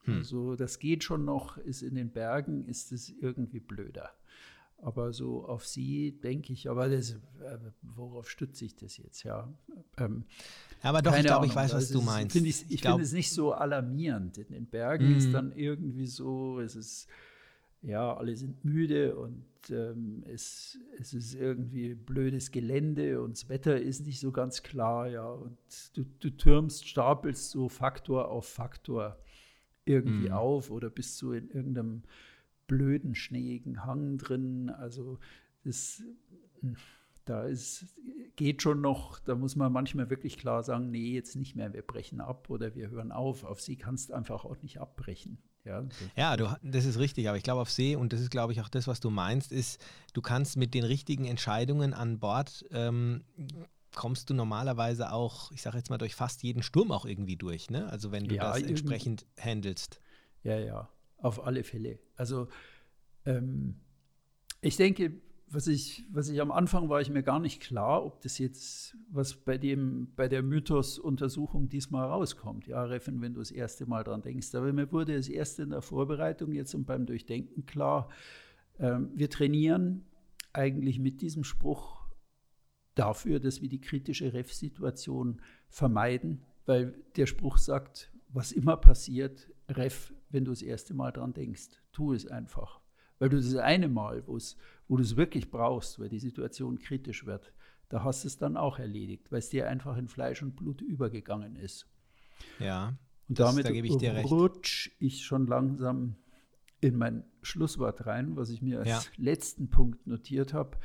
Hm. 0.04 0.18
Also 0.18 0.56
das 0.56 0.80
geht 0.80 1.04
schon 1.04 1.26
noch, 1.26 1.58
ist 1.58 1.82
in 1.82 1.96
den 1.96 2.10
Bergen, 2.10 2.66
ist 2.66 2.92
es 2.92 3.10
irgendwie 3.10 3.60
blöder. 3.60 4.12
Aber 4.80 5.12
so 5.12 5.44
auf 5.44 5.66
sie 5.66 6.20
denke 6.22 6.54
ich, 6.54 6.70
aber 6.70 6.88
das, 6.88 7.12
äh, 7.12 7.58
worauf 7.82 8.30
stütze 8.30 8.64
ich 8.64 8.76
das 8.76 8.98
jetzt, 8.98 9.24
ja? 9.24 9.52
Ähm, 9.98 10.24
aber 10.84 11.02
doch, 11.02 11.18
ich 11.18 11.26
glaube, 11.26 11.48
ich 11.48 11.56
weiß, 11.56 11.74
was 11.74 11.90
du 11.90 12.02
meinst. 12.02 12.34
Find 12.34 12.46
ich 12.46 12.64
ich 12.70 12.82
finde 12.82 13.02
es 13.02 13.12
nicht 13.12 13.32
so 13.32 13.54
alarmierend. 13.54 14.38
In 14.38 14.50
den 14.50 14.68
Bergen 14.68 15.10
mhm. 15.10 15.18
ist 15.18 15.34
dann 15.34 15.52
irgendwie 15.52 16.06
so, 16.06 16.60
es 16.60 16.76
ist, 16.76 17.08
ja, 17.88 18.14
alle 18.16 18.36
sind 18.36 18.66
müde 18.66 19.16
und 19.16 19.46
ähm, 19.70 20.24
es, 20.28 20.78
es 21.00 21.14
ist 21.14 21.36
irgendwie 21.36 21.96
blödes 21.96 22.52
Gelände 22.52 23.22
und 23.22 23.32
das 23.38 23.48
Wetter 23.48 23.80
ist 23.80 24.06
nicht 24.06 24.20
so 24.20 24.32
ganz 24.32 24.62
klar, 24.62 25.08
ja. 25.08 25.26
Und 25.26 25.58
du, 25.94 26.04
du 26.20 26.30
türmst, 26.32 26.86
stapelst 26.86 27.50
so 27.50 27.70
Faktor 27.70 28.30
auf 28.30 28.46
Faktor 28.48 29.18
irgendwie 29.86 30.28
mhm. 30.28 30.34
auf 30.34 30.70
oder 30.70 30.90
bist 30.90 31.22
du 31.22 31.32
in 31.32 31.50
irgendeinem 31.50 32.04
blöden, 32.68 33.16
schneeigen 33.16 33.86
Hang 33.86 34.18
drin. 34.18 34.70
Also 34.70 35.20
das, 35.64 36.04
da 37.24 37.46
ist, 37.46 37.86
geht 38.36 38.62
schon 38.62 38.82
noch, 38.82 39.20
da 39.20 39.36
muss 39.36 39.56
man 39.56 39.72
manchmal 39.72 40.10
wirklich 40.10 40.38
klar 40.38 40.62
sagen, 40.62 40.92
nee, 40.92 41.14
jetzt 41.14 41.38
nicht 41.38 41.56
mehr, 41.56 41.74
wir 41.74 41.84
brechen 41.84 42.20
ab 42.20 42.50
oder 42.50 42.76
wir 42.76 42.90
hören 42.90 43.14
auf. 43.14 43.46
Auf 43.46 43.62
sie 43.62 43.78
kannst 43.78 44.10
du 44.10 44.14
einfach 44.14 44.44
auch 44.44 44.62
nicht 44.62 44.82
abbrechen. 44.82 45.38
Ja, 45.68 45.84
ja 46.16 46.38
du, 46.38 46.48
das 46.64 46.86
ist 46.86 46.98
richtig, 46.98 47.28
aber 47.28 47.38
ich 47.38 47.44
glaube 47.44 47.62
auf 47.62 47.70
See, 47.70 47.96
und 47.96 48.14
das 48.14 48.22
ist, 48.22 48.32
glaube 48.32 48.54
ich, 48.54 48.62
auch 48.62 48.70
das, 48.70 48.88
was 48.88 49.00
du 49.00 49.10
meinst, 49.10 49.52
ist, 49.52 49.84
du 50.14 50.22
kannst 50.22 50.58
mit 50.58 50.74
den 50.74 50.84
richtigen 50.84 51.26
Entscheidungen 51.26 51.94
an 51.94 52.20
Bord 52.20 52.66
ähm, 52.72 53.24
kommst 53.96 54.30
du 54.30 54.34
normalerweise 54.34 55.12
auch, 55.12 55.52
ich 55.52 55.62
sage 55.62 55.78
jetzt 55.78 55.90
mal, 55.90 55.98
durch 55.98 56.16
fast 56.16 56.44
jeden 56.44 56.62
Sturm 56.62 56.92
auch 56.92 57.06
irgendwie 57.06 57.36
durch, 57.36 57.70
ne? 57.70 57.90
Also 57.90 58.12
wenn 58.12 58.26
du 58.26 58.36
ja, 58.36 58.44
das 58.44 58.62
entsprechend 58.62 59.26
handelst. 59.40 60.00
Ja, 60.44 60.58
ja, 60.60 60.90
auf 61.18 61.44
alle 61.44 61.64
Fälle. 61.64 62.00
Also 62.16 62.48
ähm, 63.26 63.80
ich 64.62 64.78
denke, 64.78 65.14
was 65.50 65.68
ich, 65.68 66.06
was 66.12 66.30
ich 66.30 66.42
am 66.42 66.52
Anfang 66.52 66.90
war 66.90 67.00
ich 67.00 67.10
mir 67.10 67.24
gar 67.24 67.40
nicht 67.40 67.62
klar, 67.62 68.06
ob 68.06 68.22
das 68.22 68.38
jetzt, 68.38 68.98
was 69.10 69.36
bei 69.36 69.58
dem, 69.58 70.10
bei 70.16 70.28
der 70.28 70.44
Mythos-Untersuchung 70.44 71.70
diesmal 71.70 72.08
rauskommt. 72.08 72.68
Ja, 72.68 72.84
Reffen, 72.84 73.22
wenn 73.22 73.34
du 73.34 73.40
das 73.40 73.52
erste 73.52 73.86
Mal 73.86 74.04
dran 74.04 74.22
denkst. 74.22 74.54
Aber 74.56 74.72
mir 74.74 74.92
wurde 74.92 75.16
das 75.16 75.30
erste 75.30 75.64
in 75.64 75.70
der 75.70 75.82
Vorbereitung 75.82 76.52
jetzt 76.52 76.76
und 76.76 76.86
beim 76.86 77.06
Durchdenken 77.06 77.66
klar, 77.66 78.10
ähm, 78.80 79.12
wir 79.16 79.30
trainieren 79.30 80.06
eigentlich 80.52 81.00
mit 81.00 81.22
diesem 81.22 81.44
Spruch 81.44 82.08
dafür, 82.96 83.40
dass 83.40 83.62
wir 83.62 83.70
die 83.70 83.82
kritische 83.82 84.34
Ref-Situation 84.34 85.42
vermeiden, 85.70 86.42
weil 86.66 86.94
der 87.16 87.26
Spruch 87.26 87.58
sagt, 87.58 88.12
was 88.30 88.52
immer 88.52 88.76
passiert, 88.76 89.50
Ref, 89.70 90.14
wenn 90.30 90.46
du 90.46 90.52
das 90.52 90.62
erste 90.62 90.94
Mal 90.94 91.12
dran 91.12 91.34
denkst, 91.34 91.70
tu 91.94 92.14
es 92.14 92.28
einfach. 92.28 92.82
Weil 93.20 93.30
du 93.30 93.38
das 93.38 93.56
eine 93.56 93.88
Mal, 93.88 94.24
wo 94.28 94.38
du 94.38 95.02
es 95.02 95.18
wirklich 95.18 95.50
brauchst, 95.50 96.00
weil 96.00 96.10
die 96.10 96.20
Situation 96.20 96.80
kritisch 96.80 97.26
wird, 97.26 97.54
da 97.90 98.04
hast 98.04 98.24
du 98.24 98.28
es 98.28 98.38
dann 98.38 98.58
auch 98.58 98.80
erledigt, 98.80 99.32
weil 99.32 99.40
es 99.40 99.50
dir 99.50 99.68
einfach 99.68 99.98
in 99.98 100.08
Fleisch 100.08 100.42
und 100.44 100.56
Blut 100.56 100.82
übergegangen 100.82 101.56
ist. 101.56 101.88
Ja. 102.60 102.98
Und 103.30 103.40
damit 103.40 103.66
da 103.66 103.72
ich 103.72 104.32
rutsch 104.32 104.92
ich 105.00 105.26
schon 105.26 105.48
langsam 105.48 106.16
in 106.80 106.98
mein 106.98 107.24
Schlusswort 107.42 108.06
rein, 108.06 108.36
was 108.36 108.50
ich 108.50 108.62
mir 108.62 108.80
als 108.80 108.88
ja. 108.88 109.02
letzten 109.18 109.70
Punkt 109.70 110.06
notiert 110.08 110.54
habe. 110.54 110.78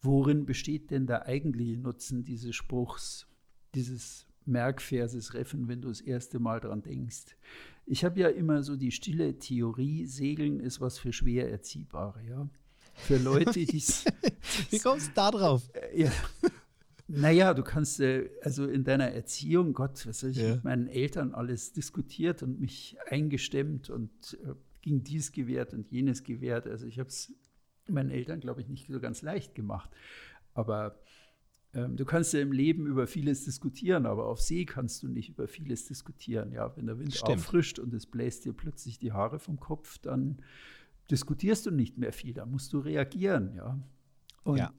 Worin 0.00 0.44
besteht 0.44 0.90
denn 0.90 1.06
der 1.06 1.26
eigentliche 1.26 1.78
Nutzen 1.78 2.24
dieses 2.24 2.54
Spruchs, 2.54 3.26
dieses 3.74 4.26
Merkverses 4.46 5.34
Reffen, 5.34 5.68
wenn 5.68 5.80
du 5.80 5.88
das 5.88 6.00
erste 6.00 6.38
Mal 6.38 6.60
dran 6.60 6.82
denkst? 6.82 7.36
Ich 7.86 8.04
habe 8.04 8.20
ja 8.20 8.28
immer 8.28 8.62
so 8.62 8.76
die 8.76 8.90
stille 8.90 9.38
Theorie, 9.38 10.06
Segeln 10.06 10.60
ist 10.60 10.80
was 10.80 10.98
für 10.98 11.12
schwer 11.12 11.50
Erziehbare, 11.50 12.22
ja. 12.28 12.48
Für 12.94 13.18
Leute, 13.18 13.52
die 13.52 13.66
Wie 14.70 14.78
kommst 14.78 15.08
du 15.08 15.12
da 15.14 15.30
drauf? 15.30 15.68
Äh, 15.74 16.02
ja. 16.02 16.12
Naja, 17.06 17.52
du 17.52 17.62
kannst, 17.62 18.00
äh, 18.00 18.30
also 18.42 18.66
in 18.66 18.84
deiner 18.84 19.10
Erziehung, 19.10 19.72
Gott, 19.72 20.06
was 20.06 20.22
habe 20.22 20.30
ich 20.30 20.38
ja. 20.38 20.54
mit 20.54 20.64
meinen 20.64 20.86
Eltern 20.86 21.34
alles 21.34 21.72
diskutiert 21.72 22.42
und 22.42 22.60
mich 22.60 22.96
eingestemmt 23.08 23.90
und 23.90 24.38
äh, 24.44 24.54
ging 24.80 25.02
dies 25.02 25.32
gewährt 25.32 25.74
und 25.74 25.90
jenes 25.90 26.22
gewährt. 26.22 26.66
Also 26.66 26.86
ich 26.86 26.98
habe 26.98 27.08
es 27.08 27.32
meinen 27.88 28.10
Eltern, 28.10 28.40
glaube 28.40 28.62
ich, 28.62 28.68
nicht 28.68 28.86
so 28.86 29.00
ganz 29.00 29.22
leicht 29.22 29.54
gemacht. 29.54 29.90
Aber 30.54 30.98
du 31.74 32.04
kannst 32.04 32.32
ja 32.32 32.40
im 32.40 32.52
Leben 32.52 32.86
über 32.86 33.06
vieles 33.06 33.44
diskutieren, 33.44 34.06
aber 34.06 34.26
auf 34.26 34.40
See 34.40 34.64
kannst 34.64 35.02
du 35.02 35.08
nicht 35.08 35.30
über 35.30 35.48
vieles 35.48 35.86
diskutieren. 35.86 36.52
Ja, 36.52 36.76
wenn 36.76 36.86
der 36.86 36.98
Wind 36.98 37.14
Stimmt. 37.14 37.38
auffrischt 37.38 37.78
und 37.78 37.92
es 37.92 38.06
bläst 38.06 38.44
dir 38.44 38.52
plötzlich 38.52 38.98
die 38.98 39.12
Haare 39.12 39.38
vom 39.38 39.58
Kopf, 39.58 39.98
dann 39.98 40.38
diskutierst 41.10 41.66
du 41.66 41.70
nicht 41.70 41.98
mehr 41.98 42.12
viel, 42.12 42.32
da 42.32 42.46
musst 42.46 42.72
du 42.72 42.78
reagieren, 42.78 43.54
ja. 43.56 43.78
Und 44.44 44.58
ja. 44.58 44.72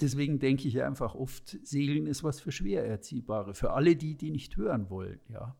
deswegen 0.00 0.38
denke 0.38 0.68
ich 0.68 0.82
einfach 0.82 1.14
oft, 1.14 1.58
Segeln 1.66 2.06
ist 2.06 2.22
was 2.22 2.40
für 2.40 2.52
schwer 2.52 2.84
Erziehbare, 2.84 3.54
für 3.54 3.72
alle 3.72 3.96
die, 3.96 4.16
die 4.16 4.30
nicht 4.30 4.56
hören 4.56 4.90
wollen, 4.90 5.20
ja. 5.28 5.56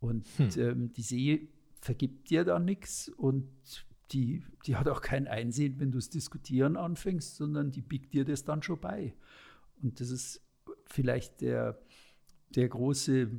Und 0.00 0.26
hm. 0.36 0.48
ähm, 0.56 0.92
die 0.92 1.02
See 1.02 1.48
vergibt 1.80 2.30
dir 2.30 2.44
da 2.44 2.58
nichts 2.58 3.08
und 3.08 3.48
die, 4.12 4.44
die 4.66 4.76
hat 4.76 4.88
auch 4.88 5.00
kein 5.00 5.26
Einsehen, 5.26 5.80
wenn 5.80 5.90
du 5.90 5.98
es 5.98 6.10
diskutieren 6.10 6.76
anfängst, 6.76 7.36
sondern 7.36 7.70
die 7.72 7.82
biegt 7.82 8.14
dir 8.14 8.24
das 8.24 8.44
dann 8.44 8.62
schon 8.62 8.80
bei. 8.80 9.14
Und 9.82 10.00
das 10.00 10.10
ist 10.10 10.42
vielleicht 10.86 11.40
der, 11.40 11.78
der 12.50 12.68
große 12.68 13.30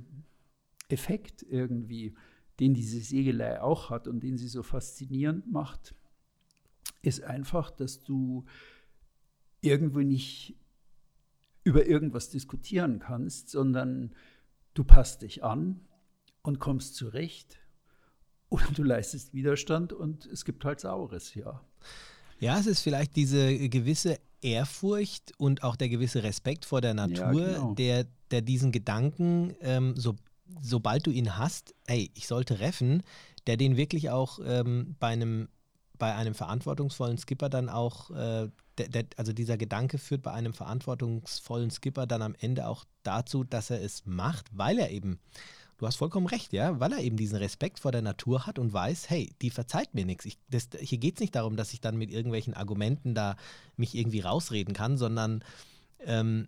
Effekt 0.90 1.44
irgendwie, 1.44 2.16
den 2.60 2.74
diese 2.74 3.00
Segelei 3.00 3.62
auch 3.62 3.90
hat 3.90 4.08
und 4.08 4.22
den 4.22 4.38
sie 4.38 4.48
so 4.48 4.64
faszinierend 4.64 5.52
macht, 5.52 5.96
ist 7.02 7.24
einfach, 7.24 7.72
dass 7.72 8.04
du 8.04 8.46
irgendwo 9.62 10.00
nicht 10.00 10.56
über 11.64 11.86
irgendwas 11.86 12.30
diskutieren 12.30 13.00
kannst, 13.00 13.50
sondern 13.50 14.16
du 14.74 14.84
passt 14.84 15.22
dich 15.22 15.44
an 15.44 15.82
und 16.42 16.60
kommst 16.60 16.96
zurecht 16.96 17.60
oder 18.50 18.66
du 18.76 18.84
leistest 18.84 19.34
Widerstand 19.34 19.94
und 19.94 20.26
es 20.26 20.46
gibt 20.46 20.64
halt 20.66 20.80
Saures, 20.80 21.36
ja. 21.36 21.64
Ja, 22.40 22.60
es 22.60 22.68
ist 22.68 22.82
vielleicht 22.82 23.16
diese 23.16 23.70
gewisse 23.70 24.20
Ehrfurcht 24.42 25.34
und 25.38 25.64
auch 25.64 25.76
der 25.76 25.90
gewisse 25.90 26.24
Respekt 26.24 26.66
vor 26.66 26.82
der 26.82 26.94
Natur, 26.94 27.42
ja, 27.42 27.54
genau. 27.54 27.74
der, 27.74 28.06
der 28.32 28.42
diesen 28.42 28.72
Gedanken 28.72 29.56
ähm, 29.62 29.96
so 29.98 30.16
sobald 30.62 31.06
du 31.06 31.12
ihn 31.12 31.38
hast, 31.38 31.74
ey, 31.88 32.12
ich 32.14 32.28
sollte 32.28 32.60
reffen, 32.60 33.04
der 33.48 33.58
den 33.58 33.78
wirklich 33.78 34.10
auch 34.10 34.40
ähm, 34.46 34.96
bei 35.00 35.08
einem 35.08 35.50
bei 35.98 36.14
einem 36.14 36.36
verantwortungsvollen 36.36 37.18
Skipper 37.18 37.50
dann 37.50 37.70
auch, 37.70 38.12
äh, 38.12 38.50
der, 38.78 38.90
der, 38.90 39.06
also 39.16 39.34
dieser 39.34 39.58
Gedanke 39.58 39.98
führt 39.98 40.22
bei 40.22 40.32
einem 40.32 40.54
verantwortungsvollen 40.54 41.72
Skipper 41.72 42.06
dann 42.06 42.22
am 42.22 42.36
Ende 42.40 42.68
auch 42.68 42.86
dazu, 43.02 43.44
dass 43.44 43.72
er 43.72 43.82
es 43.82 44.06
macht, 44.06 44.46
weil 44.56 44.78
er 44.78 44.92
eben, 44.92 45.20
du 45.78 45.86
hast 45.86 45.96
vollkommen 45.96 46.28
recht, 46.28 46.54
ja, 46.54 46.80
weil 46.80 46.92
er 46.92 47.00
eben 47.00 47.18
diesen 47.18 47.38
Respekt 47.38 47.80
vor 47.80 47.92
der 47.92 48.02
Natur 48.02 48.46
hat 48.46 48.60
und 48.60 48.74
weiß, 48.74 49.10
hey, 49.10 49.34
die 49.42 49.50
verzeiht 49.50 49.94
mir 49.94 50.06
nichts. 50.06 50.26
Ich, 50.26 50.38
das, 50.50 50.70
hier 50.80 50.98
geht 50.98 51.16
es 51.16 51.22
nicht 51.22 51.36
darum, 51.36 51.56
dass 51.56 51.74
ich 51.74 51.82
dann 51.82 51.98
mit 51.98 52.12
irgendwelchen 52.12 52.54
Argumenten 52.54 53.14
da 53.14 53.36
mich 53.76 53.96
irgendwie 53.96 54.22
rausreden 54.22 54.74
kann, 54.74 54.98
sondern 54.98 55.44
ähm, 56.00 56.48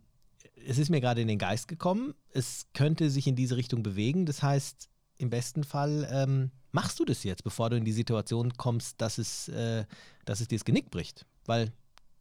es 0.68 0.78
ist 0.78 0.90
mir 0.90 1.02
gerade 1.02 1.22
in 1.22 1.28
den 1.28 1.38
Geist 1.38 1.68
gekommen, 1.68 2.14
es 2.32 2.68
könnte 2.74 3.10
sich 3.10 3.28
in 3.28 3.36
diese 3.36 3.56
Richtung 3.56 3.84
bewegen. 3.84 4.26
Das 4.26 4.44
heißt, 4.44 4.90
im 5.18 5.30
besten 5.30 5.64
Fall 5.64 6.08
ähm, 6.12 6.52
machst 6.72 7.00
du 7.00 7.06
das 7.06 7.24
jetzt, 7.24 7.44
bevor 7.44 7.70
du 7.70 7.78
in 7.78 7.86
die 7.86 7.92
Situation 7.92 8.54
kommst, 8.58 9.00
dass 9.02 9.18
es, 9.18 9.48
äh, 9.50 9.86
dass 10.26 10.42
es 10.42 10.48
dir 10.48 10.58
das 10.58 10.66
Genick 10.66 10.90
bricht. 10.92 11.26
Weil 11.46 11.72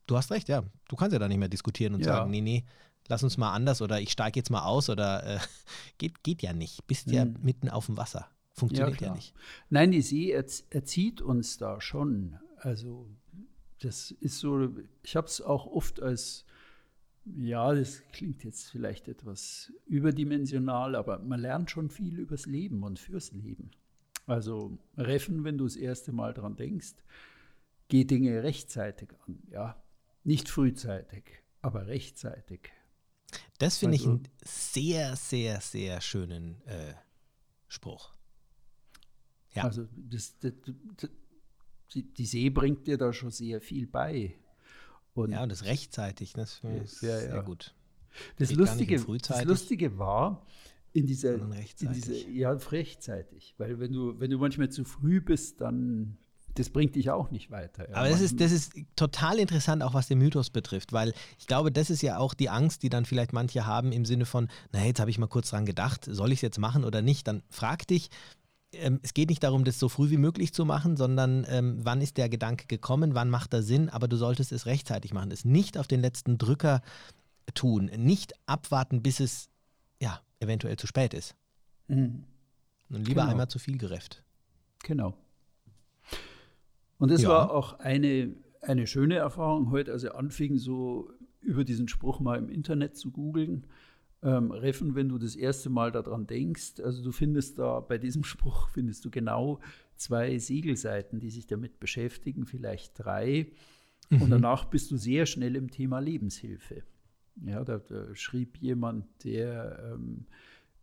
du 0.07 0.17
hast 0.17 0.31
recht, 0.31 0.49
ja. 0.49 0.65
Du 0.89 0.97
kannst 0.97 1.13
ja 1.13 1.19
da 1.19 1.29
nicht 1.29 1.39
mehr 1.39 1.49
diskutieren 1.49 1.95
und 1.95 2.01
ja. 2.01 2.17
sagen, 2.17 2.31
nee, 2.31 2.41
nee, 2.41 2.65
lass 3.09 3.23
uns 3.23 3.37
mal 3.37 3.53
anders 3.53 3.83
oder 3.83 4.01
ich 4.01 4.13
steige 4.13 4.39
jetzt 4.39 4.51
mal 4.51 4.65
aus 4.65 4.89
oder 4.89 5.25
äh, 5.25 5.39
geht, 5.99 6.23
geht 6.23 6.43
ja 6.43 6.53
nicht. 6.53 6.87
Bist 6.87 7.07
hm. 7.07 7.13
ja 7.13 7.25
mitten 7.25 7.69
auf 7.69 7.87
dem 7.87 7.97
Wasser. 7.97 8.29
Funktioniert 8.53 9.01
ja, 9.01 9.09
ja 9.09 9.15
nicht. 9.15 9.35
Nein, 9.71 9.93
die 9.93 10.03
See 10.03 10.33
erzieht 10.33 11.21
uns 11.21 11.59
da 11.59 11.81
schon. 11.81 12.39
Also 12.59 13.09
das 13.81 14.11
ist 14.11 14.39
so, 14.39 14.71
ich 15.03 15.17
habe 15.17 15.29
es 15.29 15.41
auch 15.41 15.67
oft 15.67 16.03
als 16.03 16.45
ja, 17.37 17.75
das 17.75 18.03
klingt 18.13 18.43
jetzt 18.43 18.71
vielleicht 18.71 19.09
etwas 19.09 19.73
überdimensional, 19.87 20.95
aber 20.95 21.19
man 21.19 21.41
lernt 21.41 21.71
schon 21.71 21.91
viel 21.91 22.19
übers 22.19 22.47
Leben 22.47 22.83
und 22.83 22.99
fürs 22.99 23.33
Leben. 23.33 23.71
Also 24.27 24.79
Reffen, 24.97 25.45
wenn 25.45 25.59
du 25.59 25.65
das 25.65 25.77
erste 25.77 26.13
Mal 26.13 26.33
dran 26.35 26.57
denkst, 26.57 26.95
geh 27.89 28.05
Dinge 28.05 28.43
rechtzeitig 28.43 29.11
an, 29.27 29.43
ja. 29.51 29.83
Nicht 30.25 30.49
frühzeitig, 30.49 31.43
aber 31.63 31.87
rechtzeitig. 31.87 32.71
Das 33.59 33.79
finde 33.79 33.97
also, 33.97 34.05
ich 34.05 34.11
einen 34.11 34.29
sehr, 34.45 35.17
sehr, 35.17 35.61
sehr 35.61 36.01
schönen 36.01 36.61
äh, 36.67 36.95
Spruch. 37.67 38.13
Ja. 39.55 39.65
Also 39.65 39.87
das, 39.97 40.39
das, 40.39 40.53
das, 40.97 41.11
die 41.95 42.27
See 42.27 42.51
bringt 42.51 42.87
dir 42.87 42.99
da 42.99 43.13
schon 43.13 43.31
sehr 43.31 43.61
viel 43.61 43.87
bei. 43.87 44.39
Und 45.15 45.33
ja, 45.33 45.43
und 45.43 45.51
das 45.51 45.65
rechtzeitig, 45.65 46.33
das 46.33 46.61
ist 46.85 47.03
ja, 47.03 47.19
sehr 47.19 47.35
ja. 47.37 47.43
gut. 47.43 47.75
Das 48.37 48.53
Lustige, 48.53 48.97
das 48.97 49.45
Lustige 49.45 49.99
war, 49.99 50.47
in 50.93 51.07
dieser, 51.07 51.35
in 51.35 51.93
dieser, 51.93 52.15
ja, 52.29 52.53
rechtzeitig. 52.53 53.55
Weil 53.59 53.79
wenn 53.79 53.93
du, 53.93 54.19
wenn 54.21 54.31
du 54.31 54.39
manchmal 54.39 54.71
zu 54.71 54.85
früh 54.85 55.21
bist, 55.21 55.61
dann 55.61 56.19
das 56.55 56.71
bringt 56.71 56.97
dich 56.97 57.11
auch 57.11 57.31
nicht 57.31 57.51
weiter. 57.51 57.89
Ja. 57.89 57.97
Aber 57.97 58.09
das 58.09 58.21
ist, 58.21 58.41
das 58.41 58.53
ist 58.53 58.73
total 58.97 59.39
interessant, 59.39 59.83
auch 59.83 59.95
was 59.95 60.09
den 60.09 60.19
Mythos 60.19 60.51
betrifft, 60.51 60.93
weil 60.93 61.13
ich 61.39 61.47
glaube, 61.47 61.71
das 61.71 61.91
ist 61.91 62.03
ja 62.03 62.19
auch 62.19 62.35
die 62.35 62.51
Angst, 62.51 62.83
die 62.83 62.89
dann 62.89 63.05
vielleicht 63.05 63.33
manche 63.33 63.67
haben 63.67 63.93
im 63.93 64.05
Sinne 64.05 64.27
von, 64.27 64.49
na, 64.73 64.85
jetzt 64.85 65.01
habe 65.01 65.11
ich 65.11 65.19
mal 65.19 65.29
kurz 65.29 65.51
dran 65.51 65.67
gedacht, 65.67 66.07
soll 66.11 66.33
ich 66.33 66.39
es 66.39 66.43
jetzt 66.43 66.59
machen 66.59 66.85
oder 66.85 67.03
nicht? 67.03 67.29
Dann 67.29 67.43
frag 67.49 67.87
dich, 67.87 68.11
ähm, 68.73 69.01
es 69.03 69.15
geht 69.15 69.31
nicht 69.31 69.43
darum, 69.43 69.65
das 69.65 69.79
so 69.79 69.89
früh 69.89 70.11
wie 70.11 70.17
möglich 70.17 70.53
zu 70.53 70.65
machen, 70.65 70.97
sondern 70.97 71.47
ähm, 71.49 71.79
wann 71.83 72.01
ist 72.01 72.17
der 72.17 72.29
Gedanke 72.29 72.67
gekommen, 72.67 73.15
wann 73.15 73.31
macht 73.31 73.55
er 73.55 73.63
Sinn, 73.63 73.89
aber 73.89 74.09
du 74.09 74.17
solltest 74.17 74.53
es 74.53 74.67
rechtzeitig 74.67 75.13
machen. 75.13 75.31
Es 75.31 75.45
nicht 75.45 75.79
auf 75.79 75.87
den 75.87 76.01
letzten 76.01 76.39
Drücker 76.39 76.83
tun, 77.55 77.87
nicht 77.97 78.35
abwarten, 78.47 79.03
bis 79.03 79.21
es 79.21 79.49
ja 80.01 80.21
eventuell 80.41 80.77
zu 80.77 80.87
spät 80.87 81.15
ist. 81.15 81.35
Mhm. 81.89 82.25
Und 82.91 83.07
lieber 83.07 83.23
genau. 83.23 83.33
einmal 83.33 83.49
zu 83.49 83.59
viel 83.59 83.79
gerefft. 83.79 84.23
Genau. 84.83 85.15
Und 86.99 87.11
das 87.11 87.23
ja. 87.23 87.29
war 87.29 87.53
auch 87.53 87.79
eine, 87.79 88.35
eine 88.61 88.87
schöne 88.87 89.17
Erfahrung 89.17 89.71
heute, 89.71 89.93
als 89.93 90.05
er 90.05 90.17
anfing, 90.17 90.59
so 90.59 91.11
über 91.41 91.65
diesen 91.65 91.89
Spruch 91.89 92.21
mal 92.21 92.39
im 92.39 92.49
Internet 92.49 92.97
zu 92.97 93.11
googeln 93.11 93.67
ähm, 94.23 94.51
Reffen, 94.51 94.95
wenn 94.95 95.09
du 95.09 95.19
das 95.19 95.37
erste 95.37 95.71
Mal 95.71 95.93
daran 95.93 96.27
denkst. 96.27 96.81
Also 96.83 97.03
du 97.03 97.13
findest 97.13 97.59
da 97.59 97.81
bei 97.81 97.99
diesem 97.99 98.25
Spruch 98.25 98.69
findest 98.71 99.05
du 99.05 99.11
genau 99.11 99.61
zwei 99.97 100.39
Siegelseiten, 100.39 101.21
die 101.21 101.31
sich 101.31 101.47
damit 101.47 101.81
beschäftigen, 101.81 102.47
vielleicht 102.47 102.99
drei. 102.99 103.53
Mhm. 104.11 104.23
Und 104.23 104.31
danach 104.31 104.65
bist 104.65 104.91
du 104.91 104.97
sehr 104.97 105.27
schnell 105.27 105.57
im 105.57 105.71
Thema 105.71 106.01
Lebenshilfe. 106.01 106.83
Ja, 107.45 107.63
da, 107.63 107.79
da 107.79 108.15
schrieb 108.15 108.59
jemand, 108.59 109.07
der 109.23 109.93
ähm, 109.95 110.27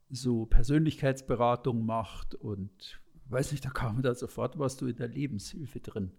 so 0.09 0.45
Persönlichkeitsberatung 0.45 1.86
macht 1.86 2.36
und 2.36 3.01
weiß 3.32 3.52
nicht, 3.52 3.66
da 3.66 3.70
kam 3.70 4.02
da 4.02 4.16
sofort, 4.16 4.58
warst 4.58 4.82
du 4.82 4.88
in 4.88 4.96
der 4.96 5.08
Lebenshilfe 5.08 5.80
drin. 5.80 6.12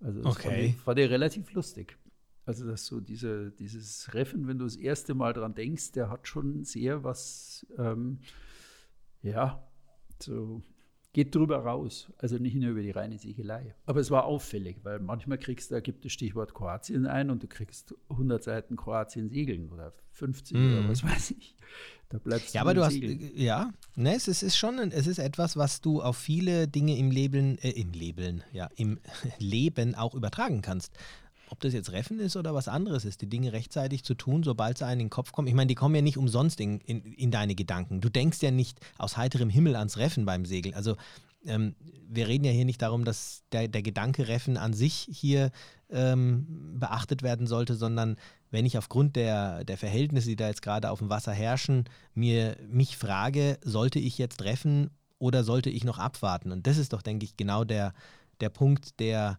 Also 0.00 0.22
das 0.22 0.36
okay. 0.36 0.48
fand, 0.48 0.62
ich, 0.62 0.76
fand 0.76 0.98
ich 0.98 1.10
relativ 1.10 1.52
lustig. 1.52 1.98
Also, 2.48 2.66
dass 2.66 2.86
so 2.86 3.00
diese, 3.00 3.50
dieses 3.50 4.14
Reffen, 4.14 4.46
wenn 4.48 4.58
du 4.58 4.64
das 4.64 4.76
erste 4.76 5.12
Mal 5.12 5.34
dran 5.34 5.54
denkst, 5.54 5.92
der 5.92 6.08
hat 6.08 6.26
schon 6.26 6.64
sehr 6.64 7.04
was, 7.04 7.66
ähm, 7.76 8.20
ja, 9.20 9.68
so 10.18 10.62
geht 11.12 11.34
drüber 11.34 11.58
raus. 11.58 12.12
Also 12.18 12.36
nicht 12.36 12.54
nur 12.54 12.70
über 12.70 12.82
die 12.82 12.90
reine 12.90 13.18
Siegelei. 13.18 13.74
Aber 13.86 14.00
es 14.00 14.10
war 14.10 14.24
auffällig, 14.24 14.78
weil 14.82 15.00
manchmal 15.00 15.38
kriegst 15.38 15.70
du, 15.70 15.74
da 15.74 15.80
gibt 15.80 16.04
das 16.04 16.12
Stichwort 16.12 16.54
Kroatien 16.54 17.06
ein 17.06 17.30
und 17.30 17.42
du 17.42 17.46
kriegst 17.46 17.94
100 18.10 18.42
Seiten 18.42 18.76
Kroatien 18.76 19.28
segeln 19.28 19.70
oder 19.70 19.92
50 20.12 20.56
mm. 20.56 20.60
oder 20.60 20.82
mhm. 20.82 20.88
was 20.88 21.04
weiß 21.04 21.30
ich. 21.32 21.56
Da 22.10 22.18
bleibst 22.18 22.54
ja, 22.54 22.62
du 22.62 22.68
aber 22.68 22.74
du 22.74 22.90
Segeln. 22.90 23.20
hast, 23.22 23.36
ja, 23.36 23.70
ne, 23.94 24.14
es 24.14 24.28
ist, 24.28 24.42
ist 24.42 24.56
schon, 24.56 24.78
es 24.78 25.06
ist 25.06 25.18
etwas, 25.18 25.56
was 25.56 25.80
du 25.80 26.00
auf 26.00 26.16
viele 26.16 26.66
Dinge 26.66 26.96
im 26.96 27.10
Leben, 27.10 27.58
äh, 27.58 27.70
im 27.70 27.92
Leben, 27.92 28.42
ja, 28.52 28.68
im 28.76 28.98
Leben 29.38 29.94
auch 29.94 30.14
übertragen 30.14 30.62
kannst 30.62 30.96
ob 31.50 31.60
das 31.60 31.72
jetzt 31.72 31.92
Reffen 31.92 32.20
ist 32.20 32.36
oder 32.36 32.54
was 32.54 32.68
anderes 32.68 33.04
ist, 33.04 33.20
die 33.22 33.28
Dinge 33.28 33.52
rechtzeitig 33.52 34.04
zu 34.04 34.14
tun, 34.14 34.42
sobald 34.42 34.78
sie 34.78 34.86
einem 34.86 35.00
in 35.00 35.06
den 35.06 35.10
Kopf 35.10 35.32
kommen. 35.32 35.48
Ich 35.48 35.54
meine, 35.54 35.68
die 35.68 35.74
kommen 35.74 35.94
ja 35.94 36.02
nicht 36.02 36.18
umsonst 36.18 36.60
in, 36.60 36.80
in, 36.80 37.02
in 37.02 37.30
deine 37.30 37.54
Gedanken. 37.54 38.00
Du 38.00 38.08
denkst 38.08 38.42
ja 38.42 38.50
nicht 38.50 38.80
aus 38.98 39.16
heiterem 39.16 39.50
Himmel 39.50 39.76
ans 39.76 39.96
Reffen 39.96 40.24
beim 40.24 40.44
Segeln. 40.44 40.74
Also 40.74 40.96
ähm, 41.46 41.74
wir 42.08 42.28
reden 42.28 42.44
ja 42.44 42.52
hier 42.52 42.64
nicht 42.64 42.82
darum, 42.82 43.04
dass 43.04 43.42
der, 43.52 43.68
der 43.68 43.82
Gedanke 43.82 44.28
Reffen 44.28 44.56
an 44.56 44.72
sich 44.72 45.08
hier 45.10 45.50
ähm, 45.90 46.76
beachtet 46.78 47.22
werden 47.22 47.46
sollte, 47.46 47.74
sondern 47.74 48.16
wenn 48.50 48.66
ich 48.66 48.78
aufgrund 48.78 49.16
der, 49.16 49.64
der 49.64 49.76
Verhältnisse, 49.76 50.28
die 50.28 50.36
da 50.36 50.48
jetzt 50.48 50.62
gerade 50.62 50.90
auf 50.90 50.98
dem 50.98 51.10
Wasser 51.10 51.32
herrschen, 51.32 51.84
mir 52.14 52.56
mich 52.68 52.96
frage, 52.96 53.58
sollte 53.62 53.98
ich 53.98 54.18
jetzt 54.18 54.42
reffen 54.42 54.90
oder 55.18 55.44
sollte 55.44 55.70
ich 55.70 55.84
noch 55.84 55.98
abwarten? 55.98 56.52
Und 56.52 56.66
das 56.66 56.78
ist 56.78 56.92
doch, 56.92 57.02
denke 57.02 57.24
ich, 57.24 57.36
genau 57.36 57.64
der, 57.64 57.92
der 58.40 58.48
Punkt, 58.48 59.00
der 59.00 59.38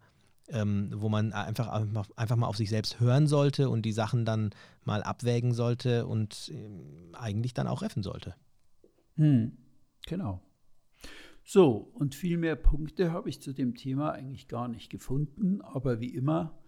ähm, 0.51 0.91
wo 0.95 1.09
man 1.09 1.33
einfach, 1.33 1.67
einfach 2.15 2.35
mal 2.35 2.47
auf 2.47 2.57
sich 2.57 2.69
selbst 2.69 2.99
hören 2.99 3.27
sollte 3.27 3.69
und 3.69 3.83
die 3.83 3.91
Sachen 3.91 4.25
dann 4.25 4.51
mal 4.83 5.03
abwägen 5.03 5.53
sollte 5.53 6.07
und 6.07 6.51
ähm, 6.53 7.13
eigentlich 7.13 7.53
dann 7.53 7.67
auch 7.67 7.81
reffen 7.81 8.03
sollte. 8.03 8.35
Hm, 9.15 9.57
genau. 10.05 10.41
So, 11.43 11.89
und 11.93 12.13
viel 12.13 12.37
mehr 12.37 12.55
Punkte 12.55 13.11
habe 13.11 13.29
ich 13.29 13.41
zu 13.41 13.53
dem 13.53 13.75
Thema 13.75 14.11
eigentlich 14.11 14.47
gar 14.47 14.67
nicht 14.67 14.89
gefunden, 14.89 15.61
aber 15.61 15.99
wie 15.99 16.13
immer 16.13 16.59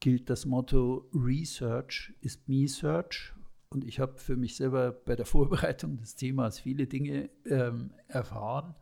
gilt 0.00 0.30
das 0.30 0.46
Motto 0.46 1.08
Research 1.12 2.14
ist 2.20 2.48
Me 2.48 2.66
Search. 2.68 3.34
Und 3.68 3.84
ich 3.84 4.00
habe 4.00 4.18
für 4.18 4.36
mich 4.36 4.56
selber 4.56 4.92
bei 4.92 5.16
der 5.16 5.26
Vorbereitung 5.26 5.98
des 5.98 6.16
Themas 6.16 6.58
viele 6.60 6.86
Dinge 6.86 7.28
ähm, 7.44 7.90
erfahren, 8.08 8.74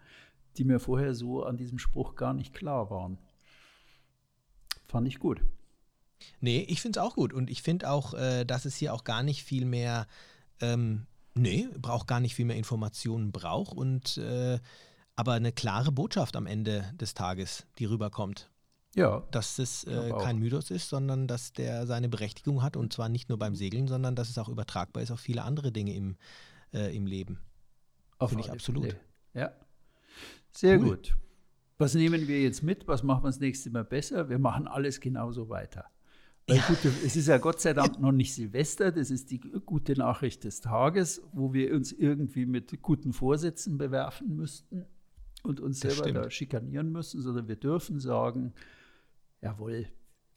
die 0.56 0.64
mir 0.64 0.78
vorher 0.78 1.14
so 1.14 1.42
an 1.42 1.56
diesem 1.56 1.78
Spruch 1.78 2.14
gar 2.14 2.32
nicht 2.32 2.54
klar 2.54 2.90
waren. 2.90 3.18
Fand 4.86 5.08
ich 5.08 5.18
gut. 5.18 5.40
Nee, 6.40 6.60
ich 6.68 6.80
finde 6.80 6.98
es 6.98 7.04
auch 7.04 7.14
gut. 7.14 7.32
Und 7.32 7.50
ich 7.50 7.62
finde 7.62 7.90
auch, 7.90 8.14
äh, 8.14 8.44
dass 8.44 8.64
es 8.64 8.76
hier 8.76 8.94
auch 8.94 9.04
gar 9.04 9.22
nicht 9.22 9.44
viel 9.44 9.64
mehr, 9.64 10.06
ähm, 10.60 11.06
nee, 11.34 11.68
braucht 11.78 12.06
gar 12.06 12.20
nicht 12.20 12.34
viel 12.34 12.44
mehr 12.44 12.56
Informationen 12.56 13.32
braucht 13.32 13.76
und 13.76 14.18
äh, 14.18 14.58
aber 15.16 15.34
eine 15.34 15.52
klare 15.52 15.92
Botschaft 15.92 16.36
am 16.36 16.46
Ende 16.46 16.92
des 16.94 17.14
Tages, 17.14 17.66
die 17.78 17.84
rüberkommt. 17.84 18.50
Ja. 18.96 19.24
Dass 19.32 19.58
es 19.58 19.84
äh, 19.84 20.12
kein 20.20 20.38
Mythos 20.38 20.70
ist, 20.70 20.88
sondern 20.88 21.26
dass 21.26 21.52
der 21.52 21.86
seine 21.86 22.08
Berechtigung 22.08 22.62
hat 22.62 22.76
und 22.76 22.92
zwar 22.92 23.08
nicht 23.08 23.28
nur 23.28 23.38
beim 23.38 23.56
Segeln, 23.56 23.88
sondern 23.88 24.14
dass 24.14 24.28
es 24.28 24.38
auch 24.38 24.48
übertragbar 24.48 25.02
ist 25.02 25.10
auf 25.10 25.20
viele 25.20 25.42
andere 25.42 25.72
Dinge 25.72 25.94
im, 25.94 26.16
äh, 26.72 26.94
im 26.94 27.06
Leben. 27.06 27.40
Finde 28.24 28.44
ich 28.44 28.52
absolut. 28.52 28.96
Ja. 29.34 29.52
Sehr 30.52 30.78
cool. 30.78 30.90
gut. 30.90 31.16
Was 31.84 31.92
nehmen 31.92 32.26
wir 32.28 32.40
jetzt 32.40 32.62
mit? 32.62 32.88
Was 32.88 33.02
machen 33.02 33.24
wir 33.24 33.28
das 33.28 33.40
nächste 33.40 33.68
Mal 33.68 33.84
besser? 33.84 34.30
Wir 34.30 34.38
machen 34.38 34.66
alles 34.66 35.00
genauso 35.00 35.50
weiter. 35.50 35.84
Weil 36.46 36.56
ja. 36.56 36.64
Gute, 36.66 36.88
es 37.04 37.14
ist 37.14 37.28
ja 37.28 37.36
Gott 37.36 37.60
sei 37.60 37.74
Dank 37.74 38.00
noch 38.00 38.10
nicht 38.10 38.32
Silvester, 38.32 38.90
das 38.90 39.10
ist 39.10 39.30
die 39.30 39.38
gute 39.38 39.92
Nachricht 39.92 40.44
des 40.44 40.62
Tages, 40.62 41.20
wo 41.34 41.52
wir 41.52 41.74
uns 41.74 41.92
irgendwie 41.92 42.46
mit 42.46 42.80
guten 42.80 43.12
Vorsätzen 43.12 43.76
bewerfen 43.76 44.34
müssten 44.34 44.86
und 45.42 45.60
uns 45.60 45.80
das 45.80 45.96
selber 45.96 46.08
stimmt. 46.08 46.24
da 46.24 46.30
schikanieren 46.30 46.90
müssen, 46.90 47.20
sondern 47.20 47.48
wir 47.48 47.56
dürfen 47.56 48.00
sagen, 48.00 48.54
jawohl, 49.42 49.86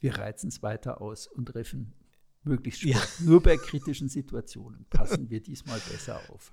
wir 0.00 0.18
reizen 0.18 0.48
es 0.48 0.62
weiter 0.62 1.00
aus 1.00 1.28
und 1.28 1.46
treffen 1.46 1.94
möglichst 2.42 2.82
Sport. 2.82 3.20
Ja. 3.20 3.24
Nur 3.24 3.42
bei 3.42 3.56
kritischen 3.56 4.10
Situationen 4.10 4.84
passen 4.90 5.30
wir 5.30 5.40
diesmal 5.42 5.80
besser 5.90 6.20
auf. 6.28 6.52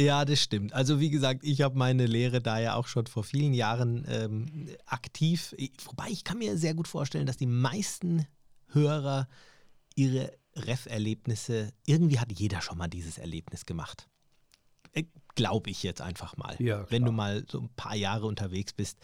Ja, 0.00 0.24
das 0.24 0.40
stimmt. 0.40 0.72
Also 0.72 0.98
wie 0.98 1.10
gesagt, 1.10 1.44
ich 1.44 1.60
habe 1.60 1.76
meine 1.76 2.06
Lehre 2.06 2.40
da 2.40 2.58
ja 2.58 2.74
auch 2.74 2.86
schon 2.86 3.06
vor 3.06 3.22
vielen 3.22 3.52
Jahren 3.52 4.06
ähm, 4.08 4.68
aktiv. 4.86 5.54
Wobei 5.84 6.08
ich 6.08 6.24
kann 6.24 6.38
mir 6.38 6.56
sehr 6.56 6.74
gut 6.74 6.88
vorstellen, 6.88 7.26
dass 7.26 7.36
die 7.36 7.46
meisten 7.46 8.26
Hörer 8.68 9.28
ihre 9.94 10.32
Ref-Erlebnisse, 10.56 11.72
irgendwie 11.86 12.18
hat 12.18 12.32
jeder 12.32 12.62
schon 12.62 12.78
mal 12.78 12.88
dieses 12.88 13.18
Erlebnis 13.18 13.66
gemacht. 13.66 14.08
Äh, 14.92 15.04
Glaube 15.34 15.70
ich 15.70 15.82
jetzt 15.82 16.00
einfach 16.00 16.36
mal. 16.36 16.56
Ja, 16.58 16.90
Wenn 16.90 17.04
du 17.04 17.12
mal 17.12 17.44
so 17.48 17.60
ein 17.60 17.70
paar 17.76 17.94
Jahre 17.94 18.26
unterwegs 18.26 18.72
bist, 18.72 18.98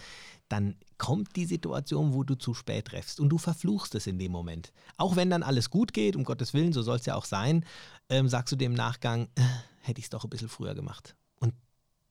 dann 0.48 0.76
kommt 0.98 1.36
die 1.36 1.46
Situation, 1.46 2.14
wo 2.14 2.24
du 2.24 2.34
zu 2.34 2.54
spät 2.54 2.86
treffst 2.86 3.20
und 3.20 3.28
du 3.28 3.38
verfluchst 3.38 3.94
es 3.94 4.06
in 4.06 4.18
dem 4.18 4.32
Moment. 4.32 4.72
Auch 4.96 5.16
wenn 5.16 5.30
dann 5.30 5.42
alles 5.42 5.70
gut 5.70 5.92
geht, 5.92 6.16
um 6.16 6.24
Gottes 6.24 6.54
Willen, 6.54 6.72
so 6.72 6.82
soll 6.82 6.96
es 6.96 7.06
ja 7.06 7.14
auch 7.14 7.24
sein, 7.24 7.64
ähm, 8.08 8.28
sagst 8.28 8.52
du 8.52 8.56
dem 8.56 8.74
Nachgang, 8.74 9.28
äh, 9.36 9.42
hätte 9.86 9.98
ich 9.98 10.06
es 10.06 10.10
doch 10.10 10.24
ein 10.24 10.30
bisschen 10.30 10.48
früher 10.48 10.74
gemacht. 10.74 11.16
Und 11.38 11.54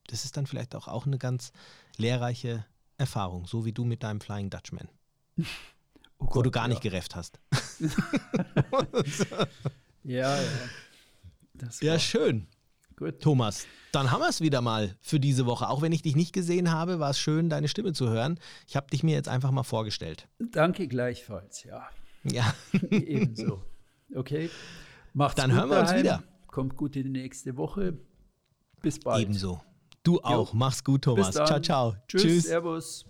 das 0.08 0.26
ist 0.26 0.38
dann 0.38 0.48
vielleicht 0.48 0.76
auch, 0.76 0.88
auch 0.88 1.06
eine 1.06 1.18
ganz 1.18 1.52
lehrreiche 1.98 2.66
Erfahrung, 2.98 3.46
so 3.48 3.66
wie 3.66 3.74
du 3.74 3.86
mit 3.86 4.04
deinem 4.04 4.22
Flying 4.22 4.50
Dutchman. 4.50 4.90
Oh 6.18 6.28
Gott, 6.28 6.36
wo 6.38 6.42
du 6.44 6.52
gar 6.52 6.64
ja. 6.64 6.68
nicht 6.70 6.82
gerefft 6.82 7.14
hast. 7.14 7.42
ja, 10.06 10.38
ja. 10.38 11.70
ja, 11.82 12.00
schön. 12.00 12.48
Gut. 12.96 13.20
Thomas, 13.20 13.68
dann 13.92 14.12
haben 14.12 14.22
wir 14.22 14.30
es 14.30 14.40
wieder 14.40 14.62
mal 14.62 14.96
für 15.02 15.20
diese 15.20 15.46
Woche. 15.46 15.68
Auch 15.68 15.82
wenn 15.82 15.92
ich 15.92 16.02
dich 16.02 16.16
nicht 16.16 16.32
gesehen 16.32 16.72
habe, 16.72 17.00
war 17.00 17.10
es 17.10 17.20
schön, 17.20 17.50
deine 17.50 17.68
Stimme 17.68 17.92
zu 17.92 18.08
hören. 18.08 18.40
Ich 18.66 18.78
habe 18.78 18.88
dich 18.88 19.04
mir 19.04 19.14
jetzt 19.14 19.28
einfach 19.28 19.52
mal 19.52 19.64
vorgestellt. 19.64 20.30
Danke 20.40 20.88
gleichfalls, 20.88 21.64
ja. 21.64 21.90
Ja. 22.24 22.56
Ebenso. 22.90 23.62
Okay. 24.16 24.50
Macht's 25.14 25.36
dann 25.36 25.52
hören 25.52 25.70
wir 25.70 25.82
daheim. 25.82 25.96
uns 25.96 26.00
wieder. 26.00 26.24
Kommt 26.56 26.78
gut 26.78 26.96
in 26.96 27.04
die 27.04 27.10
nächste 27.10 27.58
Woche. 27.58 27.98
Bis 28.82 28.98
bald. 28.98 29.22
Ebenso. 29.22 29.60
Du 30.04 30.22
auch. 30.22 30.54
Jo. 30.54 30.58
Mach's 30.58 30.86
gut, 30.86 31.02
Thomas. 31.02 31.32
Ciao, 31.32 31.60
ciao. 31.60 31.96
Tschüss. 32.08 32.22
Tschüss. 32.22 32.44
Servus. 32.46 33.06